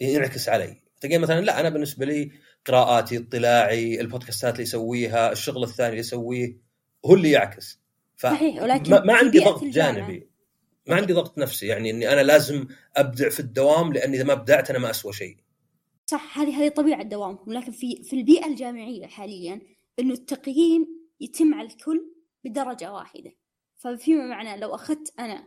ينعكس 0.00 0.48
علي. 0.48 0.80
تلقى 1.00 1.18
مثلا 1.18 1.40
لا 1.40 1.60
أنا 1.60 1.68
بالنسبة 1.68 2.06
لي 2.06 2.30
قراءاتي 2.66 3.18
اطلاعي 3.18 4.00
البودكاستات 4.00 4.52
اللي 4.52 4.62
يسويها 4.62 5.32
الشغل 5.32 5.62
الثاني 5.62 5.88
اللي 5.88 6.00
يسويه 6.00 6.56
هو 7.06 7.14
اللي 7.14 7.30
يعكس. 7.30 7.80
ف 8.16 8.26
صحيح 8.26 8.62
ولكن 8.62 8.90
ما, 8.90 9.00
ما 9.00 9.14
عندي 9.14 9.38
ضغط 9.38 9.64
جانبي. 9.64 10.30
ما 10.86 10.96
عندي 10.96 11.12
ضغط 11.12 11.38
نفسي 11.38 11.66
يعني 11.66 11.90
إني 11.90 12.12
أنا 12.12 12.20
لازم 12.20 12.66
أبدع 12.96 13.28
في 13.28 13.40
الدوام 13.40 13.92
لاني 13.92 14.16
إذا 14.16 14.24
ما 14.24 14.32
أبدعت 14.32 14.70
أنا 14.70 14.78
ما 14.78 14.90
أسوى 14.90 15.12
شيء. 15.12 15.36
صح 16.06 16.38
هذه 16.38 16.62
هذه 16.62 16.68
طبيعة 16.68 17.02
دوامكم. 17.02 17.52
لكن 17.52 17.72
في 17.72 18.02
في 18.02 18.16
البيئة 18.16 18.46
الجامعية 18.46 19.06
حاليا 19.06 19.60
إنه 19.98 20.14
التقييم 20.14 20.86
يتم 21.20 21.54
على 21.54 21.68
الكل 21.68 22.12
بدرجة 22.44 22.92
واحدة. 22.92 23.32
ففيما 23.80 24.26
معنى 24.26 24.60
لو 24.60 24.74
أخذت 24.74 25.14
أنا 25.18 25.46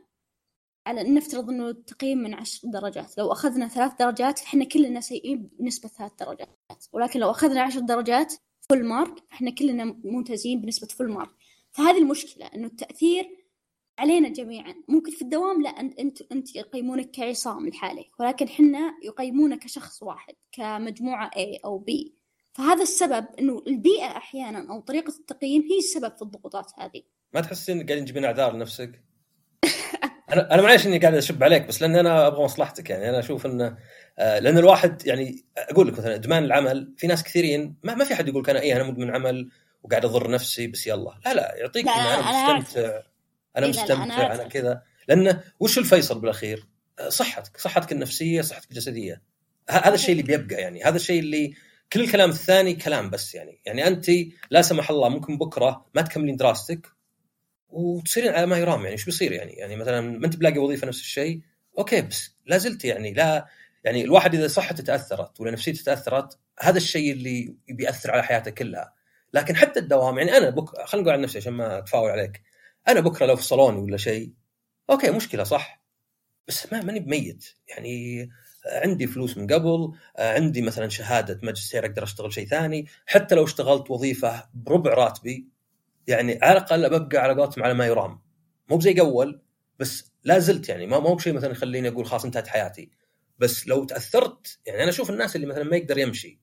على 0.88 1.03
نفترض 1.03 1.49
إنه 1.49 1.69
التقييم 1.69 2.17
من 2.17 2.34
عشر 2.34 2.67
درجات 2.67 3.17
لو 3.17 3.31
أخذنا 3.31 3.67
ثلاث 3.67 3.91
درجات 3.99 4.39
فاحنا 4.39 4.65
كلنا 4.65 5.01
سيئين 5.01 5.49
بنسبة 5.59 5.89
ثلاث 5.89 6.11
درجات 6.19 6.86
ولكن 6.93 7.19
لو 7.19 7.31
أخذنا 7.31 7.61
عشر 7.61 7.79
درجات 7.79 8.34
full 8.70 8.86
mark 8.86 9.24
فاحنا 9.29 9.51
كلنا 9.51 9.84
ممتازين 10.03 10.61
بنسبة 10.61 10.88
full 10.88 11.11
mark 11.11 11.32
فهذه 11.71 11.97
المشكلة 11.97 12.45
إنه 12.45 12.67
التأثير 12.67 13.43
علينا 13.99 14.29
جميعا. 14.29 14.75
ممكن 14.88 15.11
في 15.11 15.21
الدوام 15.21 15.61
لا 15.61 15.69
أنت 15.69 16.21
أنت 16.31 16.55
يقيمونك 16.55 17.11
كعصام 17.11 17.69
لحالك 17.69 18.19
ولكن 18.19 18.49
حنا 18.49 18.97
يقيمونك 19.03 19.59
كشخص 19.59 20.03
واحد 20.03 20.34
كمجموعة 20.51 21.29
A 21.29 21.65
أو 21.65 21.86
B. 21.89 22.11
فهذا 22.53 22.84
السبب 22.84 23.27
إنه 23.39 23.63
البيئة 23.67 24.17
أحيانا 24.17 24.73
أو 24.73 24.79
طريقة 24.79 25.13
التقييم 25.19 25.61
هي 25.61 25.77
السبب 25.77 26.15
في 26.15 26.21
الضغوطات 26.21 26.71
هذه. 26.77 27.03
ما 27.34 27.41
تحسين 27.41 27.77
قاعدين 27.77 28.05
تجيبين 28.05 28.25
أعذار 28.25 28.53
لنفسك؟ 28.53 29.01
أنا 30.34 30.53
أنا 30.53 30.61
معليش 30.61 30.88
إني 30.88 30.97
قاعد 30.97 31.13
أشب 31.13 31.43
عليك 31.43 31.67
بس 31.67 31.81
لأن 31.81 31.95
أنا 31.95 32.27
أبغى 32.27 32.43
مصلحتك 32.43 32.89
يعني. 32.89 33.09
أنا 33.09 33.19
أشوف 33.19 33.45
انه 33.45 33.77
آه، 34.19 34.39
لأن 34.39 34.57
الواحد 34.57 35.07
يعني 35.07 35.45
أقول 35.57 35.88
لك 35.88 35.99
مثلا 35.99 36.15
إدمان 36.15 36.43
العمل 36.43 36.93
في 36.97 37.07
ناس 37.07 37.23
كثيرين 37.23 37.75
ما, 37.84 37.95
ما 37.95 38.05
في 38.05 38.15
حد 38.15 38.27
يقول 38.27 38.49
أنا 38.49 38.59
إيه 38.59 38.75
أنا 38.75 38.84
مدمن 38.84 39.15
عمل 39.15 39.49
وقاعد 39.84 40.05
أضر 40.05 40.31
نفسي 40.31 40.67
بس 40.67 40.88
يلا. 40.88 41.19
لا 41.25 41.34
لا 41.34 41.55
يعطيك 41.55 41.86
لا 41.86 41.91
لا 41.91 42.19
أنا 42.19 42.59
مستمتع 42.59 43.01
أنا 43.57 43.65
إيه، 43.65 43.69
مستمتع 43.69 44.03
أنا 44.03 44.36
أنا. 44.36 44.43
كذا. 44.43 44.81
لأنه 45.07 45.43
وش 45.59 45.77
الفيصل 45.77 46.19
بالأخير؟ 46.19 46.67
آه، 46.99 47.09
صحتك 47.09 47.57
صحتك 47.57 47.91
النفسية 47.91 48.41
صحتك 48.41 48.71
الجسدية. 48.71 49.21
هذا 49.69 49.93
الشيء 49.93 50.11
اللي 50.11 50.23
بيبقى 50.23 50.55
يعني. 50.55 50.84
هذا 50.84 50.95
الشيء 50.95 51.19
اللي 51.19 51.53
كل 51.93 52.01
الكلام 52.01 52.29
الثاني 52.29 52.73
كلام 52.75 53.09
بس 53.09 53.36
يعني. 53.36 53.61
يعني 53.65 53.88
أنت 53.88 54.05
لا 54.49 54.61
سمح 54.61 54.89
الله 54.89 55.09
ممكن 55.09 55.38
بكرة 55.38 55.86
ما 55.95 56.01
تكملين 56.01 56.36
دراستك 56.36 56.88
وتصيرين 57.74 58.34
على 58.34 58.45
ما 58.45 58.57
يرام 58.57 58.80
يعني 58.80 58.91
إيش 58.91 59.05
بيصير 59.05 59.32
يعني؟ 59.32 59.51
يعني 59.53 59.76
مثلا 59.76 60.01
ما 60.01 60.26
أنت 60.26 60.36
بلاقي 60.36 60.57
وظيفة 60.57 60.88
نفس 60.88 60.99
الشيء 60.99 61.41
okay 61.78 62.01
بس 62.01 62.36
لا 62.45 62.57
زلت 62.57 62.86
يعني 62.86 63.13
لا 63.13 63.47
يعني 63.84 64.03
الواحد 64.03 64.36
إذا 64.36 64.47
صحته 64.47 64.84
تأثرت 64.84 65.41
ولا 65.41 65.51
نفسيته 65.51 65.84
تأثرت 65.84 66.39
هذا 66.59 66.78
الشيء 66.78 67.11
اللي 67.11 67.55
بيأثر 67.69 68.11
على 68.11 68.24
حياته 68.24 68.51
كلها. 68.51 68.93
لكن 69.34 69.55
حتى 69.55 69.80
الدوام 69.80 70.17
يعني 70.17 70.38
أنا 70.38 70.49
بك 70.49 70.69
خلينا 70.86 71.03
نقول 71.03 71.13
عن 71.13 71.21
نفسي 71.21 71.38
عشان 71.38 71.53
ما 71.53 71.78
أتفاول 71.78 72.09
عليك. 72.09 72.41
أنا 72.88 72.99
بكرة 72.99 73.26
لو 73.26 73.36
فصلوني 73.36 73.80
ولا 73.80 73.97
شيء 73.97 74.34
okay 74.89 75.11
مشكلة 75.11 75.43
صح 75.43 75.84
بس 76.47 76.74
ما 76.74 76.82
ماني 76.82 76.99
بميت. 76.99 77.45
يعني 77.67 78.30
عندي 78.65 79.07
فلوس 79.07 79.38
من 79.38 79.47
قبل 79.47 79.93
عندي 80.19 80.61
مثلا 80.61 80.89
شهادة 80.89 81.39
ماجستير 81.43 81.86
أقدر 81.86 82.03
أشتغل 82.03 82.34
شيء 82.34 82.47
ثاني. 82.47 82.88
حتى 83.05 83.36
لو 83.36 83.43
اشتغلت 83.43 83.91
وظيفة 83.91 84.49
بربع 84.53 84.93
راتبي 84.93 85.53
يعني 86.08 86.39
على 86.41 86.58
الأقل 86.58 86.89
ببقى 86.89 87.18
على 87.18 87.34
قولتهم 87.34 87.64
على 87.64 87.74
ما 87.74 87.86
يرام. 87.86 88.22
مو 88.70 88.78
بزي 88.78 88.99
اول 88.99 89.41
بس 89.80 90.12
لا 90.24 90.39
زلت 90.39 90.70
يعني 90.70 90.86
ما 90.88 90.99
مو 90.99 91.16
بشيء 91.16 91.34
مثلا 91.34 91.51
يخليني 91.51 91.88
أقول 91.88 92.06
خلاص 92.06 92.26
انتهت 92.26 92.47
حياتي. 92.47 92.91
بس 93.39 93.68
لو 93.68 93.84
تأثرت 93.86 94.60
يعني 94.66 94.84
أنا 94.84 94.89
أشوف 94.89 95.10
الناس 95.10 95.36
اللي 95.36 95.47
مثلا 95.47 95.64
ما 95.64 95.76
يقدر 95.78 95.97
يمشي 95.97 96.39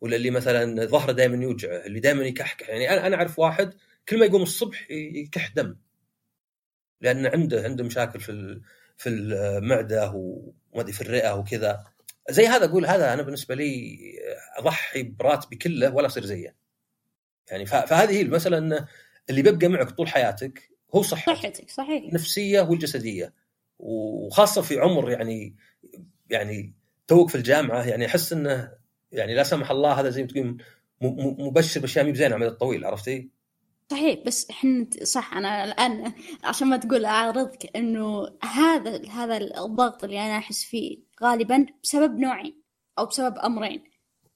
ولا 0.00 0.16
اللي 0.16 0.30
مثلا 0.30 0.86
ظهره 0.86 1.12
دائما 1.12 1.44
يوجعه 1.44 1.76
اللي 1.86 2.00
دائما 2.00 2.24
يكحكح 2.24 2.68
يعني 2.68 2.90
أنا 2.90 3.06
أنا 3.06 3.16
أعرف 3.16 3.38
واحد 3.38 3.74
كل 4.08 4.18
ما 4.18 4.26
يقوم 4.26 4.42
الصبح 4.42 4.90
يكح 4.90 5.52
دم. 5.54 5.76
لأن 7.00 7.26
عنده 7.26 7.62
عنده 7.62 7.84
مشاكل 7.84 8.20
في 8.20 8.60
في 8.96 9.08
المعدة 9.08 10.10
وما 10.14 10.80
أدري 10.80 10.92
في 10.92 11.00
الرئة 11.00 11.34
وكذا 11.34 11.84
زي 12.30 12.46
هذا 12.46 12.64
أقول 12.64 12.86
هذا 12.86 13.12
أنا 13.12 13.22
بالنسبة 13.22 13.54
لي 13.54 13.98
أضحي 14.58 15.02
براتبي 15.02 15.56
كله 15.56 15.94
ولا 15.94 16.06
أصير 16.06 16.24
زيه. 16.24 16.56
يعني 17.50 17.66
فهذه 17.66 18.10
هي 18.10 18.20
المسألة 18.20 18.58
انه 18.58 18.88
اللي 19.30 19.42
بيبقى 19.42 19.68
معك 19.68 19.90
طول 19.90 20.08
حياتك 20.08 20.70
هو 20.94 21.02
صحتك 21.02 21.32
صحتك 21.36 21.70
صحيح. 21.70 22.02
النفسيه 22.02 22.60
والجسدية. 22.60 23.34
وخاصة 23.78 24.62
في 24.62 24.78
عمر 24.78 25.10
يعني 25.10 25.56
يعني 26.30 26.74
توك 27.08 27.28
في 27.30 27.34
الجامعة 27.34 27.82
يعني 27.88 28.06
أحس 28.06 28.32
إنه 28.32 28.72
يعني 29.12 29.34
لا 29.34 29.42
سمح 29.42 29.70
الله 29.70 29.92
هذا 29.92 30.10
زي 30.10 30.22
ما 30.22 30.28
تقول 30.28 30.62
مبشر 31.38 31.80
بأشياء 31.80 32.04
مي 32.04 32.12
بزينة 32.12 32.26
على 32.26 32.34
المدى 32.34 32.50
الطويل 32.52 32.84
عرفتي؟ 32.84 33.30
صحيح 33.90 34.18
بس 34.26 34.50
إحنا 34.50 34.86
صح 35.02 35.34
أنا 35.36 35.64
الآن 35.64 36.12
عشان 36.44 36.68
ما 36.68 36.76
تقول 36.76 37.04
اعارضك 37.04 37.76
إنه 37.76 38.28
هذا 38.42 39.08
هذا 39.08 39.36
الضغط 39.36 40.04
اللي 40.04 40.20
أنا 40.20 40.38
أحس 40.38 40.64
فيه 40.64 40.98
غالبا 41.22 41.66
بسبب 41.82 42.18
نوعين 42.18 42.62
أو 42.98 43.06
بسبب 43.06 43.38
أمرين 43.38 43.84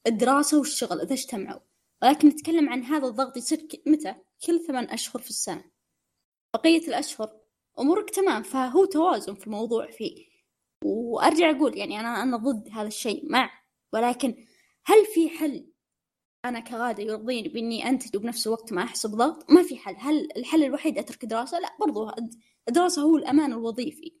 الدراسة 0.07 0.59
والشغل 0.59 1.01
إذا 1.01 1.13
اجتمعوا. 1.13 1.59
ولكن 2.01 2.27
نتكلم 2.27 2.69
عن 2.69 2.83
هذا 2.83 3.07
الضغط 3.07 3.37
يصير 3.37 3.67
متى؟ 3.87 4.15
كل 4.45 4.59
ثمان 4.59 4.83
أشهر 4.89 5.21
في 5.21 5.29
السنة. 5.29 5.63
بقية 6.53 6.87
الأشهر 6.87 7.37
أمورك 7.79 8.09
تمام 8.09 8.43
فهو 8.43 8.85
توازن 8.85 9.35
في 9.35 9.47
الموضوع 9.47 9.91
فيه. 9.91 10.25
وأرجع 10.83 11.49
أقول 11.51 11.77
يعني 11.77 11.99
أنا 11.99 12.23
أنا 12.23 12.37
ضد 12.37 12.69
هذا 12.71 12.87
الشيء 12.87 13.31
مع 13.31 13.51
ولكن 13.93 14.45
هل 14.85 15.05
في 15.13 15.29
حل؟ 15.29 15.67
أنا 16.45 16.59
كغادة 16.59 17.03
يرضيني 17.03 17.49
بإني 17.49 17.89
أنتج 17.89 18.17
وبنفس 18.17 18.47
الوقت 18.47 18.73
ما 18.73 18.83
احس 18.83 19.05
بضغط 19.05 19.51
ما 19.51 19.63
في 19.63 19.77
حل. 19.77 19.95
هل 19.99 20.27
الحل 20.37 20.63
الوحيد 20.63 20.97
أترك 20.97 21.25
دراسة؟ 21.25 21.59
لا 21.59 21.69
برضو 21.79 22.11
الدراسة 22.67 23.01
هو 23.01 23.17
الأمان 23.17 23.51
الوظيفي. 23.51 24.13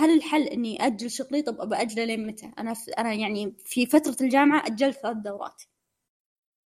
هل 0.00 0.10
الحل 0.10 0.42
إني 0.42 0.86
أجل 0.86 1.10
شغلي؟ 1.10 1.42
طب 1.42 1.60
ابى 1.60 1.76
أجلة 1.76 2.04
لين 2.04 2.26
متى؟ 2.26 2.52
أنا 2.58 2.74
في 2.74 2.90
أنا 2.90 3.12
يعني 3.12 3.56
في 3.64 3.86
فترة 3.86 4.16
الجامعة 4.20 4.66
أجلت 4.66 4.96
ثلاث 4.96 5.16
دورات. 5.16 5.62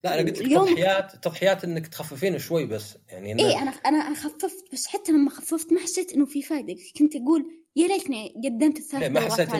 لا 0.04 0.14
أنا 0.20 0.28
قلت 0.30 0.38
لك 0.38 0.46
اليوم- 0.46 0.68
تضحيات 0.68 1.16
تضحيات 1.24 1.64
إنك 1.64 1.86
تخففين 1.86 2.38
شوي 2.38 2.66
بس 2.66 2.98
يعني 3.08 3.32
إنه 3.32 3.42
إيه 3.42 3.62
أنا 3.62 3.70
أنا 3.70 4.14
خففت 4.14 4.64
بس 4.72 4.86
حتى 4.86 5.12
لما 5.12 5.30
خففت 5.30 5.72
ما 5.72 5.80
حسيت 5.80 6.12
إنه 6.12 6.26
في 6.26 6.42
فائده 6.42 6.76
كنت 6.98 7.16
أقول 7.16 7.46
يا 7.76 7.88
ليتني 7.88 8.34
قدمت 8.44 8.78
الثلاث 8.78 9.10
ما 9.10 9.20
حسيت 9.20 9.54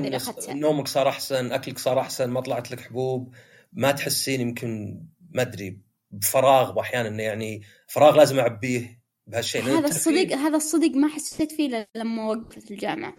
ان 0.49 0.61
نومك 0.61 0.89
صار 0.89 1.09
أحسن 1.09 1.53
أكلك 1.53 1.79
صار 1.79 2.01
أحسن 2.01 2.31
ما 2.31 2.41
طلعت 2.41 2.71
لك 2.71 2.81
حبوب 2.81 3.35
ما 3.73 3.93
تحسين 3.93 4.41
يمكن 4.41 5.01
ما 5.31 5.43
أدري 5.43 5.81
بفراغ 6.11 6.79
واحيانا 6.79 7.09
إنه 7.09 7.23
يعني 7.23 7.63
فراغ 7.89 8.17
لازم 8.17 8.39
أعبيه 8.39 9.03
بهالشيء 9.27 9.63
هذا 9.63 9.89
الصدق 9.89 10.33
هذا 10.33 10.57
الصدق 10.57 10.91
ما 10.91 11.09
حسيت 11.09 11.53
فيه 11.53 11.89
لما 11.95 12.29
وقفت 12.31 12.71
الجامعة. 12.71 13.17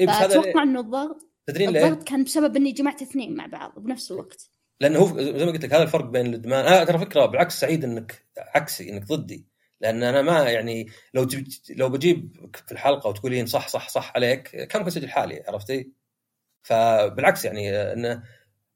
إيه 0.00 0.24
أتوقع 0.24 0.62
إنه 0.62 0.80
الضغط 0.80 1.30
تدرين 1.46 1.70
ليه؟ 1.70 1.86
الضغط 1.88 2.02
كان 2.08 2.24
بسبب 2.24 2.56
إني 2.56 2.72
جمعت 2.72 3.02
اثنين 3.02 3.34
مع 3.34 3.46
بعض 3.46 3.78
بنفس 3.78 4.12
الوقت. 4.12 4.50
لأنه 4.82 4.98
هو 4.98 5.20
زي 5.20 5.44
ما 5.44 5.52
قلت 5.52 5.64
لك 5.64 5.74
هذا 5.74 5.82
الفرق 5.82 6.04
بين 6.04 6.26
الإدمان. 6.26 6.64
أنا 6.66 6.84
ترى 6.84 6.98
فكرة 6.98 7.26
بالعكس 7.26 7.60
سعيد 7.60 7.84
إنك 7.84 8.24
عكسي 8.38 8.90
إنك 8.90 9.04
ضدي. 9.04 9.46
لأن 9.80 10.02
أنا 10.02 10.22
ما 10.22 10.50
يعني 10.50 10.86
لو 11.14 11.24
تب... 11.24 11.46
لو 11.70 11.88
بجيب 11.88 12.50
في 12.66 12.72
الحلقة 12.72 13.08
وتقولين 13.08 13.46
صح 13.46 13.68
صح 13.68 13.88
صح 13.88 14.12
عليك 14.16 14.42
كان 14.42 14.80
ممكن 14.82 14.86
أسجل 14.86 15.10
حالي 15.10 15.44
عرفتي؟ 15.48 15.92
فبالعكس 16.62 17.44
يعني 17.44 17.70
انه 17.92 18.22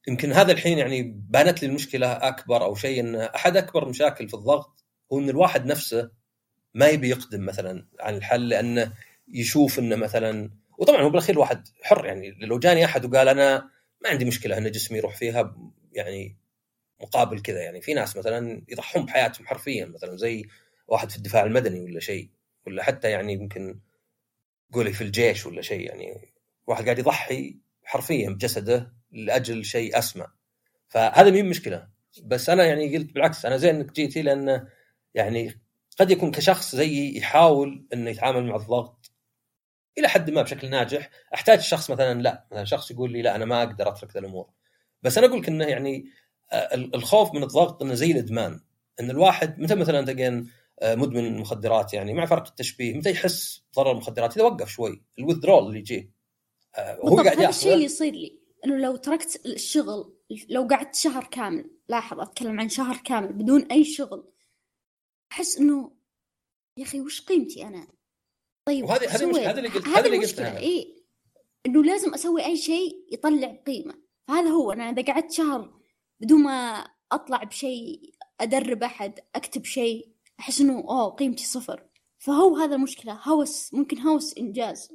يمكن 0.08 0.32
هذا 0.32 0.52
الحين 0.52 0.78
يعني 0.78 1.02
بانت 1.30 1.62
لي 1.62 1.68
المشكلة 1.68 2.12
أكبر 2.12 2.64
أو 2.64 2.74
شيء 2.74 3.00
إن 3.00 3.16
أحد 3.16 3.56
أكبر 3.56 3.88
مشاكل 3.88 4.28
في 4.28 4.34
الضغط 4.34 4.84
هو 5.12 5.18
إن 5.18 5.30
الواحد 5.30 5.66
نفسه 5.66 6.10
ما 6.74 6.86
يبي 6.86 7.08
يقدم 7.10 7.44
مثلا 7.44 7.86
عن 8.00 8.14
الحل 8.14 8.48
لأنه 8.48 8.92
يشوف 9.28 9.78
إنه 9.78 9.96
مثلا 9.96 10.50
وطبعا 10.78 11.02
هو 11.02 11.10
بالأخير 11.10 11.34
الواحد 11.34 11.68
حر 11.82 12.06
يعني. 12.06 12.30
لو 12.40 12.58
جاني 12.58 12.84
أحد 12.84 13.04
وقال 13.04 13.28
أنا 13.28 13.70
ما 14.04 14.10
عندي 14.10 14.24
مشكلة 14.24 14.58
إن 14.58 14.70
جسمي 14.70 14.98
يروح 14.98 15.16
فيها 15.16 15.56
يعني 15.96 16.36
مقابل 17.00 17.40
كذا 17.42 17.60
يعني. 17.62 17.80
في 17.80 17.94
ناس 17.94 18.16
مثلا 18.16 18.62
يضحون 18.68 19.06
بحياتهم 19.06 19.46
حرفيا 19.46 19.86
مثلا 19.86 20.16
زي 20.16 20.44
واحد 20.88 21.10
في 21.10 21.16
الدفاع 21.16 21.44
المدني 21.44 21.80
ولا 21.80 22.00
شيء 22.00 22.30
ولا 22.66 22.82
حتى 22.82 23.10
يعني 23.10 23.32
يمكن 23.32 23.80
قولي 24.72 24.92
في 24.92 25.04
الجيش 25.04 25.46
ولا 25.46 25.62
شيء 25.62 25.86
يعني. 25.86 26.32
واحد 26.66 26.84
قاعد 26.84 26.98
يضحي 26.98 27.58
حرفيا 27.84 28.30
بجسده 28.30 28.92
لأجل 29.12 29.64
شيء 29.64 29.98
أسمى. 29.98 30.26
فهذا 30.88 31.30
مين 31.30 31.48
مشكلة؟ 31.48 31.88
بس 32.24 32.50
أنا 32.50 32.64
يعني 32.64 32.96
قلت 32.96 33.12
بالعكس 33.12 33.46
أنا 33.46 33.56
زين 33.56 33.74
إنك 33.74 33.92
جيتي 33.92 34.22
لأنه 34.22 34.68
يعني 35.14 35.60
قد 35.98 36.10
يكون 36.10 36.30
كشخص 36.30 36.74
زيي 36.76 37.16
يحاول 37.16 37.86
إنه 37.92 38.10
يتعامل 38.10 38.46
مع 38.46 38.56
الضغط 38.56 39.12
إلى 39.98 40.08
حد 40.08 40.30
ما 40.30 40.42
بشكل 40.42 40.70
ناجح. 40.70 41.10
أحتاج 41.34 41.60
شخص 41.60 41.90
مثلا 41.90 42.22
لا 42.22 42.46
مثلا 42.52 42.64
شخص 42.64 42.90
يقول 42.90 43.12
لي 43.12 43.22
لا 43.22 43.36
أنا 43.36 43.44
ما 43.44 43.62
أقدر 43.62 43.88
أترك 43.88 44.16
الأمور. 44.16 44.50
بس 45.02 45.18
أنا 45.18 45.26
أقول 45.26 45.40
لك 45.40 45.48
إنه 45.48 45.64
يعني 45.64 46.10
آه، 46.52 46.74
الخوف 46.74 47.34
من 47.34 47.42
الضغط 47.42 47.82
إنه 47.82 47.94
زي 47.94 48.12
الإدمان. 48.12 48.60
إن 49.00 49.10
الواحد 49.10 49.58
متى 49.60 49.74
مثلا 49.74 50.46
آه، 50.80 50.94
مدمن 50.94 51.38
مخدرات 51.38 51.94
يعني 51.94 52.14
مع 52.14 52.26
فرق 52.26 52.46
التشبيه 52.48 52.94
متى 52.94 53.10
يحس 53.10 53.62
ضرر 53.76 53.92
المخدرات؟ 53.92 54.36
إذا 54.36 54.44
وقف 54.44 54.68
شوي 54.68 55.02
الوذرول 55.18 55.66
اللي 55.66 55.78
يجيه 55.78 56.10
آه، 56.74 56.94
بالضبط 56.94 57.24
قاعد 57.24 57.38
هذا 57.38 57.48
الشيء 57.48 57.72
اللي 57.74 57.84
يصير 57.84 58.12
لي 58.12 58.38
إنه 58.64 58.76
لو 58.76 58.96
تركت 58.96 59.46
الشغل 59.46 60.14
لو 60.48 60.66
قعدت 60.70 60.94
شهر 60.94 61.24
كامل 61.24 61.70
لاحظ 61.88 62.20
أتكلم 62.20 62.60
عن 62.60 62.68
شهر 62.68 62.96
كامل 62.96 63.32
بدون 63.32 63.62
أي 63.62 63.84
شغل 63.84 64.32
أحس 65.32 65.58
إنه 65.58 65.96
يا 66.78 66.84
أخي 66.84 67.00
وش 67.00 67.20
قيمتي 67.20 67.66
أنا؟ 67.66 67.86
طيب 68.64 68.84
وهذه- 68.84 69.16
هذه؟ 69.16 69.50
هذا 69.50 69.58
اللي 69.58 69.68
قلت- 69.68 69.88
هذه 69.88 69.98
هذا 69.98 70.06
اللي 70.06 70.48
أنا. 70.50 70.58
اي 70.58 71.04
إنه 71.66 71.84
لازم 71.84 72.14
أسوي 72.14 72.44
أي 72.44 72.56
شيء 72.56 73.06
يطلع 73.12 73.62
قيمة. 73.66 74.05
فهذا 74.28 74.48
هو 74.48 74.72
أنا 74.72 74.90
إذا 74.90 75.12
قعدت 75.12 75.32
شهر 75.32 75.80
بدون 76.20 76.42
ما 76.42 76.88
أطلع 77.12 77.42
بشيء 77.42 78.12
أدرب 78.40 78.82
أحد 78.82 79.20
أكتب 79.34 79.64
شيء 79.64 80.08
أحس 80.40 80.60
إنه 80.60 80.78
أوه 80.78 81.10
قيمتي 81.10 81.44
صفر. 81.44 81.86
فهو 82.18 82.56
هذا 82.56 82.76
المشكلة 82.76 83.12
هوس 83.12 83.74
ممكن 83.74 83.98
هوس 83.98 84.38
إنجاز. 84.38 84.88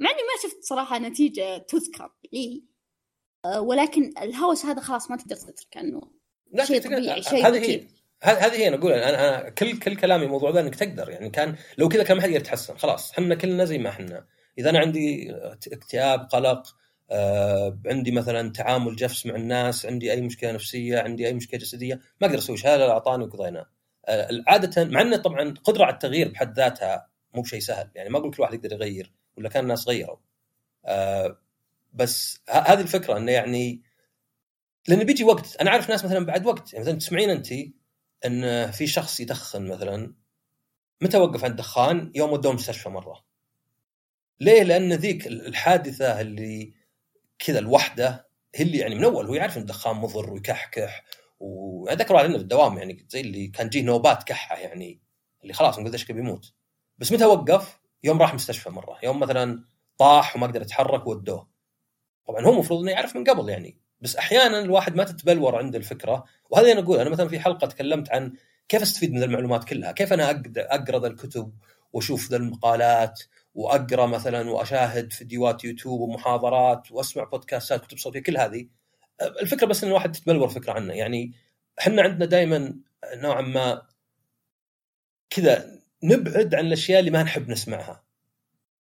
مع 0.00 0.10
إني 0.10 0.18
ما 0.18 0.42
شفت 0.42 0.62
صراحة 0.62 0.98
نتيجة 0.98 1.58
تذكر 1.58 2.12
لي 2.32 2.64
أه، 3.44 3.60
ولكن 3.60 4.14
الهوس 4.22 4.64
هذا 4.66 4.80
خلاص 4.80 5.10
ما 5.10 5.16
تقدر 5.16 5.36
تترك 5.36 5.76
انه 5.76 6.00
لا 6.52 6.64
شيء 6.64 6.82
طبيعي، 6.82 7.22
شيء 7.22 7.46
هذه 7.46 7.70
هي. 7.70 7.88
هذه 8.22 8.54
هي 8.54 8.68
أنا 8.68 8.76
أقول 8.76 8.92
أنا 8.92 9.38
أنا 9.38 9.50
كل 9.50 9.78
كل 9.78 9.96
كلامي 9.96 10.24
الموضوع 10.24 10.50
ذا 10.50 10.60
إنك 10.60 10.74
تقدر 10.74 11.10
يعني 11.10 11.30
كان 11.30 11.56
لو 11.78 11.88
كذا 11.88 12.02
كان 12.02 12.16
ما 12.16 12.22
حد 12.22 12.28
يقدر 12.28 12.40
يتحسن 12.40 12.76
خلاص 12.76 13.10
إحنا 13.12 13.34
كلنا 13.34 13.64
زي 13.64 13.78
ما 13.78 13.88
إحنا. 13.88 14.26
إذا 14.58 14.70
أنا 14.70 14.78
عندي 14.78 15.34
اكتئاب 15.72 16.20
قلق 16.20 16.76
آه 17.14 17.78
عندي 17.86 18.10
مثلا 18.10 18.52
تعامل 18.52 18.96
جفس 18.96 19.26
مع 19.26 19.34
الناس 19.34 19.86
عندي 19.86 20.12
أي 20.12 20.20
مشكلة 20.20 20.52
نفسية 20.52 20.98
عندي 20.98 21.26
أي 21.26 21.32
مشكلة 21.34 21.60
جسدية 21.60 21.94
ما 22.20 22.26
أقدر 22.26 22.38
أسوي 22.38 22.56
شيء 22.56 22.70
هذا 22.70 22.90
أعطاني 22.90 23.24
وقضينا 23.24 23.66
آه 24.06 24.28
عادة 24.48 24.84
مع 24.84 25.00
انه 25.00 25.16
طبعا 25.16 25.54
قدرة 25.64 25.84
على 25.84 25.94
التغيير 25.94 26.28
بحد 26.28 26.56
ذاتها 26.56 27.08
مو 27.34 27.42
بشيء 27.42 27.60
سهل 27.60 27.90
يعني 27.94 28.08
ما 28.08 28.18
أقول 28.18 28.34
كل 28.34 28.42
واحد 28.42 28.54
يقدر 28.54 28.72
يغير 28.72 29.12
ولا 29.36 29.48
كان 29.48 29.62
الناس 29.62 29.88
غيروا 29.88 30.16
آه 30.84 31.38
بس 31.92 32.40
هذه 32.50 32.80
الفكرة 32.80 33.16
إنه 33.16 33.32
يعني 33.32 33.82
لأن 34.88 35.04
بيجي 35.04 35.24
وقت 35.24 35.56
أنا 35.56 35.70
أعرف 35.70 35.90
ناس 35.90 36.04
مثلا 36.04 36.26
بعد 36.26 36.46
وقت 36.46 36.72
يعني 36.72 36.84
مثلا 36.84 36.98
تسمعين 36.98 37.30
أنت 37.30 37.48
إن 38.26 38.70
في 38.70 38.86
شخص 38.86 39.20
يدخن 39.20 39.68
مثلا 39.68 40.14
متى 41.02 41.18
وقف 41.18 41.44
عن 41.44 41.50
الدخان؟ 41.50 42.12
يوم 42.14 42.32
ودوه 42.32 42.52
المستشفى 42.52 42.88
مرة. 42.88 43.24
ليه؟ 44.40 44.62
لأن 44.62 44.92
ذيك 44.92 45.26
الحادثة 45.26 46.20
اللي 46.20 46.74
كذا 47.44 47.58
الوحدة 47.58 48.28
هي 48.54 48.64
اللي 48.64 48.78
يعني 48.78 48.94
من 48.94 49.04
أول 49.04 49.26
هو 49.26 49.34
يعرف 49.34 49.56
ان 49.56 49.62
الدخان 49.62 49.96
مضر 49.96 50.32
ويكحكح 50.32 51.04
عندنا 52.18 52.38
في 52.38 52.42
الدوام 52.42 52.78
يعني 52.78 53.06
زي 53.08 53.20
اللي 53.20 53.46
كان 53.46 53.68
جيه 53.68 53.82
نوبات 53.82 54.22
كحة 54.22 54.56
يعني 54.56 55.00
اللي 55.42 55.54
خلاص 55.54 55.78
نقول 55.78 55.90
ذا 55.90 56.14
بيموت. 56.14 56.52
بس 56.98 57.12
متى 57.12 57.24
وقف؟ 57.24 57.80
يوم 58.04 58.22
راح 58.22 58.34
مستشفى 58.34 58.70
مرة، 58.70 58.98
يوم 59.02 59.20
مثلا 59.20 59.64
طاح 59.98 60.36
وما 60.36 60.46
قدر 60.46 60.62
يتحرك 60.62 61.06
ودوه. 61.06 61.48
طبعا 62.26 62.44
هو 62.44 62.52
المفروض 62.52 62.80
إنه 62.80 62.90
يعرف 62.90 63.16
من 63.16 63.24
قبل 63.24 63.48
يعني 63.48 63.78
بس 64.00 64.16
أحيانا 64.16 64.60
الواحد 64.60 64.96
ما 64.96 65.04
تتبلور 65.04 65.56
عنده 65.56 65.78
الفكرة 65.78 66.24
وهذا 66.50 66.72
أنا 66.72 66.80
أقول 66.80 67.00
أنا 67.00 67.10
مثلا 67.10 67.28
في 67.28 67.38
حلقة 67.38 67.66
تكلمت 67.66 68.10
عن 68.10 68.32
كيف 68.68 68.82
أستفيد 68.82 69.12
من 69.12 69.22
المعلومات 69.22 69.64
كلها 69.64 69.92
كيف 69.92 70.12
أنا 70.12 70.42
أقرأ 70.56 71.06
الكتب 71.06 71.52
وأشوف 71.92 72.30
ذا 72.30 72.36
المقالات 72.36 73.22
وأقرأ 73.54 74.06
مثلا 74.06 74.50
وأشاهد 74.50 75.12
فيديوهات 75.12 75.64
يوتيوب 75.64 76.00
ومحاضرات 76.00 76.92
وأسمع 76.92 77.24
بودكاستات 77.24 77.86
كتب 77.86 77.98
صوتية 77.98 78.20
كل 78.20 78.36
هذه. 78.36 78.66
الفكرة 79.40 79.66
بس 79.66 79.84
إن 79.84 79.90
الواحد 79.90 80.12
تتبلور 80.12 80.48
فكرة 80.48 80.72
عنه. 80.72 80.94
يعني 80.94 81.32
إحنا 81.80 82.02
عندنا 82.02 82.24
دائما 82.24 82.74
نوعا 83.14 83.40
ما 83.40 83.82
كذا 85.30 85.80
نبعد 86.02 86.54
عن 86.54 86.66
الأشياء 86.66 87.00
اللي 87.00 87.10
ما 87.10 87.22
نحب 87.22 87.48
نسمعها. 87.48 88.04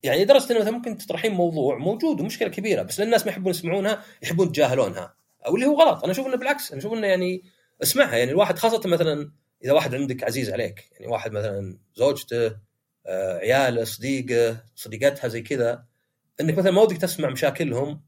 يعني 0.03 0.25
لدرجة 0.25 0.53
إنه 0.53 0.61
مثلا 0.61 0.71
ممكن 0.71 0.99
تطرحين 0.99 1.33
موضوع 1.33 1.79
موجود 1.79 2.21
ومشكلة 2.21 2.49
كبيرة 2.49 2.83
بس 2.83 2.99
لأن 2.99 3.09
الناس 3.09 3.27
ما 3.27 3.33
يحبون 3.33 3.51
يسمعونها 3.51 4.05
يحبون 4.23 4.47
يتجاهلونها 4.47 5.15
أو 5.47 5.55
اللي 5.55 5.67
هو 5.67 5.81
غلط. 5.81 6.03
أنا 6.03 6.13
أشوف 6.13 6.27
إنه 6.27 6.37
بالعكس. 6.37 6.71
أنا 6.73 6.81
أشوف 6.81 6.93
إنه 6.93 7.07
يعني 7.07 7.43
اسمعها. 7.83 8.17
يعني 8.17 8.31
الواحد 8.31 8.59
خاصة 8.59 8.89
مثلا 8.89 9.33
إذا 9.65 9.73
واحد 9.73 9.95
عندك 9.95 10.25
عزيز 10.25 10.51
عليك 10.51 10.91
يعني 10.93 11.07
واحد 11.07 11.33
مثلا 11.33 11.79
زوجته 11.95 12.68
عياله 13.07 13.85
صديقه 13.85 14.65
صديقتها 14.75 15.29
زي 15.29 15.43
كذا 15.43 15.85
إنك 16.41 16.59
مثلا 16.59 16.71
ما 16.73 16.83
ودك 16.83 16.97
تسمع 16.97 17.31
مشاكلهم 17.31 18.03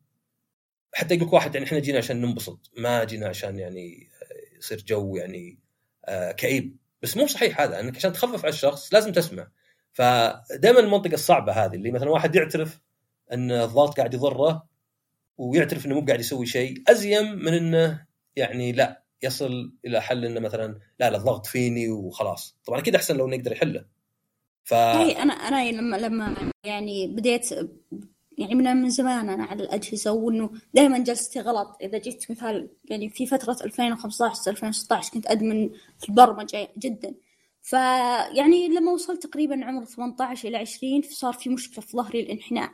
حتى 0.94 1.14
يقول 1.14 1.34
واحد 1.34 1.54
يعني 1.54 1.66
إحنا 1.66 1.78
جينا 1.78 1.98
عشان 1.98 2.20
ننبسط 2.20 2.70
ما 2.76 3.04
جينا 3.04 3.28
عشان 3.28 3.58
يعني 3.58 4.08
آه، 4.22 4.58
يصير 4.58 4.84
جو 4.86 5.16
يعني 5.16 5.58
آه، 6.04 6.32
كئيب. 6.32 6.76
بس 7.02 7.16
مو 7.16 7.26
صحيح 7.26 7.60
هذا 7.60 7.80
إنك 7.80 7.96
عشان 7.96 8.12
تخفف 8.12 8.44
على 8.44 8.52
الشخص 8.52 8.94
لازم 8.94 9.12
تسمع. 9.12 9.50
فدائما 9.92 10.80
المنطقة 10.80 11.14
الصعبة 11.14 11.52
هذه 11.52 11.74
اللي 11.74 11.90
مثلا 11.90 12.10
واحد 12.10 12.36
يعترف 12.36 12.80
إن 13.32 13.50
الضغط 13.50 13.96
قاعد 13.96 14.14
يضره 14.14 14.68
ويعترف 15.38 15.86
إنه 15.86 15.94
مو 15.94 16.06
قاعد 16.06 16.20
يسوي 16.20 16.46
شيء 16.46 16.82
ازين 16.88 17.36
من 17.36 17.54
إنه 17.54 18.06
يعني 18.36 18.72
لا 18.72 19.02
يصل 19.22 19.74
إلى 19.84 20.02
حل 20.02 20.24
إنه 20.24 20.40
مثلا 20.40 20.78
لا 21.00 21.10
لا 21.10 21.16
الضغط 21.16 21.46
فيني 21.46 21.88
وخلاص. 21.88 22.58
طبعا 22.64 22.78
أكيد 22.78 22.94
أحسن 22.94 23.16
لو 23.16 23.26
إنه 23.26 23.36
يقدر 23.36 23.52
يحله. 23.52 23.84
ف 24.64 24.74
أنا 24.74 25.32
أنا 25.32 25.70
لما 25.72 25.96
لما 25.96 26.36
يعني 26.64 27.06
بديت 27.06 27.50
يعني 28.38 28.54
من 28.54 28.76
من 28.76 28.90
زمان 28.90 29.28
أنا 29.28 29.44
على 29.44 29.62
الأجهزة 29.64 30.12
وإنه 30.12 30.50
دائما 30.74 30.98
جلستي 30.98 31.40
غلط. 31.40 31.76
إذا 31.82 31.98
جيت 31.98 32.30
مثال 32.30 32.68
يعني 32.90 33.08
في 33.10 33.26
فترة 33.26 33.56
2015 33.64 34.50
2016 34.50 35.12
كنت 35.12 35.26
أدمن 35.26 35.70
في 35.98 36.08
البرمجة 36.08 36.68
جدا. 36.78 37.14
فيعني 37.62 38.68
لما 38.68 38.92
وصلت 38.92 39.26
تقريبا 39.26 39.64
عمر 39.64 39.84
18 39.84 40.48
إلى 40.48 40.56
20 40.56 41.02
صار 41.02 41.32
في 41.32 41.50
مشكلة 41.50 41.84
في 41.84 41.96
ظهري 41.96 42.20
الإنحناء. 42.20 42.70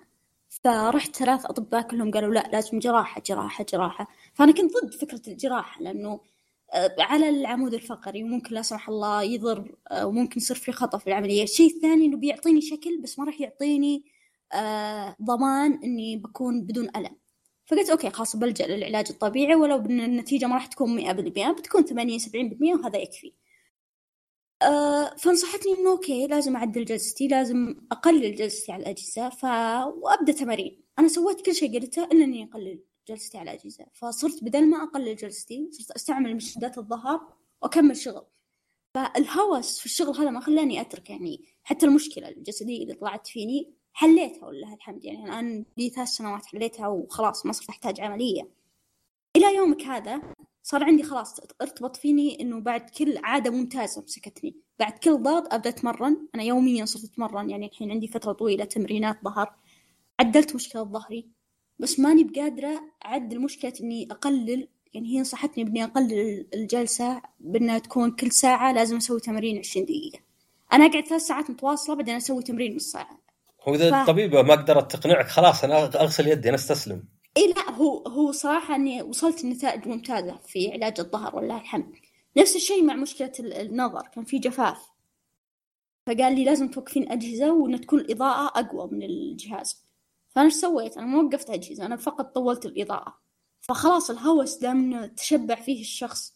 فرحت 0.48 1.16
ثلاث 1.16 1.46
أطباء 1.46 1.82
كلهم 1.82 2.10
قالوا 2.10 2.34
لا 2.34 2.48
لازم 2.52 2.78
جراحة 2.78 3.22
جراحة 3.26 3.64
جراحة. 3.72 4.08
فأنا 4.34 4.52
كنت 4.52 4.72
ضد 4.84 4.94
فكرة 4.94 5.22
الجراحة 5.28 5.82
لأنه 5.82 6.20
على 6.98 7.28
العمود 7.28 7.74
الفقري 7.74 8.24
وممكن 8.24 8.54
لا 8.54 8.62
سمح 8.62 8.88
الله 8.88 9.22
يضر 9.22 9.76
آه، 9.90 10.06
وممكن 10.06 10.40
يصير 10.40 10.56
في 10.56 10.72
خطأ 10.72 10.98
في 10.98 11.06
العملية. 11.06 11.42
الشيء 11.42 11.76
الثاني 11.76 12.06
إنه 12.06 12.16
بيعطيني 12.16 12.60
شكل 12.60 13.00
بس 13.02 13.18
ما 13.18 13.24
راح 13.24 13.40
يعطيني 13.40 14.04
آه، 14.52 15.16
ضمان 15.22 15.80
إني 15.84 16.16
بكون 16.16 16.62
بدون 16.62 16.88
ألم. 16.96 17.16
فقلت 17.66 17.90
okay 17.90 18.10
خلاص 18.10 18.36
بلجأ 18.36 18.66
للعلاج 18.66 19.06
الطبيعي 19.10 19.54
ولو 19.54 19.76
إن 19.76 20.00
النتيجة 20.00 20.46
ما 20.46 20.54
راح 20.54 20.66
تكون 20.66 20.96
مئة 20.96 21.12
بالمئة 21.12 21.52
بتكون 21.52 21.82
ثمانين 21.84 22.18
سبعين 22.18 22.48
بالمئة 22.48 22.74
وهذا 22.74 22.98
يكفي. 22.98 23.32
آه، 24.62 25.14
فنصحتني 25.16 25.72
إنه 25.72 25.90
okay 25.90 26.26
لازم 26.26 26.56
أعدل 26.56 26.84
جلستي 26.84 27.28
لازم 27.28 27.74
أقلل 27.92 28.34
جلستي 28.36 28.72
على 28.72 28.82
الأجهزة 28.82 29.28
ف... 29.28 29.44
وأبدأ 30.02 30.32
تمارين. 30.32 30.82
أنا 30.98 31.08
سويت 31.08 31.40
كل 31.46 31.54
شيء 31.54 31.80
قلته 31.80 32.04
إلا 32.04 32.24
إني 32.24 32.44
أقلل. 32.44 32.80
جلستي 33.08 33.38
على 33.38 33.50
الأجهزة 33.50 33.86
فصرت 33.92 34.44
بدل 34.44 34.70
ما 34.70 34.82
أقلل 34.82 35.16
جلستي 35.16 35.68
صرت 35.72 35.90
أستعمل 35.90 36.36
مشدات 36.36 36.78
الظهر 36.78 37.20
وأكمل 37.62 37.96
شغل. 37.96 38.26
فالهوس 38.94 39.78
في 39.78 39.86
الشغل 39.86 40.16
هذا 40.16 40.30
ما 40.30 40.40
خلاني 40.40 40.80
أترك 40.80 41.10
يعني 41.10 41.44
حتى 41.64 41.86
المشكلة 41.86 42.28
الجسدية 42.28 42.82
اللي 42.82 42.94
طلعت 42.94 43.26
فيني 43.26 43.72
حليتها 43.92 44.46
ولله 44.46 44.74
الحمد. 44.74 45.04
يعني 45.04 45.24
الآن 45.24 45.64
لي 45.76 45.90
ثلاث 45.90 46.08
سنوات 46.08 46.46
حليتها 46.46 46.88
وخلاص 46.88 47.46
ما 47.46 47.52
صرت 47.52 47.68
أحتاج 47.68 48.00
عملية. 48.00 48.48
إلى 49.36 49.54
يومك 49.56 49.82
هذا 49.82 50.22
صار 50.62 50.84
عندي 50.84 51.02
خلاص 51.02 51.40
ارتبط 51.62 51.96
فيني 51.96 52.40
إنه 52.40 52.60
بعد 52.60 52.90
كل 52.90 53.18
عادة 53.24 53.50
ممتازة 53.50 54.02
مسكتني. 54.02 54.56
بعد 54.78 54.92
كل 54.92 55.22
ضغط 55.22 55.54
أبدأ 55.54 55.70
أتمرن. 55.70 56.28
أنا 56.34 56.42
يوميا 56.42 56.84
صرت 56.84 57.04
أتمرن. 57.04 57.50
يعني 57.50 57.66
الحين 57.66 57.90
عندي 57.90 58.08
فترة 58.08 58.32
طويلة 58.32 58.64
تمرينات 58.64 59.24
ظهر. 59.24 59.54
عدلت 60.20 60.54
مشكلة 60.54 60.82
ظهري. 60.82 61.35
بس 61.78 62.00
ماني 62.00 62.24
بقادرة 62.24 62.80
أعدل 63.04 63.40
مشكلة 63.40 63.72
إني 63.80 64.08
أقلل 64.10 64.68
يعني 64.94 65.08
هي 65.08 65.20
نصحتني 65.20 65.64
بإني 65.64 65.84
أقلل 65.84 66.46
الجلسة 66.54 67.22
بإنها 67.40 67.78
تكون 67.78 68.10
كل 68.10 68.32
ساعة 68.32 68.72
لازم 68.72 68.96
أسوي 68.96 69.20
تمارين 69.20 69.58
20 69.58 69.86
دقيقة. 69.86 70.18
أنا 70.72 70.86
أقعد 70.86 71.06
ثلاث 71.06 71.22
ساعات 71.22 71.50
متواصلة 71.50 71.96
بعدين 71.96 72.14
أسوي 72.16 72.42
تمرين 72.42 72.76
نص 72.76 72.92
ساعة. 72.92 73.18
هو 73.68 73.74
إذا 73.74 73.90
ف- 73.90 73.94
الطبيبه 73.94 74.42
ما 74.42 74.54
قدرت 74.54 74.96
تقنعك 74.96 75.26
خلاص 75.28 75.64
أنا 75.64 75.84
أغسل 75.84 76.28
يدي 76.28 76.48
أنا 76.48 76.56
أستسلم. 76.56 77.04
إي 77.36 77.46
لا 77.56 77.70
هو 77.70 77.98
هو 78.08 78.32
صراحة 78.32 78.74
إني 78.74 79.02
وصلت 79.02 79.44
لنتائج 79.44 79.88
ممتازة 79.88 80.36
في 80.46 80.72
علاج 80.72 81.00
الظهر 81.00 81.36
والله 81.36 81.60
الحمد. 81.60 81.92
نفس 82.36 82.56
الشيء 82.56 82.84
مع 82.84 82.94
مشكلة 82.94 83.32
ال- 83.40 83.52
النظر 83.52 84.08
كان 84.14 84.24
في 84.24 84.38
جفاف. 84.38 84.78
فقال 86.06 86.34
لي 86.34 86.44
لازم 86.44 86.68
توقفين 86.68 87.12
أجهزة 87.12 87.52
وإن 87.52 87.80
تكون 87.80 88.00
الإضاءة 88.00 88.60
أقوى 88.60 88.88
من 88.92 89.02
الجهاز. 89.02 89.85
فأنا 90.36 90.46
إيش 90.46 90.54
سويت؟ 90.54 90.98
أنا 90.98 91.06
ما 91.06 91.22
وقفت 91.22 91.50
أجهزة 91.50 91.86
أنا 91.86 91.96
فقط 91.96 92.34
طولت 92.34 92.66
الإضاءة. 92.66 93.18
فخلاص 93.60 94.10
الهوس 94.10 94.56
دام 94.56 94.76
إنه 94.76 95.06
تشبع 95.06 95.54
فيه 95.54 95.80
الشخص. 95.80 96.34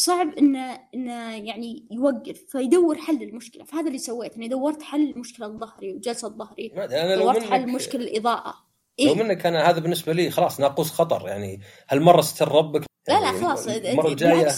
صعب 0.00 0.34
إنه 0.38 0.80
إنه 0.94 1.36
يعني 1.36 1.86
يوقف 1.90 2.44
فيدور 2.48 2.98
حل 2.98 3.22
المشكلة. 3.22 3.64
فهذا 3.64 3.86
اللي 3.86 3.98
سويت 3.98 4.36
إني 4.36 4.48
دورت 4.48 4.82
حل 4.82 5.18
مشكلة 5.18 5.48
ظهري 5.48 5.92
وجلسة 5.92 6.28
ظهري 6.28 6.72
أنا 6.76 7.16
دورت 7.16 7.42
حل 7.42 7.66
منك 7.66 7.74
مشكلة 7.74 8.02
الإضاءة. 8.02 8.54
لو 9.00 9.12
إيه؟ 9.12 9.22
منك 9.22 9.46
أنا 9.46 9.70
هذا 9.70 9.80
بالنسبة 9.80 10.12
لي 10.12 10.30
خلاص 10.30 10.60
ناقوس 10.60 10.90
خطر. 10.90 11.28
يعني 11.28 11.60
هالمره 11.88 12.20
ستر 12.20 12.52
ربك؟ 12.52 12.84
لا 13.08 13.14
لا 13.14 13.20
يعني 13.20 13.40
خلاص 13.40 13.66
المرة 13.66 14.08
الجاية. 14.08 14.52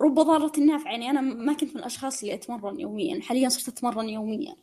رب 0.00 0.14
ضارة 0.14 0.60
نافعة 0.60 0.90
يعني 0.90 1.10
أنا 1.10 1.20
ما 1.20 1.52
كنت 1.52 1.74
من 1.74 1.80
الأشخاص 1.80 2.22
اللي 2.22 2.34
أتمرن 2.34 2.80
يوميا. 2.80 3.20
حاليا 3.22 3.48
صرت 3.48 3.68
أتمرن 3.68 4.08
يوميا. 4.08 4.56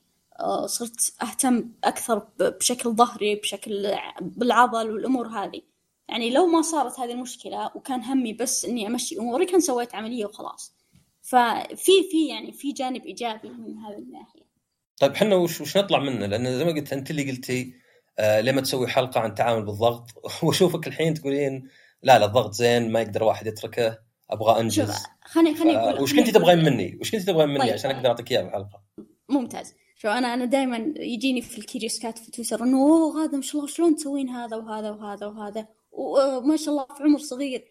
صرت 0.66 1.14
أهتم 1.22 1.70
أكثر 1.84 2.28
بشكل 2.40 2.90
ظهري 2.90 3.36
بشكل 3.36 3.96
بالعضل 4.22 4.92
والأمور 4.92 5.28
هذه 5.28 5.62
يعني 6.10 6.30
لو 6.30 6.48
ما 6.48 6.62
صارت 6.62 7.00
هذه 7.00 7.12
المشكلة 7.12 7.72
وكان 7.76 8.04
همي 8.04 8.34
بس 8.34 8.66
إني 8.66 8.88
أمشي 8.88 9.20
أموري 9.20 9.46
كان 9.46 9.60
سويت 9.60 9.96
عملية 9.96 10.26
وخلاص 10.26 10.74
ففي 11.22 11.92
في 12.12 12.28
يعني 12.30 12.52
في 12.52 12.72
جانب 12.72 13.06
إيجابي 13.06 13.50
من 13.50 13.78
هذه 13.78 13.98
الناحية 13.98 14.48
طيب 15.00 15.12
إحنا 15.12 15.36
وش, 15.36 15.62
وش 15.62 15.78
نطلع 15.78 16.00
منه 16.00 16.26
لأن 16.26 16.58
زي 16.58 16.66
ما 16.66 16.72
قلت 16.72 16.94
أنت 16.94 17.12
اللي 17.12 17.32
قلتي 17.32 17.74
آه 18.20 18.40
ليه 18.40 18.52
ما 18.52 18.62
تسوي 18.62 18.88
حلقة 18.88 19.20
عن 19.20 19.30
التعامل 19.30 19.66
بالضغط 19.66 20.12
وأشوفك 20.44 20.88
الحين 20.88 21.14
تقولين 21.14 21.70
لا 22.04 22.20
لا 22.20 22.26
الضغط 22.26 22.54
زين 22.54 22.92
ما 22.92 23.02
يقدر 23.02 23.24
واحد 23.24 23.48
يتركه 23.48 24.00
أبغى 24.30 24.54
شوف 24.54 24.60
انجز 24.60 25.04
خليني 25.22 25.56
خليني 25.58 25.74
ف- 25.74 25.78
أقول 25.78 26.02
وش 26.02 26.12
خليني 26.12 26.26
كنتي 26.26 26.40
تبغين 26.40 26.64
مني؟ 26.64 26.98
وش 27.02 27.12
كنتي 27.12 27.26
تبغين 27.26 27.50
مني 27.50 27.60
طيب، 27.60 27.74
عشان 27.74 27.90
طيب. 27.90 27.98
أقدر 27.98 28.10
أعطيك 28.10 28.32
اياه 28.32 28.42
بالحلقة؟ 28.42 28.84
ممتاز 29.30 29.76
شو 29.98 30.10
أنا 30.10 30.34
أنا 30.34 30.46
دائما 30.46 30.94
يجيني 30.98 31.42
في 31.42 31.58
الكيريوسكات 31.58 32.18
في 32.18 32.32
تويتر 32.32 32.64
إنه 32.64 32.78
أوه 32.78 33.24
هذا 33.24 33.36
ما 33.36 33.42
شاء 33.42 33.56
الله 33.62 33.68
شلون 33.68 33.96
تسوين 33.96 34.30
هذا 34.30 34.58
وهذا 34.58 34.92
وهذا 34.92 35.26
وهذا؟ 35.26 35.68
وما 35.92 36.56
شاء 36.58 36.70
الله 36.70 36.86
في 36.86 37.04
عمر 37.04 37.20
صغير. 37.20 37.68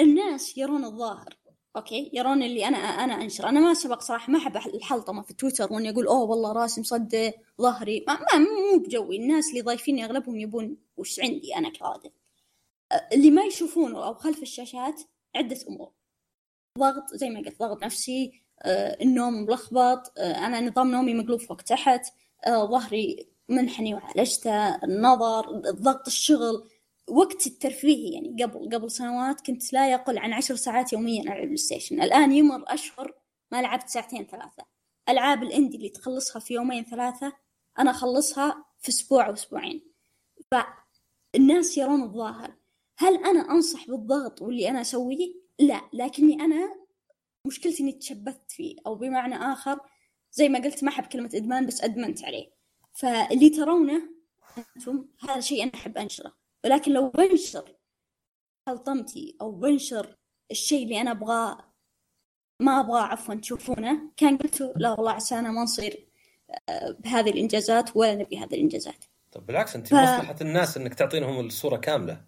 الناس 0.00 0.58
يرون 0.58 0.84
الظاهر 0.84 1.38
أوكي؟ 1.76 2.10
يرون 2.12 2.42
اللي 2.42 2.68
أنا 2.68 2.76
أنا 2.76 3.14
أنشر. 3.22 3.48
أنا 3.48 3.60
ما 3.60 3.74
سبق 3.74 4.00
صراحة 4.00 4.32
ما 4.32 4.38
أحب 4.38 4.56
الحلطمة 4.56 5.22
في 5.22 5.34
تويتر 5.34 5.72
وإني 5.72 5.90
أقول 5.90 6.06
أوه 6.06 6.22
والله 6.30 6.52
راسي 6.52 6.80
مصدق 6.80 7.34
ظهري. 7.60 8.04
ما, 8.08 8.14
ما 8.14 8.38
مو 8.38 8.78
بجوي. 8.78 9.16
الناس 9.16 9.48
اللي 9.50 9.60
ضايفيني 9.62 10.04
أغلبهم 10.04 10.36
يبون 10.36 10.76
وش 10.96 11.20
عندي 11.20 11.56
أنا 11.56 11.70
كرادة 11.70 12.12
اللي 13.12 13.30
ما 13.30 13.44
يشوفونه 13.44 14.06
أو 14.06 14.14
خلف 14.14 14.42
الشاشات 14.42 15.02
عدة 15.36 15.58
أمور. 15.68 15.92
ضغط 16.78 17.14
زي 17.14 17.30
ما 17.30 17.40
قلت 17.40 17.58
ضغط 17.60 17.84
نفسي 17.84 18.26
آه، 18.26 18.43
النوم 18.66 19.34
ملخبط. 19.34 20.12
آه، 20.18 20.46
أنا 20.46 20.60
نظام 20.60 20.90
نومي 20.90 21.14
مقلوب 21.14 21.40
فوق 21.40 21.62
تحت. 21.62 22.06
آه، 22.46 22.66
ظهري 22.66 23.28
منحني 23.48 23.94
وعالجته. 23.94 24.74
النظر 24.84 25.60
ضغط 25.70 26.06
الشغل. 26.06 26.68
وقت 27.08 27.46
الترفيه 27.46 28.14
يعني 28.14 28.42
قبل 28.42 28.68
قبل 28.76 28.90
سنوات 28.90 29.40
كنت 29.40 29.72
لا 29.72 29.90
يقل 29.92 30.18
عن 30.18 30.32
عشر 30.32 30.56
ساعات 30.56 30.92
يوميا 30.92 31.22
ألعب 31.22 31.42
PlayStation. 31.42 32.02
الآن 32.02 32.32
يمر 32.32 32.64
أشهر 32.68 33.14
ما 33.52 33.62
لعبت 33.62 33.88
ساعتين 33.88 34.26
ثلاثة. 34.26 34.64
ألعاب 35.08 35.42
ال 35.42 35.48
indie 35.48 35.76
اللي 35.76 35.88
تخلصها 35.88 36.40
في 36.40 36.54
يومين 36.54 36.84
ثلاثة 36.84 37.32
أنا 37.78 37.90
أخلصها 37.90 38.64
في 38.78 38.88
أسبوع 38.88 39.26
أو 39.26 39.32
أسبوعين. 39.32 39.92
فالناس 40.50 41.78
يرون 41.78 42.02
الظاهر. 42.02 42.54
هل 42.98 43.24
أنا 43.24 43.50
أنصح 43.50 43.86
بالضغط 43.86 44.42
واللي 44.42 44.70
أنا 44.70 44.80
أسويه؟ 44.80 45.34
لا 45.58 45.80
لكني 45.92 46.34
أنا 46.40 46.83
مشكلتي 47.46 47.82
إني 47.82 47.92
تشبثت 47.92 48.50
فيه 48.50 48.76
أو 48.86 48.94
بمعنى 48.94 49.34
آخر 49.34 49.80
زي 50.32 50.48
ما 50.48 50.58
قلت 50.58 50.84
ما 50.84 50.90
أحب 50.90 51.06
كلمة 51.06 51.30
إدمان 51.34 51.66
بس 51.66 51.84
أدمنت 51.84 52.24
عليه. 52.24 52.50
فاللي 52.92 53.50
ترونه 53.50 54.02
أنتم 54.76 55.08
هذا 55.20 55.40
شيء 55.40 55.62
أنا 55.62 55.74
أحب 55.74 55.98
أنشره. 55.98 56.32
ولكن 56.64 56.92
لو 56.92 57.08
بنشر 57.10 57.76
حلطمتي 58.68 59.36
أو 59.40 59.50
بنشر 59.52 60.16
الشيء 60.50 60.84
اللي 60.84 61.00
أنا 61.00 61.10
أبغاه 61.10 61.74
ما 62.60 62.80
أبغاه 62.80 63.02
عفوا 63.02 63.34
تشوفونه 63.34 64.10
كان 64.16 64.36
قلت 64.36 64.72
لا 64.76 64.90
والله 64.90 65.12
عسى 65.12 65.38
أنا 65.38 65.50
ما 65.50 65.62
نصير 65.62 66.08
آه، 66.68 66.90
بهذه 66.90 67.30
الإنجازات 67.30 67.96
ولا 67.96 68.14
نبي 68.14 68.38
هذه 68.38 68.54
الإنجازات. 68.54 69.04
طب 69.32 69.46
بالعكس 69.46 69.76
أنت 69.76 69.88
ف... 69.88 69.94
مصلحة 69.94 70.36
الناس 70.40 70.76
أنك 70.76 70.94
تعطينهم 70.94 71.46
الصورة 71.46 71.76
كاملة. 71.76 72.24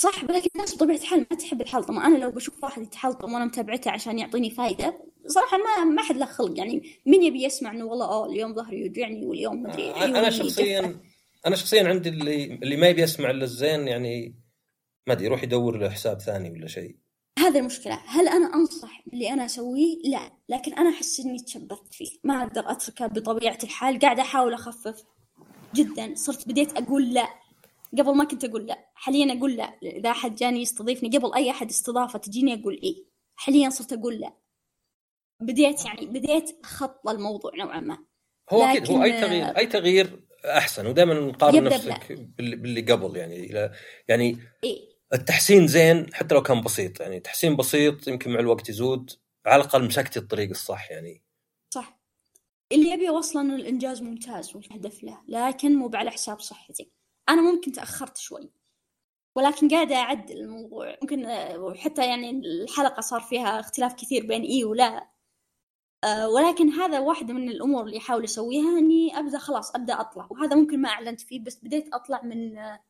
صح 0.00 0.24
ولكن 0.24 0.48
الناس 0.54 0.74
بطبيعة 0.74 0.96
الحال 0.96 1.26
ما 1.30 1.36
تحب 1.36 1.60
الحلطمة 1.60 2.06
أنا 2.06 2.18
لو 2.18 2.30
بشوف 2.30 2.64
واحد 2.64 2.82
يتحلطم 2.82 3.32
وأنا 3.32 3.44
متابعته 3.44 3.90
عشان 3.90 4.18
يعطيني 4.18 4.50
فايدة 4.50 5.04
صراحة 5.26 5.58
ما 5.58 5.84
ما 5.84 6.02
حد 6.02 6.16
له 6.16 6.26
خلق. 6.26 6.58
يعني 6.58 6.82
من 7.06 7.22
يبي 7.22 7.44
يسمع 7.44 7.70
إنه 7.70 7.84
والله 7.84 8.06
أوه 8.06 8.26
اليوم 8.26 8.54
ظهري 8.54 8.80
يوجعني 8.80 9.26
واليوم 9.26 9.62
مدري 9.62 9.90
أنا, 9.90 10.18
أنا 10.18 10.30
شخصيا 10.30 11.00
أنا 11.46 11.56
شخصيا 11.56 11.88
عندي 11.88 12.08
اللي 12.08 12.44
اللي 12.44 12.76
ما 12.76 12.88
يبي 12.88 13.02
يسمع 13.02 13.30
إلا 13.30 13.44
الزين 13.44 13.88
يعني 13.88 14.34
ما 15.06 15.12
أدري 15.14 15.26
يروح 15.26 15.42
يدور 15.42 15.78
له 15.78 15.90
حساب 15.90 16.20
ثاني 16.20 16.50
ولا 16.50 16.66
شيء. 16.66 16.96
هذا 17.38 17.60
المشكلة. 17.60 18.00
هل 18.06 18.28
أنا 18.28 18.54
أنصح 18.54 19.02
باللي 19.06 19.32
أنا 19.32 19.44
أسويه؟ 19.44 19.96
لا. 20.04 20.32
لكن 20.48 20.74
أنا 20.74 20.90
أحس 20.90 21.20
إني 21.20 21.38
تشبثت 21.38 21.94
فيه. 21.94 22.10
ما 22.24 22.42
أقدر 22.42 22.70
أتركه 22.70 23.06
بطبيعة 23.06 23.58
الحال. 23.64 23.98
قاعدة 23.98 24.22
أحاول 24.22 24.54
أخفف. 24.54 25.04
جدا. 25.74 26.14
صرت 26.14 26.48
بديت 26.48 26.76
أقول 26.76 27.14
لا. 27.14 27.28
قبل 27.98 28.16
ما 28.16 28.24
كنت 28.24 28.44
أقول 28.44 28.66
لا. 28.66 28.90
حاليا 28.94 29.38
أقول 29.38 29.56
لا. 29.56 29.78
إذا 29.82 30.10
أحد 30.10 30.34
جاني 30.34 30.62
يستضيفني 30.62 31.18
قبل 31.18 31.34
أي 31.34 31.50
أحد 31.50 31.68
استضافة 31.70 32.18
تجيني 32.18 32.54
أقول 32.54 32.80
إيه. 32.82 33.04
حاليا 33.36 33.70
صرت 33.70 33.92
أقول 33.92 34.20
لا. 34.20 34.32
بديت 35.42 35.84
يعني 35.84 36.06
بديت 36.06 36.66
خط 36.66 37.08
الموضوع 37.08 37.52
نوعا 37.56 37.80
ما. 37.80 37.98
هو 38.50 38.62
أكيد 38.62 38.90
هو 38.90 39.02
أي 39.02 39.20
تغيير 39.20 39.56
أي 39.58 39.66
تغيير 39.66 40.26
أحسن 40.44 40.86
ودائما 40.86 41.14
نقارن 41.14 41.64
نفسك 41.64 42.12
باللي 42.12 42.80
قبل 42.80 43.16
يعني. 43.16 43.70
يعني 44.08 44.38
إيه؟ 44.64 44.90
التحسين 45.12 45.66
زين 45.66 46.14
حتى 46.14 46.34
لو 46.34 46.42
كان 46.42 46.60
بسيط 46.60 47.00
يعني. 47.00 47.20
تحسين 47.20 47.56
بسيط 47.56 48.08
يمكن 48.08 48.30
مع 48.30 48.40
الوقت 48.40 48.68
يزود 48.68 49.10
على 49.46 49.62
الأقل 49.62 49.84
مسكتي 49.84 50.18
الطريق 50.18 50.50
الصح 50.50 50.90
يعني. 50.90 51.22
صح. 51.74 52.00
اللي 52.72 52.94
أبي 52.94 53.08
أوصله 53.08 53.42
إنه 53.42 53.56
الإنجاز 53.56 54.02
ممتاز 54.02 54.56
والهدف 54.56 55.02
له. 55.02 55.22
لكن 55.28 55.74
مو 55.74 55.90
على 55.94 56.10
حساب 56.10 56.40
صحتي. 56.40 56.90
أنا 57.30 57.42
ممكن 57.42 57.72
تأخرت 57.72 58.16
شوي 58.16 58.50
ولكن 59.36 59.68
قاعدة 59.68 59.96
أعدل 59.96 60.40
الموضوع. 60.40 60.96
ممكن 61.02 61.26
وحتى 61.56 62.06
يعني 62.06 62.30
الحلقة 62.30 63.00
صار 63.00 63.20
فيها 63.20 63.60
اختلاف 63.60 63.94
كثير 63.94 64.26
بين 64.26 64.42
إي 64.42 64.64
ولا. 64.64 65.10
آه، 66.04 66.28
ولكن 66.28 66.70
هذا 66.70 67.00
واحدة 67.00 67.34
من 67.34 67.48
الأمور 67.48 67.84
اللي 67.84 67.98
أحاول 67.98 68.24
أسويها 68.24 68.78
إني 68.78 69.18
أبدأ 69.18 69.38
خلاص 69.38 69.74
أبدأ 69.74 70.00
أطلع. 70.00 70.28
وهذا 70.30 70.56
ممكن 70.56 70.80
ما 70.80 70.88
أعلنت 70.88 71.20
فيه 71.20 71.40
بس 71.44 71.56
بديت 71.64 71.94
أطلع 71.94 72.22
من 72.22 72.58
آه، 72.58 72.80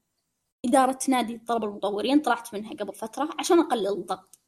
إدارة 0.67 0.99
نادي 1.09 1.39
طلب 1.39 1.65
المطورين. 1.65 2.21
طلعت 2.21 2.55
منها 2.55 2.75
قبل 2.75 2.95
فترة 2.95 3.31
عشان 3.39 3.61
أقلل 3.61 3.89
الضغط. 3.89 4.39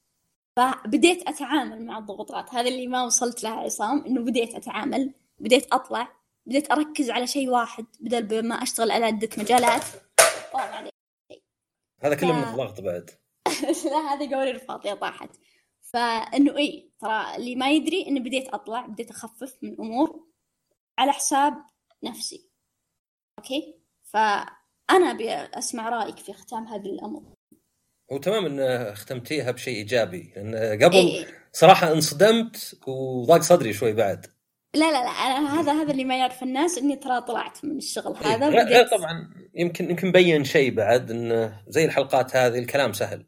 فبديت 0.56 1.28
أتعامل 1.28 1.86
مع 1.86 1.98
الضغوطات. 1.98 2.54
هذا 2.54 2.68
اللي 2.68 2.86
ما 2.86 3.04
وصلت 3.04 3.42
لها 3.44 3.52
عصام 3.52 4.04
إنه 4.04 4.20
بديت 4.22 4.54
أتعامل 4.54 5.14
بديت 5.38 5.72
أطلع. 5.72 6.21
بديت 6.46 6.70
أركز 6.70 7.10
على 7.10 7.26
شيء 7.26 7.48
واحد 7.48 7.86
بدل 8.00 8.48
ما 8.48 8.54
أشتغل 8.54 8.90
على 8.90 9.04
عدة 9.04 9.28
مجالات. 9.38 9.84
هذا 12.00 12.14
كله 12.14 12.32
ف... 12.32 12.36
من 12.36 12.50
الضغط 12.50 12.80
بعد. 12.80 13.10
لا 13.90 14.14
هذه 14.14 14.34
قوارير 14.34 14.58
فاضية 14.58 14.94
طاحت. 14.94 15.30
فإنه 15.80 16.56
إي 16.56 16.90
ترى 17.00 17.36
اللي 17.36 17.56
ما 17.56 17.70
يدري 17.70 18.06
اني 18.06 18.20
بديت 18.20 18.48
أطلع 18.48 18.86
بديت 18.86 19.10
أخفف 19.10 19.58
من 19.62 19.80
امور 19.80 20.26
على 20.98 21.12
حساب 21.12 21.54
نفسي. 22.04 22.50
أوكي؟ 23.38 23.74
فأنا 24.04 25.10
أبي 25.10 25.30
أسمع 25.32 25.88
رأيك 25.88 26.18
في 26.18 26.32
ختام 26.32 26.66
هذا 26.66 26.84
الأمر. 26.90 27.22
هو 28.12 28.18
تمام 28.18 28.46
إن 28.46 28.94
ختمتيها 28.94 29.50
بشيء 29.50 29.76
إيجابي 29.76 30.32
لأن 30.36 30.82
قبل 30.82 30.94
إيه. 30.94 31.26
صراحة 31.52 31.92
انصدمت 31.92 32.80
وضاق 32.86 33.40
صدري 33.40 33.72
شوي 33.72 33.92
بعد. 33.92 34.26
لا 34.74 34.92
لا 34.92 35.04
لا 35.04 35.10
أنا 35.10 35.60
هذا 35.60 35.72
هذا 35.72 35.92
اللي 35.92 36.04
ما 36.04 36.18
يعرف 36.18 36.42
الناس 36.42 36.78
إني 36.78 36.96
ترى 36.96 37.20
طلعت 37.20 37.64
من 37.64 37.76
الشغل 37.78 38.16
إيه. 38.16 38.34
هذا 38.34 38.50
لا, 38.50 38.62
لا 38.62 38.96
طبعا 38.96 39.30
يمكن 39.54 39.90
يمكن 39.90 40.12
بين 40.12 40.44
شيء 40.44 40.74
بعد 40.74 41.10
انه 41.10 41.62
زي 41.68 41.84
الحلقات 41.84 42.36
هذه 42.36 42.58
الكلام 42.58 42.92
سهل. 42.92 43.26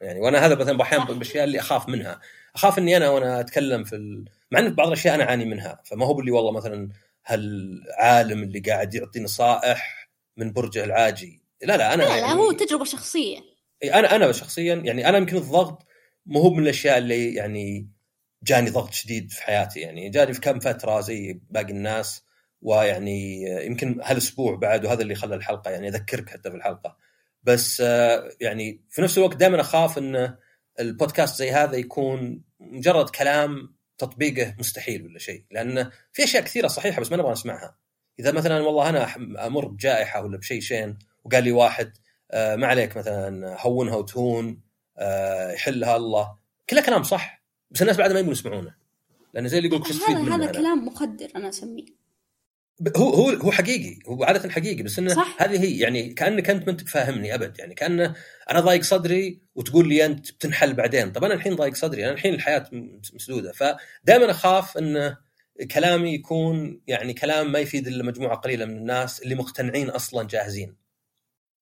يعني 0.00 0.20
وأنا 0.20 0.46
هذا 0.46 0.54
مثلا 0.54 0.82
أحيانا 0.82 1.04
بالأشياء 1.04 1.44
اللي 1.44 1.60
أخاف 1.60 1.88
منها. 1.88 2.20
أخاف 2.54 2.78
إني 2.78 2.96
أنا 2.96 3.10
وأنا 3.10 3.40
أتكلم 3.40 3.84
في 3.84 3.96
ال... 3.96 4.24
مع 4.50 4.58
إن 4.58 4.74
بعض 4.74 4.86
الأشياء 4.86 5.14
أنا 5.14 5.24
أعاني 5.24 5.44
منها. 5.44 5.82
فما 5.84 6.06
هو 6.06 6.14
باللي 6.14 6.30
والله 6.30 6.52
مثلا 6.52 6.88
هالعالم 7.26 8.42
اللي 8.42 8.60
قاعد 8.60 8.94
يعطي 8.94 9.20
نصائح 9.20 10.10
من 10.36 10.52
برجه 10.52 10.84
العاجي. 10.84 11.42
لا 11.62 11.76
لا 11.76 11.94
أنا 11.94 12.02
لا, 12.02 12.08
يعني... 12.08 12.20
لا 12.20 12.32
هو 12.32 12.52
تجربة 12.52 12.84
شخصية. 12.84 13.38
أنا 13.84 14.16
أنا 14.16 14.32
شخصيا 14.32 14.74
يعني 14.74 15.08
أنا 15.08 15.18
يمكن 15.18 15.36
الضغط 15.36 15.86
مو 16.26 16.40
هو 16.40 16.50
من 16.50 16.62
الأشياء 16.62 16.98
اللي 16.98 17.34
يعني 17.34 17.93
جاني 18.44 18.70
ضغط 18.70 18.92
شديد 18.92 19.32
في 19.32 19.42
حياتي 19.42 19.80
يعني. 19.80 20.10
جاني 20.10 20.32
في 20.34 20.40
كم 20.40 20.60
فترة 20.60 21.00
زي 21.00 21.40
باقي 21.50 21.72
الناس 21.72 22.24
ويعني 22.62 23.42
يمكن 23.66 24.00
هالأسبوع 24.02 24.56
بعد 24.56 24.84
وهذا 24.84 25.02
اللي 25.02 25.14
خلى 25.14 25.34
الحلقة 25.34 25.70
يعني 25.70 25.88
أذكرك 25.88 26.30
حتى 26.30 26.50
في 26.50 26.56
الحلقة. 26.56 26.96
بس 27.42 27.80
آه، 27.80 28.30
يعني 28.40 28.84
في 28.90 29.02
نفس 29.02 29.18
الوقت 29.18 29.36
دائما 29.36 29.60
أخاف 29.60 29.98
إن 29.98 30.36
البودكاست 30.80 31.36
زي 31.38 31.50
هذا 31.50 31.76
يكون 31.76 32.42
مجرد 32.60 33.10
كلام 33.10 33.74
تطبيقه 33.98 34.54
مستحيل 34.58 35.06
ولا 35.06 35.18
شيء. 35.18 35.44
لأن 35.50 35.90
في 36.12 36.24
أشياء 36.24 36.42
كثيرة 36.42 36.68
صحيحة 36.68 37.00
بس 37.00 37.10
ما 37.10 37.16
نبغى 37.16 37.32
نسمعها. 37.32 37.76
إذا 38.20 38.32
مثلا 38.32 38.60
والله 38.60 38.88
أنا 38.88 39.14
أمر 39.46 39.66
بجائحة 39.66 40.22
ولا 40.22 40.38
بشيء 40.38 40.60
شين 40.60 40.98
وقال 41.24 41.44
لي 41.44 41.52
واحد 41.52 41.92
آه، 42.30 42.56
ما 42.56 42.66
عليك 42.66 42.96
مثلا 42.96 43.56
هونها 43.60 43.96
وتهون 43.96 44.60
آه، 44.98 45.52
يحلها 45.52 45.96
الله. 45.96 46.38
كلها 46.70 46.82
كلام 46.82 47.02
صح. 47.02 47.43
بس 47.74 47.82
الناس 47.82 47.96
بعد 47.96 48.12
ما 48.12 48.18
يبون 48.18 48.32
يسمعونه. 48.32 48.74
لأن 49.34 49.48
زي 49.48 49.58
اللي 49.58 49.68
يقول 49.68 49.82
هذا 50.08 50.34
هذا 50.34 50.52
كلام 50.52 50.86
مخدر 50.86 51.28
أنا 51.36 51.48
أسميه. 51.48 52.04
هو 52.96 53.10
هو 53.10 53.30
هو 53.30 53.52
حقيقي. 53.52 53.98
هو 54.06 54.24
عادة 54.24 54.50
حقيقي. 54.50 54.82
بس 54.82 54.98
إنه 54.98 55.14
صح. 55.14 55.36
هذه 55.42 55.62
هي. 55.64 55.78
يعني 55.78 56.14
كأنك 56.14 56.50
أنت 56.50 56.66
ما 56.66 56.72
أنت 56.72 56.88
فاهمني 56.88 57.34
أبد. 57.34 57.58
يعني 57.58 57.74
كانه 57.74 58.14
أنا 58.50 58.60
ضايق 58.60 58.82
صدري 58.82 59.42
وتقول 59.54 59.88
لي 59.88 60.06
أنت 60.06 60.32
بتنحل 60.32 60.74
بعدين. 60.74 61.12
طب 61.12 61.24
أنا 61.24 61.34
الحين 61.34 61.54
ضايق 61.54 61.74
صدري. 61.74 62.04
أنا 62.04 62.12
الحين 62.12 62.34
الحياة 62.34 62.66
مسدودة. 63.14 63.52
فدائما 63.52 64.30
أخاف 64.30 64.78
انه 64.78 65.16
كلامي 65.70 66.14
يكون 66.14 66.80
يعني 66.86 67.12
كلام 67.12 67.52
ما 67.52 67.58
يفيد 67.58 67.86
إلا 67.86 68.04
مجموعة 68.04 68.36
قليلة 68.36 68.64
من 68.64 68.76
الناس 68.76 69.22
اللي 69.22 69.34
مقتنعين 69.34 69.90
أصلا 69.90 70.28
جاهزين. 70.28 70.76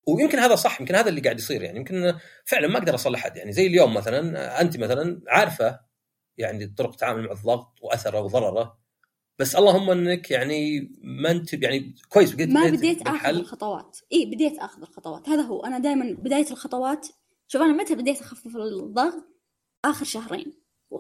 ويمكن 0.07 0.39
هذا 0.39 0.55
صح. 0.55 0.81
يمكن 0.81 0.95
هذا 0.95 1.09
اللي 1.09 1.21
قاعد 1.21 1.39
يصير. 1.39 1.63
يعني 1.63 1.79
يمكن 1.79 2.15
فعلا 2.45 2.69
ما 2.69 2.79
أقدر 2.79 2.95
أصلح 2.95 3.21
أحد. 3.27 3.37
يعني 3.37 3.53
زي 3.53 3.67
اليوم 3.67 3.95
مثلا 3.95 4.61
أنت 4.61 4.77
مثلا 4.77 5.21
عارفة 5.29 5.92
يعني 6.39 6.67
طرق 6.67 6.91
التعامل 6.91 7.25
مع 7.25 7.33
الضغط 7.33 7.73
وأثره 7.83 8.21
وضرره. 8.21 8.83
بس 9.39 9.57
اللهم 9.57 9.91
إنك 9.91 10.31
يعني 10.31 10.91
ما 11.03 11.31
أنت 11.31 11.53
يعني 11.53 11.95
كويس 12.09 12.33
بديت 12.35 12.49
ما 12.49 12.71
بديت 12.71 13.09
آخذ 13.09 13.29
الخطوات. 13.29 13.99
إي 14.13 14.27
بديت 14.27 14.59
آخذ 14.59 14.83
الخطوات. 14.83 15.29
هذا 15.29 15.43
هو. 15.43 15.65
أنا 15.65 15.79
دائما 15.79 16.17
بداية 16.19 16.51
الخطوات 16.51 17.09
شوف 17.49 17.63
أنا 17.63 17.73
متى 17.73 17.95
بديت 17.95 18.21
أخفف 18.21 18.57
الضغط؟ 18.57 19.25
آخر 19.85 20.05
شهرين. 20.05 20.53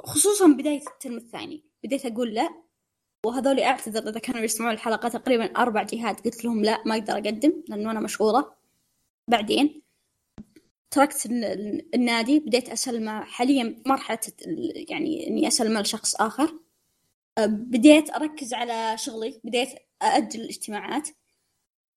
خصوصا 0.05 0.47
بداية 0.47 0.83
الترم 0.95 1.17
الثاني. 1.17 1.65
بديت 1.85 2.07
أقول 2.07 2.35
لا. 2.35 2.49
وهذول 3.27 3.61
أعتذر 3.61 4.09
إذا 4.09 4.21
كانوا 4.21 4.41
يسمعون 4.41 4.75
الحلقة 4.75 5.09
تقريبا 5.09 5.45
أربع 5.45 5.83
جهات. 5.83 6.25
قلت 6.25 6.45
لهم 6.45 6.65
لا 6.65 6.83
ما 6.87 6.95
أقدر 6.95 7.13
أقدم 7.13 7.63
لأنه 7.69 7.91
أنا 7.91 8.01
مشغولة. 8.01 8.53
بعدين 9.29 9.82
تركت 10.93 11.27
النادي 11.95 12.41
بديت 12.41 12.69
أسلمه 12.69 13.25
حاليا 13.25 13.83
مرحلة 13.87 14.19
يعني 14.89 15.29
إني 15.29 15.49
أسلمه 15.49 15.81
لشخص 15.81 16.15
آخر. 16.15 16.55
بديت 17.47 18.11
أركز 18.11 18.55
على 18.55 18.99
شغلي 18.99 19.41
بديت 19.45 19.69
ااجل 20.03 20.41
الاجتماعات. 20.41 21.09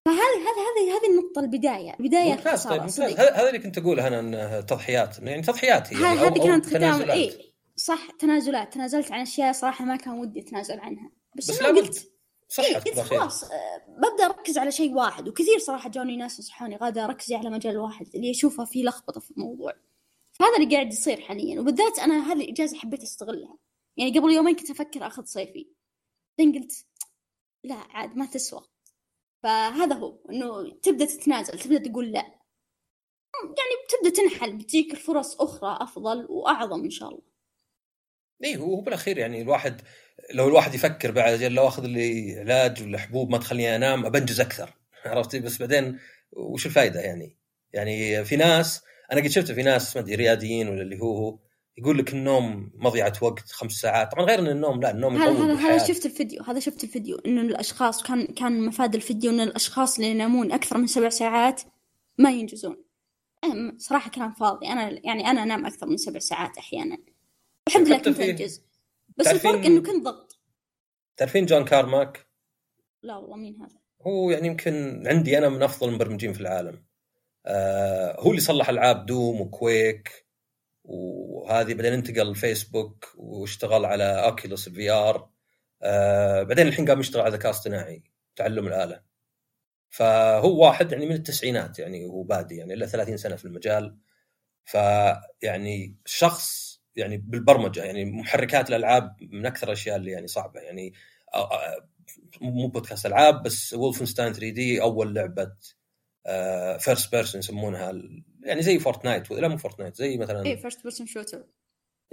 فهذه 0.06 0.18
هذه 0.18 0.62
هذه 0.68 0.98
هذه 0.98 1.12
النقطة 1.12 1.40
البداية 1.40 1.96
البدايه 2.00 2.34
ممتاز 2.34 2.64
طيب 2.64 2.82
ممتاز. 2.82 3.00
هذا 3.20 3.48
اللي 3.48 3.60
كنت 3.60 3.78
اقوله 3.78 4.08
أنا 4.08 4.20
انه 4.20 4.62
تضحيات 4.62 5.20
يعني 5.20 5.42
تضحيات 5.42 5.94
هي 5.94 6.02
يعني 6.02 6.20
هذه 6.20 6.44
كانت 6.44 6.66
ختام 6.66 7.12
اي 7.12 7.54
صح 7.76 8.12
تنازلات. 8.20 8.74
تنازلت 8.74 9.12
عن 9.12 9.22
أشياء 9.22 9.52
صراحة 9.52 9.86
ما 9.86 9.96
كان 9.96 10.14
ودي 10.14 10.40
أتنازل 10.40 10.80
عنها. 10.80 11.12
بس, 11.36 11.52
بس 11.52 11.62
أنا 11.62 11.80
قلت. 11.80 12.15
إيه 12.60 12.78
قلت 12.78 13.00
خلاص 13.00 13.44
آه، 13.44 13.78
ببدأ 13.88 14.26
أركز 14.26 14.58
على 14.58 14.72
شيء 14.72 14.94
واحد. 14.94 15.28
وكثير 15.28 15.60
صراحة 15.60 15.90
جوني 15.90 16.18
ناس 16.18 16.40
نصحوني 16.40 16.78
غادة 16.78 17.06
ركزي 17.06 17.36
على 17.36 17.50
مجال 17.50 17.78
واحد 17.78 18.08
اللي 18.16 18.32
أشوفه 18.32 18.66
في 18.66 18.84
لخبطة 18.84 19.20
في 19.20 19.32
الموضوع. 19.32 19.74
فهذا 20.32 20.58
اللي 20.58 20.76
قاعد 20.76 20.94
يصير 20.94 21.22
حاليا 21.22 21.60
وبالذات 21.60 22.00
أنا 22.00 22.32
هذه 22.32 22.42
الاجازه 22.44 22.78
حبيت 22.78 23.04
أستغلها. 23.04 23.58
يعني 23.98 24.20
قبل 24.20 24.32
يومين 24.32 24.56
كنت 24.56 24.70
أفكر 24.70 25.08
آخذ 25.08 25.26
صيفي. 25.26 25.68
بعدين 26.38 26.62
قلت 26.62 26.86
لا 27.64 27.76
عاد 27.76 28.18
ما 28.18 28.26
تسوى. 28.26 28.62
فهذا 29.44 29.96
هو 29.96 30.18
إنه 30.30 30.72
تبدأ 30.72 31.06
تتنازل 31.06 31.60
تبدأ 31.60 31.90
تقول 31.90 32.12
لا. 32.12 32.36
يعني 33.44 33.76
بتبدا 33.86 34.10
تنحل 34.10 34.58
بتجيك 34.58 34.92
الفرص 34.94 35.42
أخرى 35.42 35.78
أفضل 35.82 36.26
وأعظم 36.30 36.84
إن 36.84 36.90
شاء 36.90 37.10
الله. 37.10 37.35
إيه 38.44 38.58
هو 38.58 38.82
بالأخير 38.82 39.18
يعني 39.18 39.42
الواحد 39.42 39.82
لو 40.34 40.48
الواحد 40.48 40.74
يفكر 40.76 41.12
بعد 41.12 41.44
لو 41.44 41.68
أخذ 41.68 41.86
لي 41.86 42.40
علاج 42.40 42.84
ولا 42.84 42.98
حبوب 42.98 43.30
ما 43.30 43.38
تخليني 43.38 43.76
أنام 43.76 44.06
أبنجز 44.06 44.40
أكثر 44.42 44.74
عرفتي 45.06 45.40
بس 45.40 45.58
بعدين 45.58 46.00
وش 46.32 46.66
الفائده 46.66 47.00
يعني؟ 47.00 47.38
يعني 47.74 48.26
في 48.26 48.36
ناس 48.36 48.82
أنا 49.12 49.22
قد 49.22 49.28
شفت 49.28 49.52
في 49.52 49.64
ناس 49.64 49.96
ما 49.96 50.02
أدري 50.02 50.16
رياديين 50.16 50.70
ولا 50.70 50.82
اللي 50.82 51.00
هو 51.00 51.18
هو 51.18 51.40
يقول 51.78 51.98
لك 51.98 52.14
النوم 52.14 52.72
مضيعة 52.76 53.14
وقت 53.22 53.52
خمس 53.52 53.72
ساعات. 53.72 54.12
طبعا 54.12 54.26
غير 54.26 54.40
إن 54.40 54.48
النوم 54.48 54.82
لا 54.82 54.92
النوم 54.92 55.18
هذا 55.18 55.32
هذا 55.32 55.54
هذا 55.54 55.78
شفت 55.78 56.06
الفيديو 56.06 56.44
هذا 56.44 56.60
شفت 56.60 56.84
الفيديو 56.84 57.18
إنه 57.26 57.42
الأشخاص 57.42 58.04
كان 58.04 58.26
كان 58.26 58.66
مفاد 58.66 58.96
الفيديو 58.96 59.32
إن 59.32 59.40
الأشخاص 59.40 60.00
اللي 60.00 60.12
ينامون 60.12 60.52
أكثر 60.52 60.78
من 60.78 60.88
سبع 60.88 61.10
ساعات 61.10 61.62
ما 62.18 62.32
ينجزون. 62.32 62.84
صراحة 63.78 64.10
كلام 64.10 64.34
فاضي. 64.34 64.68
أنا 64.68 65.00
يعني 65.04 65.28
أنا 65.28 65.44
أنام 65.44 65.66
أكثر 65.66 65.88
من 65.88 65.98
سبع 65.98 66.20
ساعات 66.20 66.58
أحيانا. 66.58 66.98
الحمد 67.68 67.88
لله 67.88 67.98
كنت 67.98 68.20
أنجز. 68.20 68.66
بس 69.18 69.28
الفرق 69.28 69.66
إنه 69.66 69.82
كنت 69.82 70.06
ضغط. 70.06 70.40
تعرفين 71.18 71.46
جون 71.46 71.66
كارماك؟ 71.66 72.28
لا 73.04 73.18
والله 73.18 73.36
مين 73.36 73.62
هذا؟ 73.62 73.80
هو 74.02 74.32
يعني 74.32 74.48
يمكن 74.48 75.04
عندي 75.08 75.38
أنا 75.38 75.50
من 75.50 75.64
أفضل 75.64 75.90
المبرمجين 75.90 76.34
في 76.34 76.42
العالم. 76.42 76.86
آه 77.46 78.20
هو 78.20 78.30
اللي 78.30 78.42
صلح 78.42 78.70
ألعاب 78.70 79.06
Doom 79.06 79.42
و 79.42 79.56
Quake 79.56 80.28
وهذه 80.84 81.74
بعدين 81.74 81.94
انتقل 81.94 82.30
الفيسبوك 82.30 83.14
واشتغل 83.18 83.86
على 83.86 84.26
Oculus 84.26 84.68
ال 84.68 84.92
VR. 84.92 85.30
آه 85.82 86.44
بعدين 86.44 86.68
الحين 86.68 86.90
قام 86.90 87.00
يشتغل 87.00 87.22
على 87.22 87.34
ذكاء 87.36 87.52
اصطناعي 87.52 88.04
تعلم 88.36 88.68
الآلة. 88.68 89.02
فهو 89.90 90.64
واحد 90.66 90.92
يعني 90.92 91.06
من 91.06 91.16
التسعينات 91.16 91.80
يعني 91.80 92.06
هو 92.06 92.24
بادي 92.24 92.56
يعني 92.56 92.76
له 92.76 92.86
30 92.86 93.18
سنة 93.18 93.36
في 93.36 93.46
المجال. 93.46 93.98
فيعني 94.66 95.98
شخص 96.06 96.65
يعني 96.96 97.18
بالبرمجة 97.18 97.84
يعني 97.84 98.06
محركات 98.06 98.70
الألعاب 98.70 99.16
من 99.22 99.46
أكثر 99.46 99.68
الأشياء 99.68 99.96
اللي 99.96 100.12
يعني 100.12 100.28
صعبة. 100.28 100.60
يعني 100.60 100.94
مو 102.42 102.68
بودكاست 102.68 103.06
ألعاب 103.06 103.44
بس 103.44 103.74
Wolfenstein 103.74 104.34
3D 104.34 104.82
أول 104.82 105.16
لعبة 105.16 105.52
first 106.80 107.12
person 107.12 107.40
يسمونها 107.40 107.94
يعني 108.44 108.62
زي 108.62 108.80
Fortnite 108.80 109.32
لا 109.32 109.48
مو 109.48 109.58
Fortnite 109.58 109.96
زي 109.96 110.18
مثلا 110.18 110.46
اي 110.46 110.58
first 110.58 110.84
person 110.84 111.08
shooter 111.08 111.46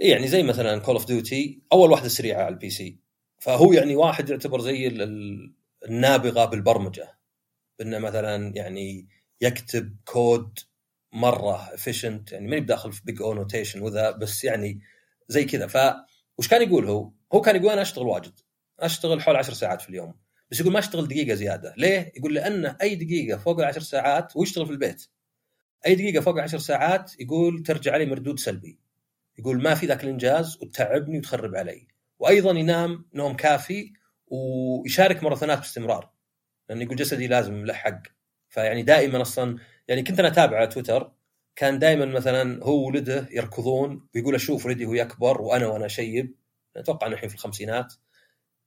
اي 0.01 0.09
يعني 0.09 0.27
زي 0.27 0.43
مثلا 0.43 0.79
Call 0.79 0.95
of 0.95 1.07
Duty 1.07 1.61
أول 1.73 1.91
واحدة 1.91 2.07
سريعة 2.07 2.43
على 2.43 2.53
ال 2.53 2.69
PC 2.69 2.99
فهو 3.39 3.73
يعني 3.73 3.95
واحد 3.95 4.29
يعتبر 4.29 4.61
زي 4.61 4.87
النابغة 5.85 6.45
بالبرمجة. 6.45 7.23
انه 7.81 7.99
مثلا 7.99 8.55
يعني 8.55 9.07
يكتب 9.41 9.95
كود 10.05 10.59
مرة 11.13 11.73
efficient 11.73 12.31
يعني 12.31 12.47
ماني 12.47 12.61
بداخل 12.61 12.93
في 12.93 13.01
Big 13.05 13.21
O 13.21 13.33
notation 13.33 13.81
وذا 13.81 14.11
بس 14.11 14.43
يعني 14.43 14.81
زي 15.27 15.45
كذا. 15.45 15.67
ف 15.67 15.77
وش 16.37 16.47
كان 16.47 16.61
يقول 16.61 16.85
هو؟ 16.85 17.11
هو 17.33 17.41
كان 17.41 17.55
يقول 17.55 17.69
أنا 17.69 17.81
أشتغل 17.81 18.07
واجد. 18.07 18.39
أشتغل 18.79 19.21
حول 19.21 19.35
10 19.35 19.53
ساعات 19.53 19.81
في 19.81 19.89
اليوم. 19.89 20.13
بس 20.51 20.59
يقول 20.59 20.73
ما 20.73 20.79
أشتغل 20.79 21.07
دقيقة 21.07 21.35
زيادة. 21.35 21.73
ليه؟ 21.77 22.11
يقول 22.15 22.33
لأن 22.33 22.65
أي 22.65 22.95
دقيقة 22.95 23.37
فوق 23.37 23.59
العشر 23.59 23.81
ساعات 23.81 24.37
هو 24.37 24.43
يشتغل 24.43 24.65
في 24.65 24.71
البيت. 24.71 25.07
أي 25.85 25.95
دقيقة 25.95 26.21
فوق 26.21 26.33
العشر 26.33 26.57
ساعات 26.57 27.11
يقول 27.19 27.63
ترجع 27.63 27.97
لي 27.97 28.05
مردود 28.05 28.39
سلبي. 28.39 28.79
يقول 29.39 29.61
ما 29.61 29.75
في 29.75 29.85
ذاك 29.85 30.03
الإنجاز 30.03 30.57
وتتعبني 30.61 31.17
وتخرب 31.17 31.55
علي. 31.55 31.87
وأيضا 32.19 32.51
ينام 32.51 33.05
نوم 33.13 33.35
كافي 33.35 33.93
ويشارك 34.27 35.23
ماراثونات 35.23 35.57
باستمرار. 35.57 36.09
لأن 36.69 36.81
يقول 36.81 36.95
جسدي 36.95 37.27
لازم 37.27 37.65
له 37.65 37.73
حق. 37.73 38.01
فيعني 38.49 38.83
دائما 38.83 39.21
أصلا 39.21 39.57
يعني 39.87 40.03
كنت 40.03 40.19
أنا 40.19 40.27
أتابع 40.27 40.57
على 40.57 40.67
تويتر 40.67 41.11
كان 41.55 41.79
دائما 41.79 42.05
مثلا 42.05 42.63
هو 42.63 42.87
ولده 42.87 43.27
يركضون 43.31 44.07
ويقول 44.15 44.35
أشوف 44.35 44.65
ولدي 44.65 44.85
وهو 44.85 44.93
يكبر 44.93 45.41
وأنا 45.41 45.67
وأنا 45.67 45.87
شيب. 45.87 46.35
أتوقع 46.75 47.07
إنه 47.07 47.15
الحين 47.15 47.29
في 47.29 47.35
الخمسينات. 47.35 47.93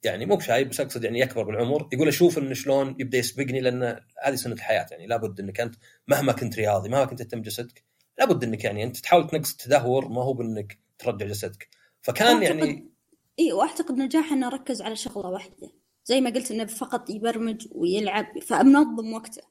يعني 0.04 0.26
مو 0.26 0.36
بشايب 0.36 0.68
بس 0.68 0.80
أقصد 0.80 1.04
يعني 1.04 1.20
يكبر 1.20 1.42
بالعمر. 1.42 1.88
يقول 1.92 2.08
أشوف 2.08 2.38
إنه 2.38 2.54
شلون 2.54 2.96
يبدأ 2.98 3.18
يسبقني 3.18 3.60
لأن 3.60 4.00
هذه 4.24 4.34
سنة 4.34 4.54
الحياة 4.54 4.86
يعني 4.90 5.06
لابد 5.06 5.40
إنك 5.40 5.60
أنت 5.60 5.74
مهما 6.08 6.32
كنت 6.32 6.56
رياضي 6.56 6.88
مهما 6.88 7.04
كنت 7.04 7.22
تهتم 7.22 7.42
جسدك 7.42 7.84
لابد 8.18 8.44
إنك 8.44 8.64
يعني 8.64 8.84
أنت 8.84 8.96
تحاول 8.96 9.26
تنقص 9.26 9.50
التدهور 9.50 10.08
ما 10.08 10.22
هو 10.22 10.32
بإنك 10.32 10.78
ترجع 10.98 11.26
جسدك. 11.26 11.68
فكان 12.02 12.42
يعني 12.42 12.90
إي 13.38 13.52
وأعتقد 13.52 13.94
نجاح 13.94 14.32
إنه 14.32 14.48
ركز 14.48 14.82
على 14.82 14.96
شغلة 14.96 15.28
واحدة. 15.28 15.70
زي 16.04 16.20
ما 16.20 16.30
قلت 16.30 16.50
إنه 16.50 16.64
فقط 16.64 17.10
يبرمج 17.10 17.66
ويلعب 17.72 18.38
فمنظم 18.38 19.12
وقته. 19.12 19.42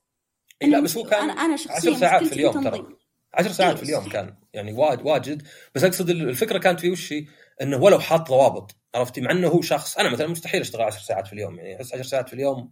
لا 0.62 0.80
بس 0.80 0.98
هو 0.98 1.04
كان 1.04 1.30
أنا 1.30 1.34
أنا 1.34 1.58
شخصيا 1.58 1.92
10 1.92 1.96
ساعات 1.96 2.24
في 2.24 2.34
اليوم 2.34 2.64
ترى. 2.64 2.88
10 3.34 3.52
ساعات 3.52 3.78
في 3.78 3.84
اليوم 3.84 4.10
كان 4.10 4.36
يعني 4.54 4.74
واجد 4.74 5.02
واجد. 5.06 5.48
بس 5.76 5.84
أقصد 5.84 6.10
الفكرة 6.10 6.58
كانت 6.58 6.80
في 6.80 6.90
وش 6.90 7.14
إنه 7.62 7.78
ولو 7.78 8.00
حاط 8.00 8.30
ضوابط 8.30 8.76
عرفتي؟ 8.96 9.22
مع 9.22 9.32
إنه 9.32 9.48
هو 9.48 9.62
شخص 9.62 9.98
أنا 9.98 10.10
مثلا 10.10 10.28
مستحيل 10.28 10.62
أشتغل 10.62 10.82
10 10.82 11.02
ساعات 11.02 11.28
في 11.28 11.34
اليوم 11.34 11.58
يعني 11.60 11.76
أحس 11.76 11.94
10 11.94 12.04
ساعات 12.04 12.28
في 12.28 12.34
اليوم 12.34 12.72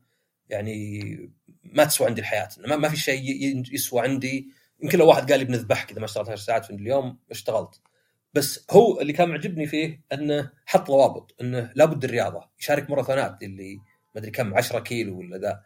يعني 0.49 1.29
ما 1.63 1.83
تسوى 1.83 2.07
عندي 2.07 2.21
الحياة 2.21 2.49
ما, 2.67 2.75
ما 2.75 2.89
في 2.89 2.97
شيء 2.97 3.63
يسوى 3.73 4.01
عندي. 4.01 4.49
يمكن 4.83 4.97
لو 4.99 5.07
واحد 5.07 5.31
قال 5.31 5.39
لي 5.39 5.45
بنذبحك 5.45 5.91
اذا 5.91 5.99
ما 5.99 6.05
اشتغلت 6.05 6.29
10 6.29 6.41
ساعات 6.41 6.65
في 6.65 6.73
اليوم 6.73 7.19
اشتغلت. 7.31 7.81
بس 8.33 8.65
هو 8.71 9.01
اللي 9.01 9.13
كان 9.13 9.29
معجبني 9.29 9.67
فيه 9.67 10.01
إنه 10.13 10.51
حط 10.65 10.87
ضوابط 10.87 11.35
إنه 11.41 11.71
لابد 11.75 12.03
الرياضة. 12.03 12.49
يشارك 12.59 12.89
ماراثونات 12.89 13.43
اللي 13.43 13.75
ما 14.15 14.21
أدري 14.21 14.31
كم 14.31 14.53
10 14.53 14.79
كيلو 14.79 15.19
ولا 15.19 15.37
ذا. 15.37 15.63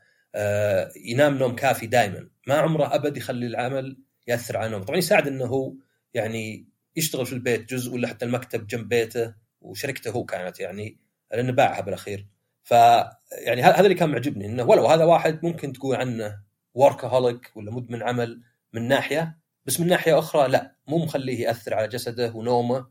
ينام 1.05 1.37
نوم 1.37 1.55
كافي 1.55 1.87
دائما 1.87 2.29
ما 2.47 2.55
عمره 2.55 2.95
أبد 2.95 3.17
يخلي 3.17 3.47
العمل 3.47 3.97
يأثر 4.27 4.57
على 4.57 4.69
نومه. 4.69 4.85
طبعا 4.85 4.97
يساعد 4.97 5.27
إنه 5.27 5.45
هو 5.45 5.73
يعني 6.13 6.67
يشتغل 6.95 7.25
في 7.25 7.33
البيت 7.33 7.69
جزء 7.69 7.93
ولا 7.93 8.07
حتى 8.07 8.25
المكتب 8.25 8.67
جنب 8.67 8.89
بيته 8.89 9.33
وشركته 9.61 10.11
هو 10.11 10.25
كانت 10.25 10.59
يعني 10.59 10.99
لأنه 11.31 11.51
باعها 11.51 11.81
بالأخير. 11.81 12.27
ف 12.63 12.71
يعني 13.31 13.61
هذا 13.63 13.79
اللي 13.79 13.95
كان 13.95 14.09
معجبني 14.09 14.45
إنه 14.45 14.63
ولو 14.63 14.85
هذا 14.85 15.03
واحد 15.05 15.45
ممكن 15.45 15.73
تقول 15.73 15.95
عنه 15.95 16.39
وركهوليك 16.73 17.51
ولا 17.55 17.71
مدمن 17.71 18.03
عمل 18.03 18.41
من 18.73 18.87
ناحية 18.87 19.37
بس 19.65 19.79
من 19.79 19.87
ناحية 19.87 20.19
أخرى 20.19 20.47
لا 20.47 20.75
مو 20.87 20.97
مخليه 20.97 21.39
يأثر 21.39 21.73
على 21.73 21.87
جسده 21.87 22.31
ونومه 22.35 22.87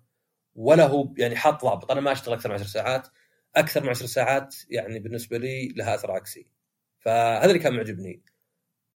ولا 0.54 0.86
هو 0.86 1.14
يعني 1.18 1.36
حاط 1.36 1.64
ضابط. 1.64 1.90
أنا 1.90 2.00
ما 2.00 2.12
أشتغل 2.12 2.34
أكثر 2.34 2.48
من 2.48 2.54
10 2.54 2.66
ساعات. 2.66 3.08
أكثر 3.56 3.82
من 3.82 3.88
10 3.88 4.06
ساعات 4.06 4.56
يعني 4.70 4.98
بالنسبة 4.98 5.38
لي 5.38 5.68
لها 5.68 5.94
أثر 5.94 6.12
عكسي. 6.12 6.46
فهذا 7.06 7.46
اللي 7.46 7.58
كان 7.58 7.76
معجبني. 7.76 8.22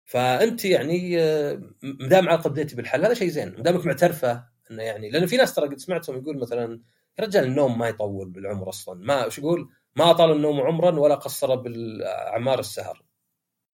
فأنت 0.05 0.65
يعني 0.65 1.21
آه، 1.21 1.61
ما 1.83 2.07
دام 2.07 2.29
علاقه 2.29 2.49
بديتي 2.49 2.75
بالحل 2.75 3.05
هذا 3.05 3.13
شيء 3.13 3.27
زين. 3.29 3.49
ما 3.49 3.63
دامك 3.63 3.85
معترفة 3.85 4.43
إنه 4.71 4.83
يعني 4.83 5.09
لأن 5.09 5.25
في 5.25 5.37
ناس 5.37 5.55
ترى 5.55 5.67
قد 5.67 5.77
سمعتهم 5.77 6.17
يقول 6.17 6.37
مثلا 6.37 6.81
يا 7.19 7.23
رجال 7.23 7.43
النوم 7.43 7.79
ما 7.79 7.87
يطول 7.87 8.29
بالعمر 8.29 8.69
أصلا. 8.69 8.99
ما 9.05 9.25
وش 9.25 9.39
يقول؟ 9.39 9.69
ما 9.95 10.11
أطال 10.11 10.31
النوم 10.31 10.61
عمرا 10.61 10.99
ولا 10.99 11.15
قصر 11.15 11.55
بالأعمار 11.55 12.59
السهر. 12.59 13.03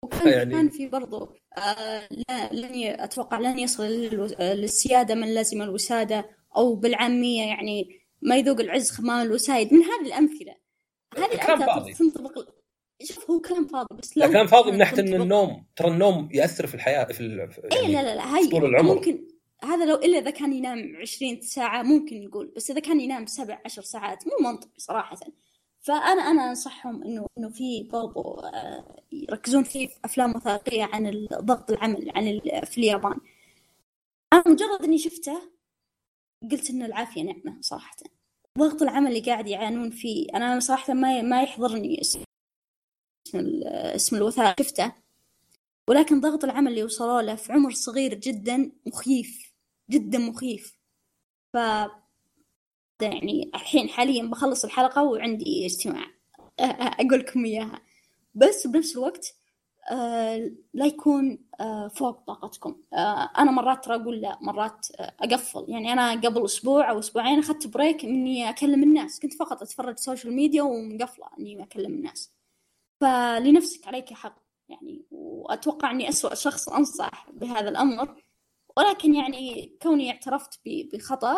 وكان 0.04 0.28
يعني 0.28 0.52
كان 0.52 0.70
في 0.70 0.88
برضو 0.88 1.36
آه 1.58 2.08
لا 2.30 2.54
لن 2.54 3.02
أتوقع 3.02 3.40
لن 3.40 3.60
يصل 3.60 3.84
للسيادة 4.40 5.16
من 5.16 5.34
لازم 5.34 5.62
الوسادة 5.62 6.30
أو 6.58 6.76
بالعامية 6.76 7.48
يعني 7.48 7.90
ما 8.22 8.36
يذوق 8.36 8.60
العز 8.60 8.92
خمام 8.92 9.26
الوسايد. 9.26 9.74
من 9.74 9.82
هذه 9.84 10.08
الأمثلة 10.08 10.56
هذه 11.18 11.34
الأمثلة 11.34 11.94
تنطبق 11.94 12.65
شوف 13.04 13.32
هو 13.32 13.40
كلام 13.40 13.68
فاضي 13.68 13.96
بس 13.96 14.18
لو 14.18 14.28
كلام 14.28 14.48
فاضي 14.48 14.72
من 14.72 14.78
ناحية 14.78 15.00
ان 15.00 15.22
النوم 15.22 15.66
ترى 15.76 15.88
النوم 15.88 16.30
يأثر 16.32 16.68
في 16.68 16.76
الحياة 16.76 17.04
في 17.04 17.24
يعني 17.24 17.88
اي 17.88 17.94
لا 17.94 18.04
لا 18.04 18.16
لا 18.16 18.36
هاي 18.36 18.48
طول 18.48 18.66
العمر. 18.66 18.96
ممكن 18.96 19.28
هذا 19.64 19.86
لو 19.86 19.96
إلا 19.96 20.18
إذا 20.18 20.30
كان 20.30 20.54
ينام 20.54 20.96
20 21.02 21.42
ساعة 21.42 21.84
ممكن 21.84 22.24
يقول 22.24 22.54
بس 22.56 22.72
إذا 22.72 22.80
كان 22.80 23.00
ينام 23.00 23.26
سبع 23.26 23.62
عشر 23.66 23.82
ساعات 23.82 24.24
مو 24.28 24.50
منطقي 24.50 24.70
صراحة. 24.78 25.20
فأنا 25.82 26.22
أنا 26.22 26.50
أنصحهم 26.50 27.04
إنه 27.04 27.28
إنه 27.38 27.50
في 27.50 27.84
برضو 27.84 28.22
آه، 28.40 29.02
يركزون 29.12 29.64
في 29.64 29.90
أفلام 30.06 30.36
وثائقية 30.36 30.84
عن 30.84 31.28
ضغط 31.34 31.72
العمل 31.72 32.12
عن 32.16 32.40
في 32.66 32.78
اليابان. 32.78 33.18
أنا 34.34 34.44
مجرد 34.48 34.84
إني 34.84 34.98
شفته 34.98 35.42
قلت 36.52 36.70
ان 36.70 36.84
العافية 36.84 37.24
نعمة 37.24 37.58
صراحة. 37.62 37.96
ضغط 38.60 38.82
العمل 38.82 39.08
اللي 39.08 39.20
قاعد 39.20 39.48
يعانون 39.48 39.90
فيه 39.90 40.28
أنا 40.36 40.60
صراحة 40.60 40.94
ما 40.94 41.22
ما 41.22 41.44
يحضرني. 41.44 42.02
اسم 42.02 42.25
اسم 43.96 44.16
الوثائق. 44.16 44.62
شفته. 44.62 44.92
ولكن 45.90 46.22
ضغط 46.22 46.44
العمل 46.44 46.72
اللي 46.72 46.84
وصلوا 46.84 47.22
له 47.22 47.36
في 47.36 47.54
عمر 47.54 47.72
صغير 47.72 48.14
جدا 48.14 48.72
مخيف 48.86 49.54
جدا 49.90 50.18
مخيف. 50.18 50.78
ف 51.54 51.58
يعني 53.02 53.52
الحين 53.56 53.90
حاليا 53.90 54.24
بخلص 54.24 54.66
الحلقة 54.66 55.04
وعندي 55.04 55.66
اجتماع. 55.66 56.08
أقول 56.60 57.20
لكم 57.20 57.46
إياها. 57.46 57.82
بس 58.36 58.68
بنفس 58.68 58.98
الوقت 58.98 59.36
آه 59.92 60.52
لا 60.74 60.86
يكون 60.86 61.40
آه 61.60 61.88
فوق 61.88 62.24
طاقتكم. 62.28 62.82
آه 62.94 63.30
أنا 63.38 63.52
مرات 63.52 63.86
ترى 63.86 63.96
أقول 63.96 64.22
لا 64.22 64.38
مرات 64.42 64.88
آه 65.00 65.14
أقفل. 65.20 65.66
يعني 65.68 65.94
أنا 65.94 66.12
قبل 66.12 66.46
أسبوع 66.46 66.90
أو 66.92 67.00
أسبوعين 67.00 67.40
أخذت 67.40 67.68
break 67.68 68.04
إني 68.06 68.50
أكلم 68.50 68.84
الناس. 68.84 69.20
كنت 69.20 69.34
فقط 69.34 69.62
أتفرج 69.62 69.98
social 69.98 70.34
media 70.34 70.64
ومقفلة 70.64 71.26
إني 71.40 71.64
أكلم 71.64 71.94
الناس. 71.94 72.35
فلنفسك 73.02 73.88
عليك 73.88 74.14
حق. 74.14 74.36
يعني 74.70 75.06
وأتوقع 75.12 75.92
إني 75.92 76.10
أسوأ 76.10 76.34
شخص 76.36 76.70
أنصح 76.70 77.30
بهذا 77.34 77.70
الأمر. 77.70 78.16
ولكن 78.78 79.16
يعني 79.16 79.78
كوني 79.82 80.12
اعترفت 80.12 80.60
بخطأ 80.66 81.38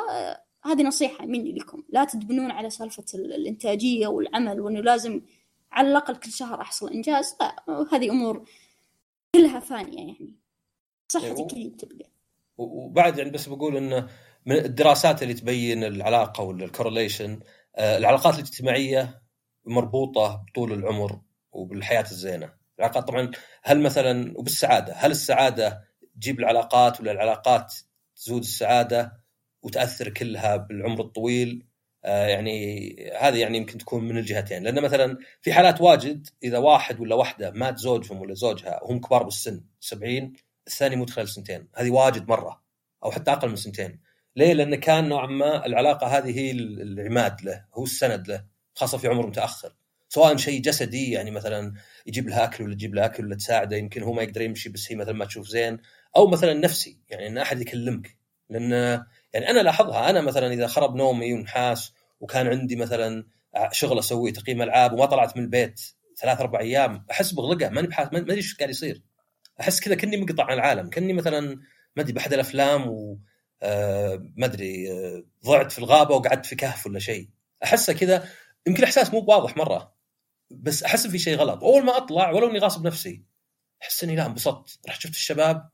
هذه 0.66 0.84
نصيحة 0.84 1.26
مني 1.26 1.52
لكم. 1.52 1.84
لا 1.90 2.06
تدبنون 2.06 2.52
على 2.52 2.70
سالفة 2.70 3.06
الإنتاجية 3.16 4.08
والعمل 4.08 4.62
وإنه 4.62 4.80
لازم 4.80 5.22
على 5.72 5.88
الأقل 5.88 6.16
كل 6.16 6.32
شهر 6.32 6.62
أحصل 6.62 6.90
إنجاز. 6.92 7.36
لا 7.42 7.56
هذه 7.94 8.10
أمور 8.10 8.46
كلها 9.36 9.60
فانية 9.60 9.98
يعني. 9.98 10.36
صحتك 11.08 11.54
هي 11.54 11.70
تبقى 11.70 12.10
وبعد 12.58 13.18
يعني 13.18 13.30
بس 13.30 13.50
بقول 13.50 13.78
إنه 13.78 14.08
من 14.46 14.56
الدراسات 14.56 15.24
اللي 15.24 15.34
تبين 15.34 15.84
العلاقة 15.84 16.44
ولا 16.44 16.66
الكورليشن 16.66 17.40
آه، 17.76 17.98
العلاقات 17.98 18.36
الاجتماعية 18.36 19.22
مربوطة 19.66 20.46
بطول 20.48 20.74
العمر. 20.74 21.20
وبالحياة 21.58 22.06
الزينة. 22.12 22.54
العلاقات 22.80 23.08
طبعا 23.08 23.32
هل 23.64 23.82
مثلا 23.82 24.34
وبالسعادة 24.38 24.94
هل 24.94 25.12
السعادة 25.12 25.84
تجيب 26.16 26.40
العلاقات 26.40 27.02
ولا 27.02 27.12
العلاقات 27.12 27.74
تزود 28.16 28.42
السعادة 28.42 29.14
وتأثر 29.64 30.10
كلها 30.10 30.56
بالعمر 30.56 31.02
الطويل؟ 31.02 31.68
آه، 32.06 32.28
يعني 32.28 32.96
هذه 33.20 33.38
يعني 33.38 33.58
يمكن 33.58 33.78
تكون 33.78 34.04
من 34.04 34.18
الجهتين. 34.18 34.64
لأن 34.64 34.84
مثلا 34.84 35.18
في 35.42 35.54
حالات 35.54 35.82
واجد 35.82 36.28
إذا 36.44 36.58
واحد 36.58 37.00
ولا 37.00 37.16
واحدة 37.16 37.52
مات 37.52 37.78
زوجهم 37.78 38.22
ولا 38.22 38.34
زوجها 38.34 38.84
وهم 38.84 39.00
كبار 39.00 39.24
بالسن 39.24 39.64
70 39.80 40.34
الثاني 40.68 40.94
يموت 40.94 41.10
خلال 41.10 41.30
سنتين. 41.30 41.68
هذه 41.76 41.92
واجد 41.92 42.30
مرة 42.30 42.64
أو 43.04 43.12
حتى 43.12 43.32
أقل 43.32 43.50
من 43.50 43.56
سنتين. 43.56 44.00
ليه؟ 44.36 44.54
لأن 44.54 44.76
كان 44.76 45.10
نوعا 45.10 45.28
ما 45.28 45.66
العلاقة 45.66 46.08
هذه 46.08 46.40
هي 46.40 46.52
العماد 46.52 47.42
له 47.42 47.66
هو 47.74 47.84
السند 47.84 48.28
له 48.28 48.46
خاصة 48.76 48.98
في 48.98 49.08
عمر 49.08 49.28
متأخر. 49.28 49.74
سواء 50.10 50.38
شيء 50.38 50.62
جسدي 50.62 51.12
يعني 51.12 51.32
مثلا 51.32 51.74
يجيب 52.06 52.30
لها 52.30 52.44
أكل 52.44 52.64
ولا 52.64 52.74
تجيب 52.74 52.96
لها 52.96 53.06
أكل 53.06 53.26
ولا 53.26 53.36
تساعده 53.36 53.78
يمكن 53.78 54.04
هو 54.04 54.14
ما 54.14 54.24
يقدر 54.24 54.42
يمشي 54.42 54.70
بس 54.70 54.92
هي 54.92 54.96
مثلا 54.96 55.14
ما 55.14 55.26
تشوف 55.26 55.48
زين. 55.48 55.78
أو 56.18 56.28
مثلا 56.28 56.54
نفسي 56.54 57.00
يعني 57.10 57.28
إن 57.28 57.38
أحد 57.38 57.62
يكلمك. 57.62 58.18
لأن 58.50 58.72
يعني 59.34 59.50
أنا 59.50 59.60
لاحظها 59.60 60.10
أنا 60.10 60.22
مثلا 60.22 60.54
إذا 60.54 60.68
خرب 60.68 60.96
نومي 60.96 61.34
ونحاس 61.34 61.94
وكان 62.20 62.48
عندي 62.48 62.76
مثلا 62.76 63.28
شغل 63.72 64.00
أسويه 64.00 64.34
تقييم 64.34 64.62
ألعاب 64.62 64.94
وما 64.94 65.06
طلعت 65.06 65.38
من 65.38 65.44
البيت 65.44 65.82
ثلاث 66.18 66.42
أربع 66.42 66.60
أيام 66.60 67.06
أحس 67.12 67.32
بغلقة 67.32 67.70
ماني 67.70 67.88
بحاس 67.88 68.08
ما 68.14 68.20
أدري 68.20 68.38
إيش 68.38 68.56
قاعد 68.56 68.70
يصير. 68.70 69.02
أحس 69.62 69.80
كذا 69.80 69.96
كني 69.96 70.18
مقطع 70.18 70.44
عن 70.44 70.54
العالم 70.54 70.90
كني 70.90 71.14
مثلا 71.14 71.42
ما 71.96 72.04
أدري 72.04 72.14
باحد 72.14 72.34
الافلام 72.34 72.88
و 72.88 73.20
آه 73.64 74.32
ما 74.36 74.46
أدري 74.46 74.92
آه 74.92 75.24
ضعت 75.46 75.72
في 75.72 75.80
الغابة 75.80 76.16
وقعدت 76.16 76.46
في 76.46 76.56
كهف 76.56 76.86
ولا 76.86 77.00
شيء. 77.00 77.30
احسه 77.64 77.94
كذا 77.94 78.30
يمكن 78.68 78.84
إحساس 78.84 79.14
مو 79.14 79.26
واضح 79.28 79.58
مرة. 79.58 79.97
بس 80.50 80.84
أحس 80.84 81.08
في 81.08 81.20
شيء 81.20 81.38
غلط. 81.38 81.64
اول 81.64 81.86
ما 81.86 81.98
أطلع 81.98 82.32
ولو 82.32 82.50
إني 82.50 82.60
غاصب 82.60 82.88
نفسي 82.88 83.24
أحس 83.84 84.04
إني 84.04 84.16
لا 84.16 84.26
انبسطت. 84.26 84.80
رحت 84.90 85.02
شفت 85.02 85.14
الشباب 85.14 85.70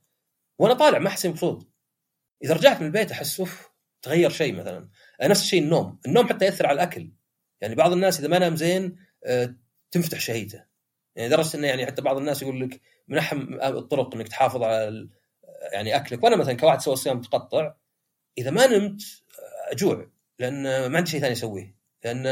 وأنا 0.60 0.74
طالع 0.74 1.00
ما 1.00 1.08
أحس 1.08 1.26
مبسوط. 1.26 1.70
إذا 2.44 2.54
رجعت 2.54 2.82
من 2.82 2.88
البيت 2.88 3.12
أحس 3.12 3.40
أوف 3.40 3.70
تغير 4.02 4.30
شيء 4.30 4.56
مثلا. 4.56 4.90
نفس 5.22 5.42
الشيء 5.42 5.64
النوم. 5.64 6.00
النوم 6.06 6.30
حتى 6.30 6.46
يأثر 6.46 6.68
على 6.68 6.76
الأكل. 6.76 7.12
يعني 7.62 7.76
بعض 7.76 7.92
الناس 7.92 8.20
إذا 8.20 8.28
ما 8.28 8.40
نام 8.40 8.56
زين 8.56 8.96
آه، 9.26 9.56
تنفتح 9.92 10.20
شهيته. 10.20 10.66
يعني 11.16 11.30
درجه 11.30 11.58
إنه 11.58 11.68
يعني 11.68 11.86
حتى 11.86 12.02
بعض 12.02 12.18
الناس 12.18 12.42
يقول 12.42 12.62
لك 12.62 12.82
من 13.08 13.18
اهم 13.18 13.62
الطرق 13.62 14.16
إنك 14.16 14.28
تحافظ 14.28 14.64
على 14.64 15.10
يعني 15.74 15.96
أكلك. 15.96 16.24
وأنا 16.24 16.36
مثلا 16.36 16.54
كواحد 16.54 16.82
سوى 16.82 16.96
صيام 16.96 17.18
متقطع 17.18 17.74
إذا 18.38 18.52
ما 18.52 18.68
نمت 18.68 19.02
آه، 19.02 19.72
أجوع 19.72 20.12
لأن 20.40 20.86
ما 20.86 20.98
عندي 20.98 21.12
شيء 21.12 21.22
ثاني 21.22 21.34
أسويه. 21.34 21.76
لأن 22.04 22.26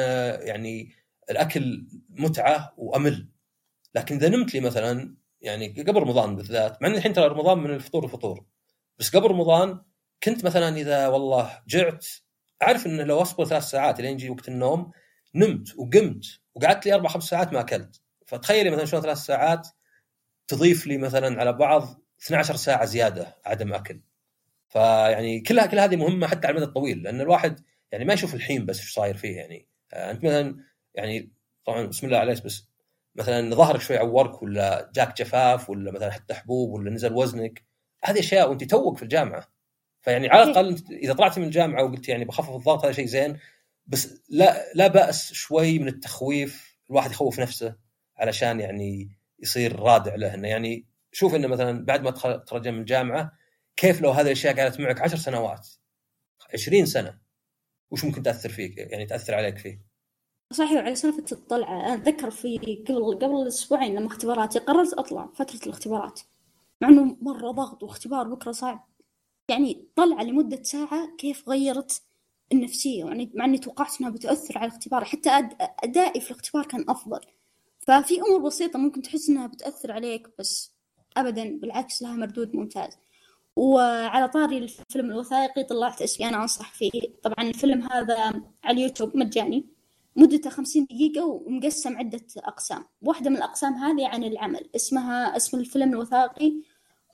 يعني 0.47 1.00
الأكل 1.31 1.87
متعة 2.09 2.73
وأمل. 2.77 3.29
لكن 3.95 4.15
إذا 4.15 4.29
نمت 4.29 4.53
لي 4.53 4.59
مثلا 4.59 5.15
يعني 5.41 5.83
قبل 5.87 6.01
رمضان 6.01 6.35
بالذات 6.35 6.81
مع 6.81 6.87
ان 6.87 6.95
الحين 6.95 7.13
ترى 7.13 7.27
رمضان 7.27 7.57
من 7.57 7.69
الفطور 7.69 8.03
الفطور 8.03 8.45
بس 8.99 9.15
قبل 9.15 9.27
رمضان 9.27 9.81
كنت 10.23 10.45
مثلا 10.45 10.77
إذا 10.77 11.07
والله 11.07 11.61
جعت 11.67 12.07
أعرف 12.63 12.85
انه 12.85 13.03
لو 13.03 13.21
أصبر 13.21 13.45
ثلاث 13.45 13.63
ساعات 13.63 14.01
لين 14.01 14.13
يجي 14.13 14.29
وقت 14.29 14.47
النوم 14.47 14.91
نمت 15.35 15.75
وقمت 15.77 16.25
وقعدت 16.55 16.85
لي 16.85 16.93
أربع 16.93 17.09
خمس 17.09 17.23
ساعات 17.23 17.53
ما 17.53 17.59
أكلت. 17.59 18.01
فتخيلي 18.27 18.69
مثلا 18.69 18.85
شلون 18.85 19.01
ثلاث 19.01 19.17
ساعات 19.17 19.67
تضيف 20.47 20.87
لي 20.87 20.97
مثلا 20.97 21.39
على 21.39 21.53
بعض 21.53 22.03
12 22.21 22.55
ساعة 22.55 22.85
زيادة 22.85 23.37
عدم 23.45 23.73
أكل. 23.73 24.01
فيعني 24.69 25.41
كلها 25.41 25.65
كل 25.65 25.79
هذه 25.79 25.95
مهمة 25.95 26.27
حتى 26.27 26.47
على 26.47 26.55
المدى 26.55 26.69
الطويل 26.69 27.03
لأن 27.03 27.21
الواحد 27.21 27.59
يعني 27.91 28.05
ما 28.05 28.13
يشوف 28.13 28.35
الحين 28.35 28.65
بس 28.65 28.79
إيش 28.79 28.93
صاير 28.93 29.17
فيه 29.17 29.37
يعني. 29.37 29.67
آه، 29.93 30.11
أنت 30.11 30.23
مثلا 30.25 30.57
يعني 30.95 31.31
طبعا 31.65 31.85
بسم 31.85 32.07
الله 32.07 32.17
عليك 32.17 32.43
بس 32.43 32.67
مثلا 33.15 33.55
ظهرك 33.55 33.81
شوي 33.81 33.97
عورك 33.97 34.41
ولا 34.43 34.91
جاك 34.95 35.17
جفاف 35.17 35.69
ولا 35.69 35.91
مثلا 35.91 36.11
حتى 36.11 36.33
حبوب 36.33 36.69
ولا 36.69 36.91
نزل 36.91 37.13
وزنك 37.13 37.63
هذه 38.03 38.19
أشياء 38.19 38.49
وأنت 38.49 38.63
توك 38.63 38.97
في 38.97 39.03
الجامعة. 39.03 39.47
فيعني 40.01 40.29
على 40.29 40.43
الأقل 40.43 40.83
إذا 40.91 41.13
طلعت 41.13 41.39
من 41.39 41.45
الجامعة 41.45 41.83
وقلت 41.83 42.09
يعني 42.09 42.25
بخفف 42.25 42.55
الضغط 42.55 42.85
هذا 42.85 42.93
شيء 42.93 43.05
زين 43.05 43.39
بس 43.87 44.23
لا 44.29 44.71
لا 44.75 44.87
بأس 44.87 45.33
شوي 45.33 45.79
من 45.79 45.87
التخويف 45.87 46.77
الواحد 46.89 47.11
يخوف 47.11 47.39
نفسه 47.39 47.75
علشان 48.17 48.59
يعني 48.59 49.11
يصير 49.39 49.79
رادع 49.79 50.15
له 50.15 50.33
إنه 50.33 50.47
يعني 50.47 50.85
شوف 51.11 51.35
إنه 51.35 51.47
مثلا 51.47 51.85
بعد 51.85 52.01
ما 52.01 52.11
تخرج 52.11 52.67
من 52.67 52.79
الجامعة 52.79 53.31
كيف 53.75 54.01
لو 54.01 54.11
هذه 54.11 54.25
الأشياء 54.25 54.59
قعدت 54.59 54.79
معك 54.79 55.01
عشر 55.01 55.17
سنوات 55.17 55.67
20 56.53 56.85
سنة 56.85 57.19
وش 57.91 58.05
ممكن 58.05 58.23
تأثر 58.23 58.49
فيك؟ 58.49 58.77
يعني 58.77 59.05
تأثر 59.05 59.35
عليك 59.35 59.57
فيه؟ 59.57 59.81
صحيح 60.51 60.71
على 60.85 60.95
سالفة 60.95 61.25
الطلعة 61.31 61.85
أنا 61.85 61.93
أتذكر 61.93 62.29
في 62.31 62.57
قبل 62.89 63.19
قبل 63.21 63.47
أسبوعين 63.47 63.95
لما 63.95 64.07
اختباراتي 64.07 64.59
قررت 64.59 64.93
أطلع 64.93 65.29
فترة 65.35 65.59
الاختبارات. 65.65 66.19
مع 66.81 66.89
إنه 66.89 67.17
مرة 67.21 67.51
ضغط 67.51 67.83
واختبار 67.83 68.27
بكرة 68.27 68.51
صعب. 68.51 68.87
يعني 69.49 69.87
طلعة 69.95 70.23
لمدة 70.23 70.63
ساعة 70.63 71.15
كيف 71.17 71.49
غيرت 71.49 72.01
النفسية؟ 72.51 73.05
يعني 73.05 73.31
مع 73.35 73.45
إني 73.45 73.57
توقعت 73.57 74.01
إنها 74.01 74.11
بتأثر 74.11 74.57
على 74.57 74.67
الاختبار 74.67 75.05
حتى 75.05 75.29
أدائي 75.83 76.21
في 76.21 76.31
الاختبار 76.31 76.65
كان 76.65 76.85
أفضل. 76.89 77.19
ففي 77.79 78.21
أمور 78.21 78.39
بسيطة 78.39 78.79
ممكن 78.79 79.01
تحس 79.01 79.29
إنها 79.29 79.47
بتأثر 79.47 79.91
عليك 79.91 80.27
بس 80.39 80.71
أبدا 81.17 81.59
بالعكس 81.59 82.01
لها 82.01 82.15
مردود 82.15 82.55
ممتاز. 82.55 82.97
وعلى 83.55 84.27
طاري 84.27 84.57
الفيلم 84.57 85.11
الوثائقي 85.11 85.63
طلعت 85.63 86.01
اسمي 86.01 86.27
أنا 86.27 86.41
أنصح 86.41 86.73
فيه. 86.73 86.91
طبعا 87.23 87.49
الفيلم 87.49 87.81
هذا 87.83 88.17
على 88.63 88.77
اليوتيوب 88.77 89.17
مجاني. 89.17 89.65
مدته 90.15 90.49
خمسين 90.49 90.85
دقيقة 90.85 91.25
ومقسم 91.25 91.97
عدة 91.97 92.25
أقسام. 92.37 92.85
واحدة 93.01 93.29
من 93.29 93.37
الأقسام 93.37 93.73
هذه 93.73 94.07
عن 94.07 94.23
العمل 94.23 94.69
اسمها 94.75 95.37
اسم 95.37 95.59
الفيلم 95.59 95.89
الوثائقي 95.93 96.53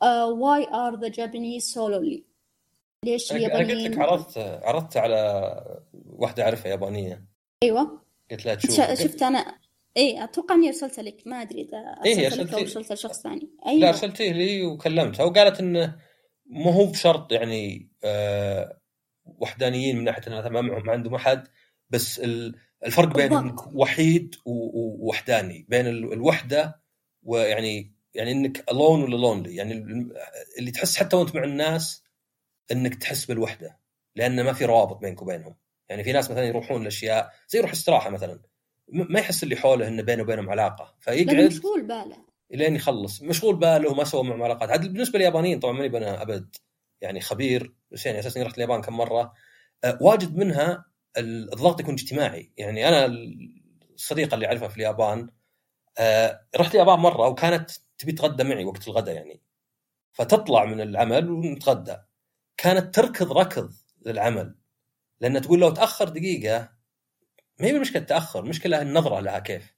uh, 0.04 0.32
Why 0.34 0.64
are 0.66 0.98
the 0.98 1.10
Japanese 1.10 1.74
so 1.74 1.88
lonely 1.90 2.24
ليش 3.06 3.32
اليابانيين 3.32 3.94
أنا 3.94 4.12
قلت 4.12 4.38
لك 4.38 4.38
عرضت 4.38 4.38
عرضت 4.38 4.98
على 4.98 5.62
واحدة 6.06 6.44
أعرفها 6.44 6.72
يابانية. 6.72 7.26
أيوة. 7.64 8.02
قلت 8.32 8.46
لها 8.46 8.56
تشوف. 8.56 8.92
شفت 8.94 9.24
أنا. 9.24 9.58
اي 9.98 10.24
أتوقع 10.24 10.56
إني 10.56 10.68
ارسلت 10.68 11.00
لك. 11.00 11.22
ما 11.26 11.42
أدري 11.42 11.62
إذا 11.62 11.78
إيه 12.06 12.26
ارسلت 12.26 12.48
لك 12.48 12.54
أو 12.54 12.60
ارسلت 12.60 12.92
لشخص 12.92 13.22
ثاني. 13.22 13.50
أيوه. 13.68 13.80
لا 13.80 13.90
ارسلتيه 13.90 14.32
لي 14.32 14.64
وكلمتها 14.64 15.24
وقالت 15.24 15.60
انه 15.60 15.96
مو 16.46 16.70
هو 16.70 16.86
بشرط 16.86 17.32
يعني 17.32 17.90
آه 18.04 18.80
وحدانيين 19.26 19.98
من 19.98 20.04
ناحية 20.04 20.28
انه 20.28 20.50
ما 20.50 20.62
معهم 20.62 20.86
ما 20.86 20.92
عندهم 20.92 21.16
أحد 21.16 21.48
بس 21.90 22.22
الفرق 22.86 23.16
بين 23.16 23.34
انك 23.34 23.76
وحيد 23.76 24.36
ووحداني 24.46 25.66
بين 25.70 25.88
الوحدة 25.88 26.82
ويعني 27.24 27.98
يعني 28.14 28.32
إنك 28.32 28.72
الون 28.72 29.04
ولا 29.04 29.16
لونلي 29.16 29.56
يعني 29.56 29.74
اللي 30.58 30.72
تحس 30.72 30.98
حتى 30.98 31.16
وأنت 31.16 31.36
مع 31.36 31.44
الناس 31.44 32.04
إنك 32.72 32.96
تحس 32.96 33.26
بالوحدة 33.26 33.80
لأن 34.16 34.44
ما 34.44 34.54
في 34.54 34.66
روابط 34.66 34.98
بينك 34.98 35.22
وبينهم. 35.22 35.56
يعني 35.90 36.04
في 36.04 36.12
ناس 36.12 36.32
مثلا 36.32 36.44
يروحون 36.44 36.84
لأشياء 36.84 37.34
زي 37.50 37.60
يروح 37.60 37.72
استراحة 37.72 38.10
مثلا 38.10 38.40
ما 38.88 39.20
يحس 39.20 39.44
اللي 39.44 39.56
حوله 39.56 39.88
إنه 39.88 40.04
بينه 40.04 40.24
وبينهم 40.24 40.50
علاقة 40.50 40.96
فيقعد 41.00 41.36
مشغول 41.36 41.84
باله. 41.84 42.18
لين 42.52 42.76
يخلص. 42.76 43.22
مشغول 43.22 43.56
باله 43.56 43.92
وما 43.92 44.04
سوى 44.04 44.24
معهم 44.24 44.44
علاقات. 44.44 44.70
هذا 44.70 44.88
بالنسبة 44.88 45.20
لليابانيين 45.20 45.60
طبعا 45.60 45.74
ماني 45.74 45.98
أنا 45.98 46.22
أبد 46.22 46.56
يعني 47.02 47.22
خبير 47.22 47.74
بس 47.92 48.06
يعني 48.06 48.20
أساسا 48.20 48.44
رحت 48.44 48.58
اليابان 48.58 48.82
كم 48.82 48.98
مرة. 48.98 49.34
أه، 49.84 49.98
واجد 50.02 50.36
منها 50.36 50.86
الضغط 51.18 51.80
يكون 51.80 51.94
اجتماعي. 51.94 52.52
يعني 52.58 52.88
أنا 52.88 53.06
الصديقة 53.96 54.36
اللي 54.36 54.48
أعرفها 54.48 54.68
في 54.68 54.78
اليابان 54.78 55.30
أه، 56.00 56.48
رحت 56.58 56.76
اليابان 56.76 57.00
مرة 57.00 57.28
وكانت 57.28 57.72
تبي 57.98 58.12
تغدى 58.12 58.44
معي 58.44 58.66
وقت 58.66 58.88
الغداء 58.88 59.16
يعني. 59.16 59.42
فتطلع 60.14 60.66
من 60.66 60.82
العمل 60.82 61.30
ونتغدى. 61.30 61.98
كانت 62.58 62.96
تركض 62.96 63.32
ركض 63.32 63.74
للعمل. 64.06 64.56
لأن 65.22 65.42
تقول 65.42 65.60
لو 65.60 65.70
تأخر 65.70 66.10
دقيقة 66.10 66.72
ما 67.60 67.68
هي 67.68 67.80
مشكلة 67.80 68.04
تاخر 68.04 68.46
مشكلة 68.46 68.82
النظرة 68.82 69.20
لها 69.20 69.40
كيف. 69.40 69.76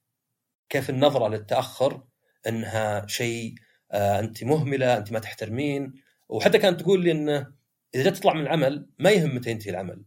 كيف 0.69 0.89
النظرة 0.89 1.27
للتأخر؟ 1.27 2.03
إنها 2.47 3.07
شيء 3.07 3.55
آه 3.91 4.19
أنت 4.19 4.43
مهملة 4.43 4.97
أنت 4.97 5.11
ما 5.11 5.19
تحترمين. 5.19 5.93
وحتى 6.29 6.57
كانت 6.57 6.81
تقول 6.81 7.03
لي 7.03 7.11
انه 7.11 7.53
إذا 7.95 8.09
جت 8.09 8.17
تطلع 8.17 8.33
من 8.33 8.41
العمل 8.41 8.89
ما 8.99 9.11
يهم 9.11 9.35
متى 9.35 9.51
ينتهي 9.51 9.71
العمل. 9.71 10.03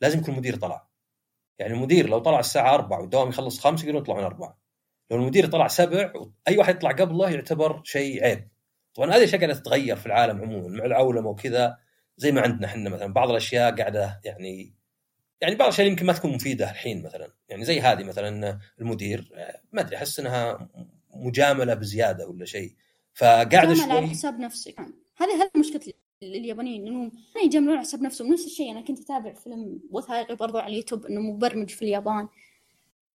لازم 0.00 0.18
يكون 0.18 0.34
المدير 0.34 0.56
طلع. 0.56 0.86
يعني 1.58 1.72
المدير 1.74 2.08
لو 2.08 2.18
طلع 2.18 2.40
الساعة 2.40 2.74
4 2.74 3.00
والدوام 3.00 3.28
يخلص 3.28 3.60
5 3.60 3.84
يقولون 3.84 4.02
يطلع 4.02 4.16
من 4.16 4.22
4 4.24 4.58
لو 5.10 5.16
المدير 5.16 5.46
طلع 5.46 5.68
7 5.68 6.12
أي 6.48 6.58
واحد 6.58 6.74
يطلع 6.76 6.90
قبله 6.90 7.30
يعتبر 7.30 7.80
شيء 7.84 8.24
عيب. 8.24 8.48
طبعا 8.94 9.10
هذه 9.10 9.16
الأشياء 9.16 9.40
قاعدة 9.40 9.54
تتغير 9.58 9.96
في 9.96 10.06
العالم 10.06 10.42
عموما 10.42 10.68
مع 10.68 10.84
العولمة 10.84 11.28
وكذا 11.28 11.76
زي 12.16 12.32
ما 12.32 12.40
عندنا 12.40 12.66
إحنا 12.66 12.90
مثلا 12.90 13.12
بعض 13.12 13.30
الأشياء 13.30 13.76
قاعدة 13.76 14.20
يعني 14.24 14.74
يعني 15.40 15.54
بعض 15.54 15.68
الأشياء 15.68 15.86
يمكن 15.86 16.06
ما 16.06 16.12
تكون 16.12 16.34
مفيدة 16.34 16.70
الحين 16.70 17.02
مثلا. 17.02 17.32
يعني 17.48 17.64
زي 17.64 17.80
هذه 17.80 18.04
مثلا 18.04 18.58
المدير 18.80 19.30
آه، 19.34 19.60
ما 19.72 19.80
أدري 19.80 19.96
أحس 19.96 20.20
إنها 20.20 20.68
مجاملة 21.14 21.74
بزيادة 21.74 22.28
ولا 22.28 22.44
شيء. 22.44 22.74
فقاعدة 23.14 23.48
جامل 23.74 23.80
على 23.80 24.00
شوي 24.00 24.06
حساب 24.10 24.40
نفسك. 24.40 24.80
هذه 25.16 25.42
هذه 25.42 25.50
مشكلة 25.60 25.82
ال- 25.86 25.92
اليابانيين 26.22 26.86
إنهم 26.86 27.12
ما 27.34 27.40
يجاملون 27.40 27.72
على 27.72 27.80
حساب 27.80 28.02
نفسهم. 28.02 28.32
نفس 28.32 28.46
الشيء 28.46 28.70
أنا 28.70 28.80
كنت 28.80 29.00
أتابع 29.00 29.32
فيلم 29.32 29.80
وثائقي 29.90 30.36
برضو 30.36 30.58
على 30.58 30.72
اليوتيوب 30.72 31.06
إنه 31.06 31.20
مبرمج 31.20 31.70
في 31.70 31.82
اليابان. 31.82 32.28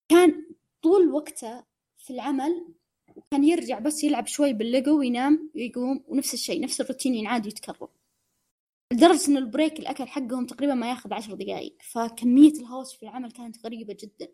كان 0.09 0.45
طول 0.83 1.11
وقته 1.11 1.63
في 1.97 2.13
العمل 2.13 2.65
وكان 3.15 3.43
يرجع 3.43 3.79
بس 3.79 4.03
يلعب 4.03 4.27
شوي 4.27 4.53
بالليجو 4.53 4.99
وينام 4.99 5.51
ويقوم 5.55 6.03
ونفس 6.07 6.33
الشيء 6.33 6.61
نفس 6.61 6.81
الروتين 6.81 7.15
ينعاد 7.15 7.45
ويتكرر 7.45 7.89
لدرجة 8.93 9.27
إن 9.27 9.37
ال 9.37 9.44
break 9.44 9.79
الأكل 9.79 10.07
حقهم 10.07 10.45
تقريبا 10.45 10.73
ما 10.73 10.89
ياخذ 10.89 11.13
عشر 11.13 11.33
دقائق 11.33 11.75
فكمية 11.81 12.53
الهوس 12.53 12.93
في 12.93 13.03
العمل 13.03 13.31
كانت 13.31 13.65
غريبة 13.65 13.97
جدا. 13.99 14.31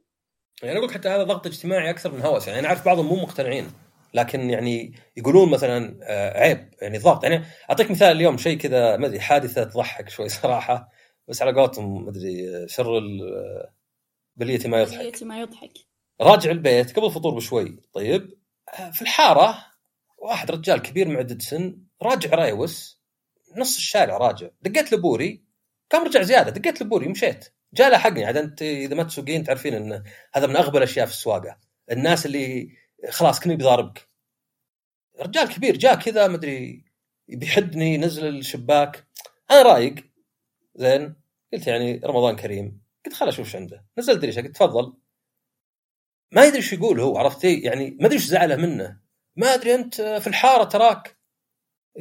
يعني 0.64 0.78
أقول 0.78 0.94
حتى 0.94 1.10
هذا 1.10 1.24
ضغط 1.24 1.48
اجتماعي 1.48 1.90
أكثر 1.90 2.12
من 2.12 2.22
هوس 2.22 2.48
يعني 2.48 2.60
أنا 2.60 2.68
أعرف 2.68 2.86
بعضهم 2.86 3.06
مو 3.06 3.16
مقتنعين. 3.16 3.72
لكن 4.14 4.49
يعني 4.49 4.93
يقولون 5.18 5.49
مثلا 5.51 5.99
آه، 6.03 6.39
عيب 6.39 6.74
يعني 6.82 6.97
ضغط. 6.97 7.24
يعني 7.24 7.45
أعطيك 7.70 7.91
مثال 7.91 8.16
اليوم 8.16 8.38
شيء 8.38 8.57
كذا 8.57 8.97
ما 8.97 9.07
أدري 9.07 9.20
حادثة 9.20 9.64
تضحك 9.64 10.10
شوي 10.10 10.30
صراحة. 10.39 10.89
بس 11.28 11.41
على 11.41 11.51
قولتهم 11.62 12.03
ما 12.05 12.10
أدري 12.10 12.68
شر 12.68 12.97
ال- 12.97 13.70
بلية 14.36 14.68
ما 14.68 14.82
يضحك. 14.82 14.97
بلية 14.99 15.28
ما 15.28 15.39
يضحك. 15.39 15.72
راجع 16.22 16.51
البيت 16.51 16.95
قبل 16.95 17.05
الفطور 17.05 17.36
بشوي. 17.36 17.80
طيب 17.93 18.34
آه، 18.80 18.89
في 18.91 19.01
الحارة 19.01 19.57
واحد 20.18 20.51
رجال 20.51 20.82
كبير 20.82 21.07
معدد 21.07 21.41
سن 21.41 21.78
راجع 22.03 22.30
رايوس 22.36 23.01
نص 23.57 23.76
الشارع 23.78 24.18
راجع. 24.18 24.47
دقيت 24.62 24.93
لبوري 24.93 25.43
قام 25.91 26.05
رجع 26.07 26.22
زيادة. 26.22 26.51
دقيت 26.51 26.82
لبوري 26.82 27.07
ومشيت 27.07 27.53
جاء 27.74 27.91
لحقني 27.91 28.26
عاد 28.26 28.38
أنت 28.38 28.62
إذا 28.62 28.95
ما 28.95 29.03
تسوقين 29.03 29.43
تعرفين 29.43 29.74
إن 29.74 30.03
هذا 30.34 30.47
من 30.47 30.55
أغبى 30.55 30.78
الأشياء 30.78 31.05
في 31.05 31.12
السواقة. 31.12 31.57
الناس 31.91 32.26
اللي 32.26 32.70
خلاص 33.10 33.39
كني 33.39 33.56
بيضاربك 33.56 34.10
رجال 35.22 35.50
كبير 35.54 35.78
جاء 35.78 35.95
كذا 35.95 36.28
مدري 36.28 36.86
بيحدني 37.28 37.97
نزل 37.97 38.28
الشباك. 38.28 39.08
أنا 39.52 39.62
رايق. 39.62 39.95
زين. 40.76 41.16
قلت 41.54 41.68
يعني 41.68 42.02
رمضان 42.06 42.36
كريم. 42.36 42.82
قلت 43.06 43.16
خل 43.16 43.28
أشوف 43.28 43.56
عنده. 43.56 43.86
نزلت 43.97 44.26
ريشه 44.26 44.41
قلت 44.41 44.56
تفضل. 44.56 44.93
ما 46.32 46.43
يدري 46.45 46.58
إيش 46.58 46.74
يقول 46.74 47.00
هو 47.00 47.18
عرفتي 47.18 47.60
يعني 47.60 47.97
ما 48.00 48.06
أدري 48.06 48.16
إيش 48.16 48.26
زعله 48.26 48.56
منه. 48.56 49.00
ما 49.36 49.54
أدري 49.54 49.76
أنت 49.76 50.02
في 50.02 50.28
الحارة 50.28 50.64
تراك. 50.64 51.18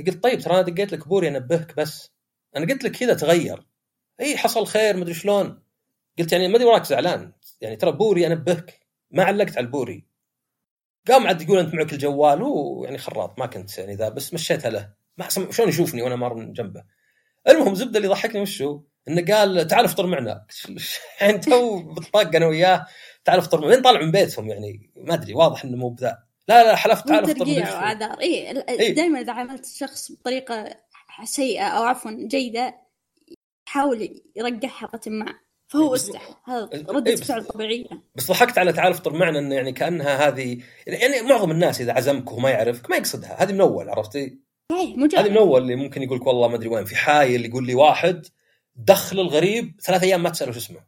قلت 0.07 0.23
طيب 0.23 0.41
ترى 0.41 0.55
أنا 0.55 0.63
دقيت 0.63 0.93
لك 0.93 1.09
بوري 1.09 1.29
انبهك 1.29 1.77
بس. 1.77 2.13
أنا 2.57 2.67
قلت 2.67 2.85
لك 2.85 2.93
كذا 2.93 3.15
تغير. 3.15 3.67
إي 4.21 4.37
حصل 4.37 4.67
خير 4.67 4.97
ما 4.97 5.03
أدري 5.03 5.15
شلون. 5.15 5.63
قلت 6.19 6.33
يعني 6.33 6.49
ما 6.49 6.57
أدري 6.57 6.65
وراك 6.69 6.85
زعلان. 6.85 7.33
يعني 7.61 7.77
ترى 7.77 7.93
بوري 7.93 8.27
انبهك 8.27 8.81
ما 9.11 9.25
علقت 9.25 9.57
على 9.57 9.67
البوري. 9.67 10.07
قام 11.09 11.27
عاد 11.27 11.43
يقول 11.43 11.59
أنت 11.59 11.75
معك 11.75 11.93
الجوال 11.93 12.43
هو 12.43 12.85
يعني 12.85 12.99
خراط 12.99 13.39
ما 13.39 13.47
كنت 13.47 13.79
يعني 13.79 13.95
ذا 13.95 14.09
بس 14.09 14.35
مشيتها 14.35 14.71
له. 14.71 14.93
ما 15.19 15.29
شلون 15.29 15.69
يشوفني 15.69 16.03
وأنا 16.03 16.17
مار 16.17 16.35
من 16.35 16.53
جنبه؟ 16.53 16.85
المهم 17.49 17.75
زبدة 17.75 17.99
اللي 17.99 18.09
ضحكني 18.09 18.41
وشو 18.41 18.81
إنه 19.09 19.35
قال 19.35 19.67
تعال 19.67 19.85
افطر 19.85 20.07
معنا. 20.07 20.47
يعني 21.21 21.39
تو 21.39 21.83
بالطاق 21.83 22.37
أنا 22.37 22.47
وياه 22.47 22.87
تعال 23.25 23.39
افطر 23.39 23.61
معنا. 23.61 23.83
طالع 23.83 24.01
من 24.01 24.11
بيتهم 24.11 24.49
يعني؟ 24.49 24.91
ما 24.97 25.15
أدري 25.15 25.35
واضح 25.35 25.65
إنه 25.65 25.77
مو 25.77 25.89
بذا. 25.89 26.19
لا 26.49 26.65
لا 26.65 26.77
حلفت 26.77 27.09
تعال 27.09 27.25
افطر 27.25 27.47
شو. 27.47 27.53
واعذار 27.53 28.21
إيه. 28.21 28.65
اي 28.69 28.93
دائما 28.93 29.21
إذا 29.21 29.33
عاملت 29.33 29.65
الشخص 29.67 30.13
بطريقة 30.13 30.77
سيئة 31.25 31.65
أو 31.65 31.83
عفوا 31.83 32.11
جيدة 32.11 32.75
يحاول 33.69 34.23
يرقع 34.37 34.69
حلقه 34.69 35.11
ما. 35.11 35.35
فهو 35.69 35.95
استحى 35.95 36.35
هذا 36.47 36.69
إيه 36.73 36.85
ردة 36.89 37.13
بس- 37.13 37.23
فعل 37.23 37.45
طبيعية. 37.45 37.87
بس 38.15 38.29
ضحكت 38.29 38.59
على 38.59 38.73
تعال 38.73 38.93
افطر 38.93 39.13
معنا 39.13 39.39
انه 39.39 39.55
يعني 39.55 39.73
كأنها 39.73 40.29
هذه 40.29 40.59
يعني 40.87 41.23
معظم 41.29 41.51
الناس 41.51 41.81
إذا 41.81 41.93
عزمك 41.93 42.31
وهو 42.33 42.41
ما 42.41 42.51
يعرفك 42.51 42.91
ما 42.91 42.97
يقصدها. 42.97 43.43
هذه 43.43 43.53
من 43.53 43.61
أول 43.61 43.89
عرفتي؟ 43.91 44.39
هذه 44.73 45.29
من 45.31 45.37
أول 45.37 45.63
اللي 45.63 45.77
ممكن 45.77 46.03
يقول 46.03 46.19
لك 46.19 46.27
والله 46.27 46.49
ما 46.49 46.55
أدري 46.55 46.69
وين. 46.69 46.85
في 46.85 46.97
حايل 46.97 47.45
يقول 47.47 47.67
لي 47.67 47.75
واحد 47.75 48.27
دخل 48.77 49.21
الغريب 49.21 49.81
ثلاث 49.83 50.03
أيام 50.03 50.23
ما 50.23 50.31
تسأله 50.31 50.53
شو 50.53 50.59
اسمه. 50.59 50.81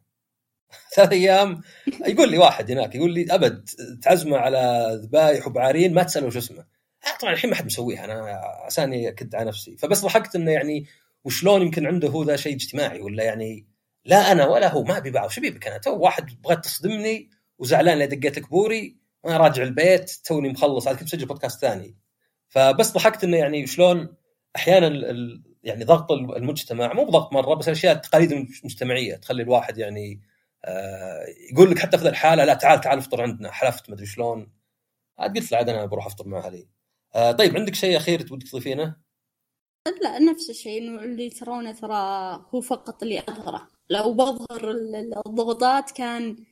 ثلاث 0.95 1.11
أيام 1.11 1.61
يقول 2.07 2.31
لي 2.31 2.37
واحد 2.37 2.71
هناك 2.71 2.95
يقول 2.95 3.13
لي 3.13 3.25
أبد 3.29 3.69
تعزمه 4.01 4.37
على 4.37 4.87
ذبايح 5.03 5.47
وبعارين 5.47 5.93
ما 5.93 6.03
تسأله 6.03 6.29
شو 6.29 6.39
اسمه. 6.39 6.59
آه 7.07 7.17
طبعا 7.21 7.33
الحين 7.33 7.49
ما 7.49 7.55
حد 7.55 7.65
مسويها 7.65 8.05
أنا 8.05 8.41
عساني 8.65 9.07
أكد 9.09 9.35
على 9.35 9.45
نفسي. 9.47 9.77
فبس 9.77 10.01
ضحكت 10.05 10.35
إنه 10.35 10.51
يعني 10.51 10.85
وشلون 11.23 11.61
يمكن 11.61 11.85
عنده 11.85 12.07
هو 12.07 12.23
ذا 12.23 12.35
شيء 12.35 12.55
اجتماعي 12.55 13.01
ولا 13.01 13.23
يعني 13.23 13.70
لا 14.05 14.31
أنا 14.31 14.47
ولا 14.47 14.73
هو 14.73 14.83
ما 14.83 14.97
أبي 14.97 15.11
بعض. 15.11 15.29
شو 15.29 15.41
بيبك 15.41 15.67
أنا 15.67 15.77
تو 15.77 15.97
واحد 15.97 16.41
بغيت 16.41 16.59
تصدمني 16.59 17.29
وزعلان 17.57 17.97
لي 17.97 18.07
دقيت 18.07 18.37
لك 18.37 18.49
بوري 18.49 18.97
وأنا 19.23 19.37
راجع 19.37 19.63
البيت 19.63 20.09
توني 20.25 20.49
مخلص. 20.49 20.87
عاد 20.87 20.95
كنت 20.95 21.03
مسجل 21.03 21.25
بودكاست 21.25 21.61
ثاني. 21.61 21.97
فبس 22.49 22.91
ضحكت 22.93 23.23
إنه 23.23 23.37
يعني 23.37 23.67
شلون 23.67 24.15
أحيانا 24.55 24.87
ال- 24.87 25.43
يعني 25.63 25.83
ضغط 25.83 26.11
المجتمع 26.11 26.93
مو 26.93 27.05
بضغط 27.05 27.33
مرة 27.33 27.55
بس 27.55 27.67
الاشياء 27.67 27.95
التقاليد 27.95 28.31
المجتمعيه 28.31 29.15
تخلي 29.15 29.43
الواحد 29.43 29.77
يعني 29.77 30.21
آه، 30.65 31.25
يقول 31.51 31.71
لك 31.71 31.79
حتى 31.79 31.97
في 31.97 32.09
الحالة 32.09 32.45
لا 32.45 32.53
تعال 32.53 32.81
تعال 32.81 32.97
افطر 32.97 33.21
عندنا 33.21 33.51
حلفت 33.51 33.89
مدري 33.89 34.05
شلون. 34.05 34.51
عاد 35.19 35.37
قلت 35.37 35.51
له 35.51 35.57
عاد 35.57 35.69
أنا 35.69 35.85
بروح 35.85 36.05
أفطر 36.05 36.27
مع 36.27 36.37
أهلي. 36.39 36.67
آه، 37.15 37.31
طيب 37.31 37.57
عندك 37.57 37.75
شيء 37.75 37.97
أخير 37.97 38.21
تودك 38.21 38.47
تضيفينه؟ 38.47 38.95
لا 40.01 40.19
نفس 40.19 40.49
الشيء 40.49 40.81
إنه 40.81 41.03
اللي 41.03 41.29
ترونه 41.29 41.71
ترى 41.71 41.95
هو 42.55 42.61
فقط 42.61 43.03
اللي 43.03 43.19
أظهره. 43.19 43.67
لو 43.91 44.13
بظهر 44.13 44.71
ال- 44.71 45.13
الضغوطات 45.27 45.91
كان 45.91 46.45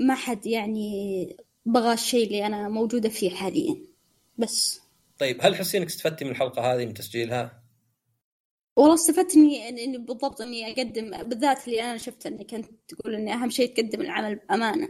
ما 0.00 0.14
حد 0.14 0.46
يعني 0.46 1.36
بغى 1.66 1.92
الشيء 1.92 2.26
اللي 2.26 2.46
أنا 2.46 2.68
موجودة 2.68 3.08
فيه 3.08 3.30
حاليا. 3.30 3.76
بس. 4.38 4.80
طيب 5.18 5.38
هل 5.40 5.54
تحسين 5.54 5.80
إنك 5.82 5.90
استفدتي 5.90 6.24
من 6.24 6.30
الحلقة 6.30 6.74
هذه 6.74 6.86
من 6.86 6.94
تسجيلها؟ 6.94 7.64
والله 8.76 8.94
استفدت 8.94 9.34
اني 9.36 9.68
إني 9.68 9.98
بالضبط 9.98 10.40
إني 10.40 10.72
أقدم 10.72 11.22
بالذات 11.22 11.68
اللي 11.68 11.82
أنا 11.82 11.98
شفت 11.98 12.26
إنك 12.26 12.54
أنت 12.54 12.66
تقول 12.88 13.14
ان 13.14 13.28
أهم 13.28 13.50
شيء 13.50 13.74
تقدم 13.74 14.00
العمل 14.00 14.34
بأمانة. 14.36 14.88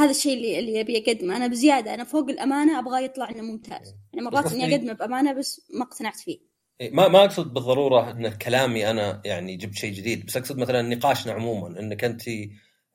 هذا 0.00 0.10
الشيء 0.10 0.36
اللي 0.36 0.58
اللي 0.58 0.80
أبي 0.80 0.98
أقدمه. 0.98 1.36
أنا 1.36 1.46
بزيادة 1.46 1.94
أنا 1.94 2.04
فوق 2.04 2.28
الأمانة 2.28 2.78
أبغى 2.78 3.04
يطلع 3.04 3.30
إنه 3.30 3.42
ممتاز. 3.42 3.94
يعني 4.12 4.26
مرات 4.26 4.52
إني 4.52 4.64
أقدمه 4.74 4.92
بأمانة 4.92 5.32
بس 5.32 5.70
ما 5.74 5.82
اقتنعت 5.84 6.16
فيه. 6.16 6.53
ما 6.80 7.08
ما 7.08 7.24
أقصد 7.24 7.54
بالضرورة 7.54 8.10
إن 8.10 8.28
كلامي 8.30 8.90
أنا 8.90 9.22
يعني 9.24 9.56
جبت 9.56 9.74
شيء 9.74 9.92
جديد 9.92 10.26
بس 10.26 10.36
أقصد 10.36 10.58
مثلا 10.58 10.82
نقاشنا 10.82 11.32
عموما 11.32 11.80
إنك 11.80 12.04
أنت 12.04 12.22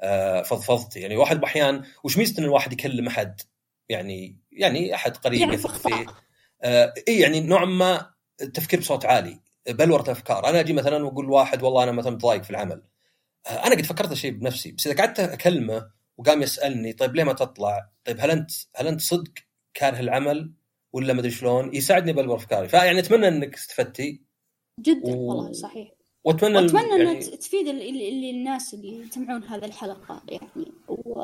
آه، 0.02 0.42
فضفضتي 0.42 1.00
يعني 1.00 1.18
واحد 1.18 1.40
بأحيان 1.40 1.84
وش 2.04 2.18
ميزه 2.18 2.40
إن 2.40 2.44
الواحد 2.44 2.74
يكلم 2.74 3.08
أحد؟ 3.08 3.42
يعني 3.90 4.38
يعني 4.52 4.96
أحد 4.96 5.18
قريب 5.18 5.40
يعرف 5.42 5.54
يثق 5.54 5.76
فيه. 5.76 6.06
آه، 6.62 6.94
اي 7.08 7.20
يعني 7.20 7.42
نوعا 7.42 7.66
ما 7.66 8.10
التفكير 8.42 8.80
بصوت 8.80 9.06
عالي 9.06 9.40
بلوره 9.70 10.12
أفكار. 10.12 10.50
أنا 10.50 10.60
أجي 10.60 10.74
مثلا 10.74 11.06
وأقول 11.06 11.26
لواحد 11.26 11.64
والله 11.64 11.84
أنا 11.84 11.92
مثلا 11.92 12.12
متضايق 12.12 12.44
في 12.44 12.50
العمل. 12.50 12.84
آه، 13.48 13.68
أنا 13.68 13.76
قد 13.76 13.86
فكرت 13.86 14.12
الشيء 14.12 14.32
بنفسي 14.32 14.72
بس 14.72 14.88
إذا 14.88 14.98
قعدت 14.98 15.20
أكلمه 15.20 15.92
وقام 16.18 16.42
يسألني 16.42 16.94
طيب 16.94 17.16
ليه 17.16 17.24
ما 17.24 17.34
تطلع؟ 17.34 17.90
طيب 18.06 18.20
هل 18.20 18.32
أنت 18.32 18.52
هل 18.76 18.88
أنت 18.88 19.02
صدق 19.02 19.32
كاره 19.74 20.00
العمل 20.00 20.54
ولا 20.94 21.14
ما 21.14 21.20
أدري 21.20 21.32
شلون؟ 21.32 21.76
يساعدني 21.76 22.14
بلور 22.14 22.36
أفكاري. 22.36 22.68
فيعني 22.68 23.00
أتمنى 23.00 23.28
إنك 23.28 23.56
استفدتي. 23.56 24.22
جدا 24.80 25.16
و- 25.16 25.28
والله 25.30 25.52
وأتمنى 26.24 26.60
ال- 26.60 26.64
وأتمنى 26.76 26.90
يعني 26.90 27.12
انها 27.12 27.36
تفيد 27.36 27.68
ال- 27.68 27.82
ال- 27.82 28.02
ال- 28.08 28.30
الناس 28.30 28.74
اللي 28.74 29.00
يسمعون 29.08 29.44
هذه 29.44 29.66
الحلقة 29.66 30.24
يعني. 30.30 30.72
و... 30.88 31.22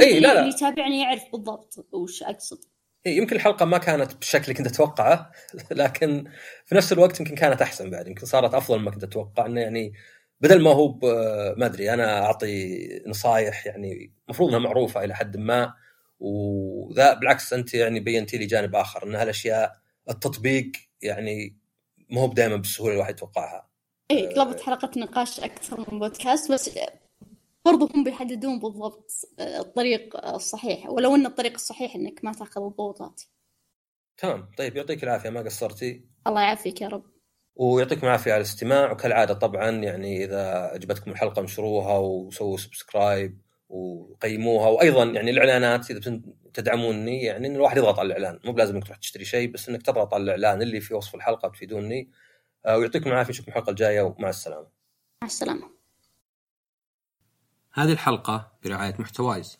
إي 0.00 0.20
لا 0.20 0.34
لا. 0.34 0.40
اللي 0.40 0.50
يتابعني 0.54 1.00
يعرف 1.02 1.22
بالضبط 1.32 1.86
وش 1.92 2.22
أقصد. 2.22 2.58
إيه 3.06 3.16
يمكن 3.16 3.36
الحلقة 3.36 3.66
ما 3.66 3.78
كانت 3.78 4.14
بالشكل 4.14 4.42
اللي 4.42 4.54
كنت 4.54 4.66
أتوقعه 4.66 5.30
لكن 5.70 6.24
في 6.66 6.74
نفس 6.74 6.92
الوقت 6.92 7.20
يمكن 7.20 7.34
كانت 7.34 7.62
أحسن 7.62 7.90
بعد. 7.90 8.06
يمكن 8.08 8.26
صارت 8.26 8.54
أفضل 8.54 8.78
مما 8.78 8.90
كنت 8.90 9.04
أتوقع 9.04 9.46
إنه 9.46 9.60
يعني 9.60 9.92
بدل 10.40 10.62
ما 10.62 10.70
هو 10.70 10.98
ما 11.56 11.66
أدري 11.66 11.94
أنا 11.94 12.24
أعطي 12.24 12.78
نصايح 13.06 13.66
يعني 13.66 14.12
المفروض 14.28 14.48
إنها 14.48 14.58
معروفة 14.58 15.04
إلى 15.04 15.14
حد 15.14 15.36
ما. 15.36 15.74
وذا 16.24 17.14
بالعكس 17.14 17.52
انت 17.52 17.74
يعني 17.74 18.00
بينتي 18.00 18.38
لي 18.38 18.46
جانب 18.46 18.76
آخر 18.76 19.06
إن 19.06 19.14
هالأشياء 19.14 19.72
التطبيق 20.10 20.72
يعني 21.02 21.56
مو 22.10 22.20
هو 22.20 22.32
دائما 22.32 22.56
بالسهولة 22.56 22.94
الواحد 22.94 23.14
يتوقعها. 23.14 23.68
اي 24.10 24.26
قلبت 24.26 24.60
حلقة 24.60 24.90
نقاش 24.96 25.40
أكثر 25.40 25.92
من 25.92 25.98
بودكاست 25.98 26.52
بس 26.52 26.70
برضو 27.64 27.88
هم 27.94 28.04
بيحددون 28.04 28.58
بالضبط 28.58 29.10
الطريق 29.40 30.26
الصحيح 30.26 30.90
ولو 30.90 31.14
إن 31.14 31.26
الطريق 31.26 31.52
الصحيح 31.52 31.94
إنك 31.94 32.24
ما 32.24 32.32
تأخذ 32.32 32.62
الضغوطات. 32.62 33.22
تمام 34.16 34.50
طيب 34.58 34.76
يعطيك 34.76 35.04
العافية 35.04 35.30
ما 35.30 35.40
قصرتي. 35.40 36.04
الله 36.26 36.40
يعافيك 36.42 36.80
يا 36.80 36.88
رب. 36.88 37.04
ويعطيكم 37.56 38.06
العافية 38.06 38.32
على 38.32 38.40
الاستماع 38.40 38.92
وكالعادة 38.92 39.34
طبعا 39.34 39.70
يعني 39.70 40.24
إذا 40.24 40.50
عجبتكم 40.50 41.10
الحلقة 41.10 41.40
انشروها 41.40 41.98
وسووا 41.98 42.56
subscribe 42.56 43.43
وقيموها 43.74 44.68
وأيضا 44.68 45.04
يعني 45.04 45.30
الإعلانات 45.30 45.90
إذا 45.90 46.20
تدعموني 46.54 47.22
يعني 47.22 47.46
إن 47.46 47.54
الواحد 47.54 47.76
يضغط 47.76 47.98
على 47.98 48.06
الإعلان 48.06 48.40
مو 48.44 48.52
بلازم 48.52 48.74
إنك 48.74 48.84
تروح 48.84 48.98
تشتري 48.98 49.24
شيء 49.24 49.52
بس 49.52 49.68
إنك 49.68 49.82
تضغط 49.82 50.14
على 50.14 50.22
الإعلان 50.22 50.62
اللي 50.62 50.80
في 50.80 50.94
وصف 50.94 51.14
الحلقة 51.14 51.48
تفيدوني 51.48 52.10
آه، 52.66 52.76
ويعطيكم 52.76 53.10
العافية 53.10 53.30
نشوفكم 53.30 53.52
الحلقة 53.52 53.70
الجاية 53.70 54.02
ومع 54.02 54.28
السلامة. 54.28 54.66
مع 55.22 55.26
السلامة. 55.26 55.70
هذه 57.72 57.92
الحلقة 57.92 58.52
برعاية 58.64 58.94
محتوايز. 58.98 59.56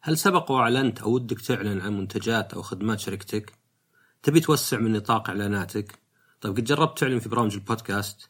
هل 0.00 0.18
سبق 0.18 0.50
وأعلنت 0.50 1.00
أو 1.00 1.10
ودك 1.10 1.40
تعلن 1.40 1.80
عن 1.80 1.98
منتجات 1.98 2.54
أو 2.54 2.62
خدمات 2.62 3.00
شركتك؟ 3.00 3.52
تبي 4.22 4.40
توسع 4.40 4.78
من 4.78 4.92
نطاق 4.92 5.28
إعلاناتك؟ 5.28 5.98
طيب 6.40 6.56
قد 6.56 6.64
جربت 6.64 6.98
تعلن 6.98 7.18
في 7.18 7.28
برامج 7.28 7.54
البودكاست؟ 7.54 8.27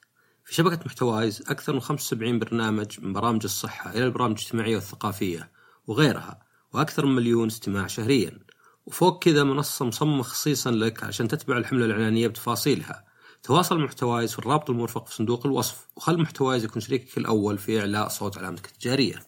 في 0.49 0.55
شبكة 0.55 0.79
محتوايز 0.87 1.43
أكثر 1.49 1.73
من 1.73 1.81
75 1.81 2.39
برنامج 2.39 3.01
من 3.01 3.13
برامج 3.13 3.41
الصحة 3.45 3.91
إلى 3.91 4.05
البرامج 4.05 4.37
الاجتماعية 4.39 4.75
والثقافية 4.75 5.51
وغيرها 5.87 6.39
وأكثر 6.73 7.07
من 7.07 7.15
مليون 7.15 7.47
استماع 7.47 7.87
شهريا. 7.87 8.39
وفوق 8.87 9.23
كذا 9.23 9.45
منصة 9.45 9.85
مصممة 9.85 10.23
خصيصا 10.23 10.71
لك 10.71 11.05
عشان 11.05 11.29
تتبع 11.29 11.57
الحملة 11.57 11.85
الإعلانية 11.85 12.29
بتفاصيلها. 12.29 13.05
تواصل 13.43 13.81
محتوايز 13.81 14.33
في 14.33 14.39
الرابط 14.39 14.71
المرفق 14.71 15.07
في 15.07 15.15
صندوق 15.15 15.47
الوصف 15.47 15.87
وخل 15.97 16.21
محتوايز 16.21 16.65
يكون 16.65 16.83
شريكك 16.83 17.19
الأول 17.19 17.59
في 17.59 17.81
إعلاء 17.81 18.09
صوت 18.09 18.39
علامتك 18.39 18.67
التجارية. 18.67 19.28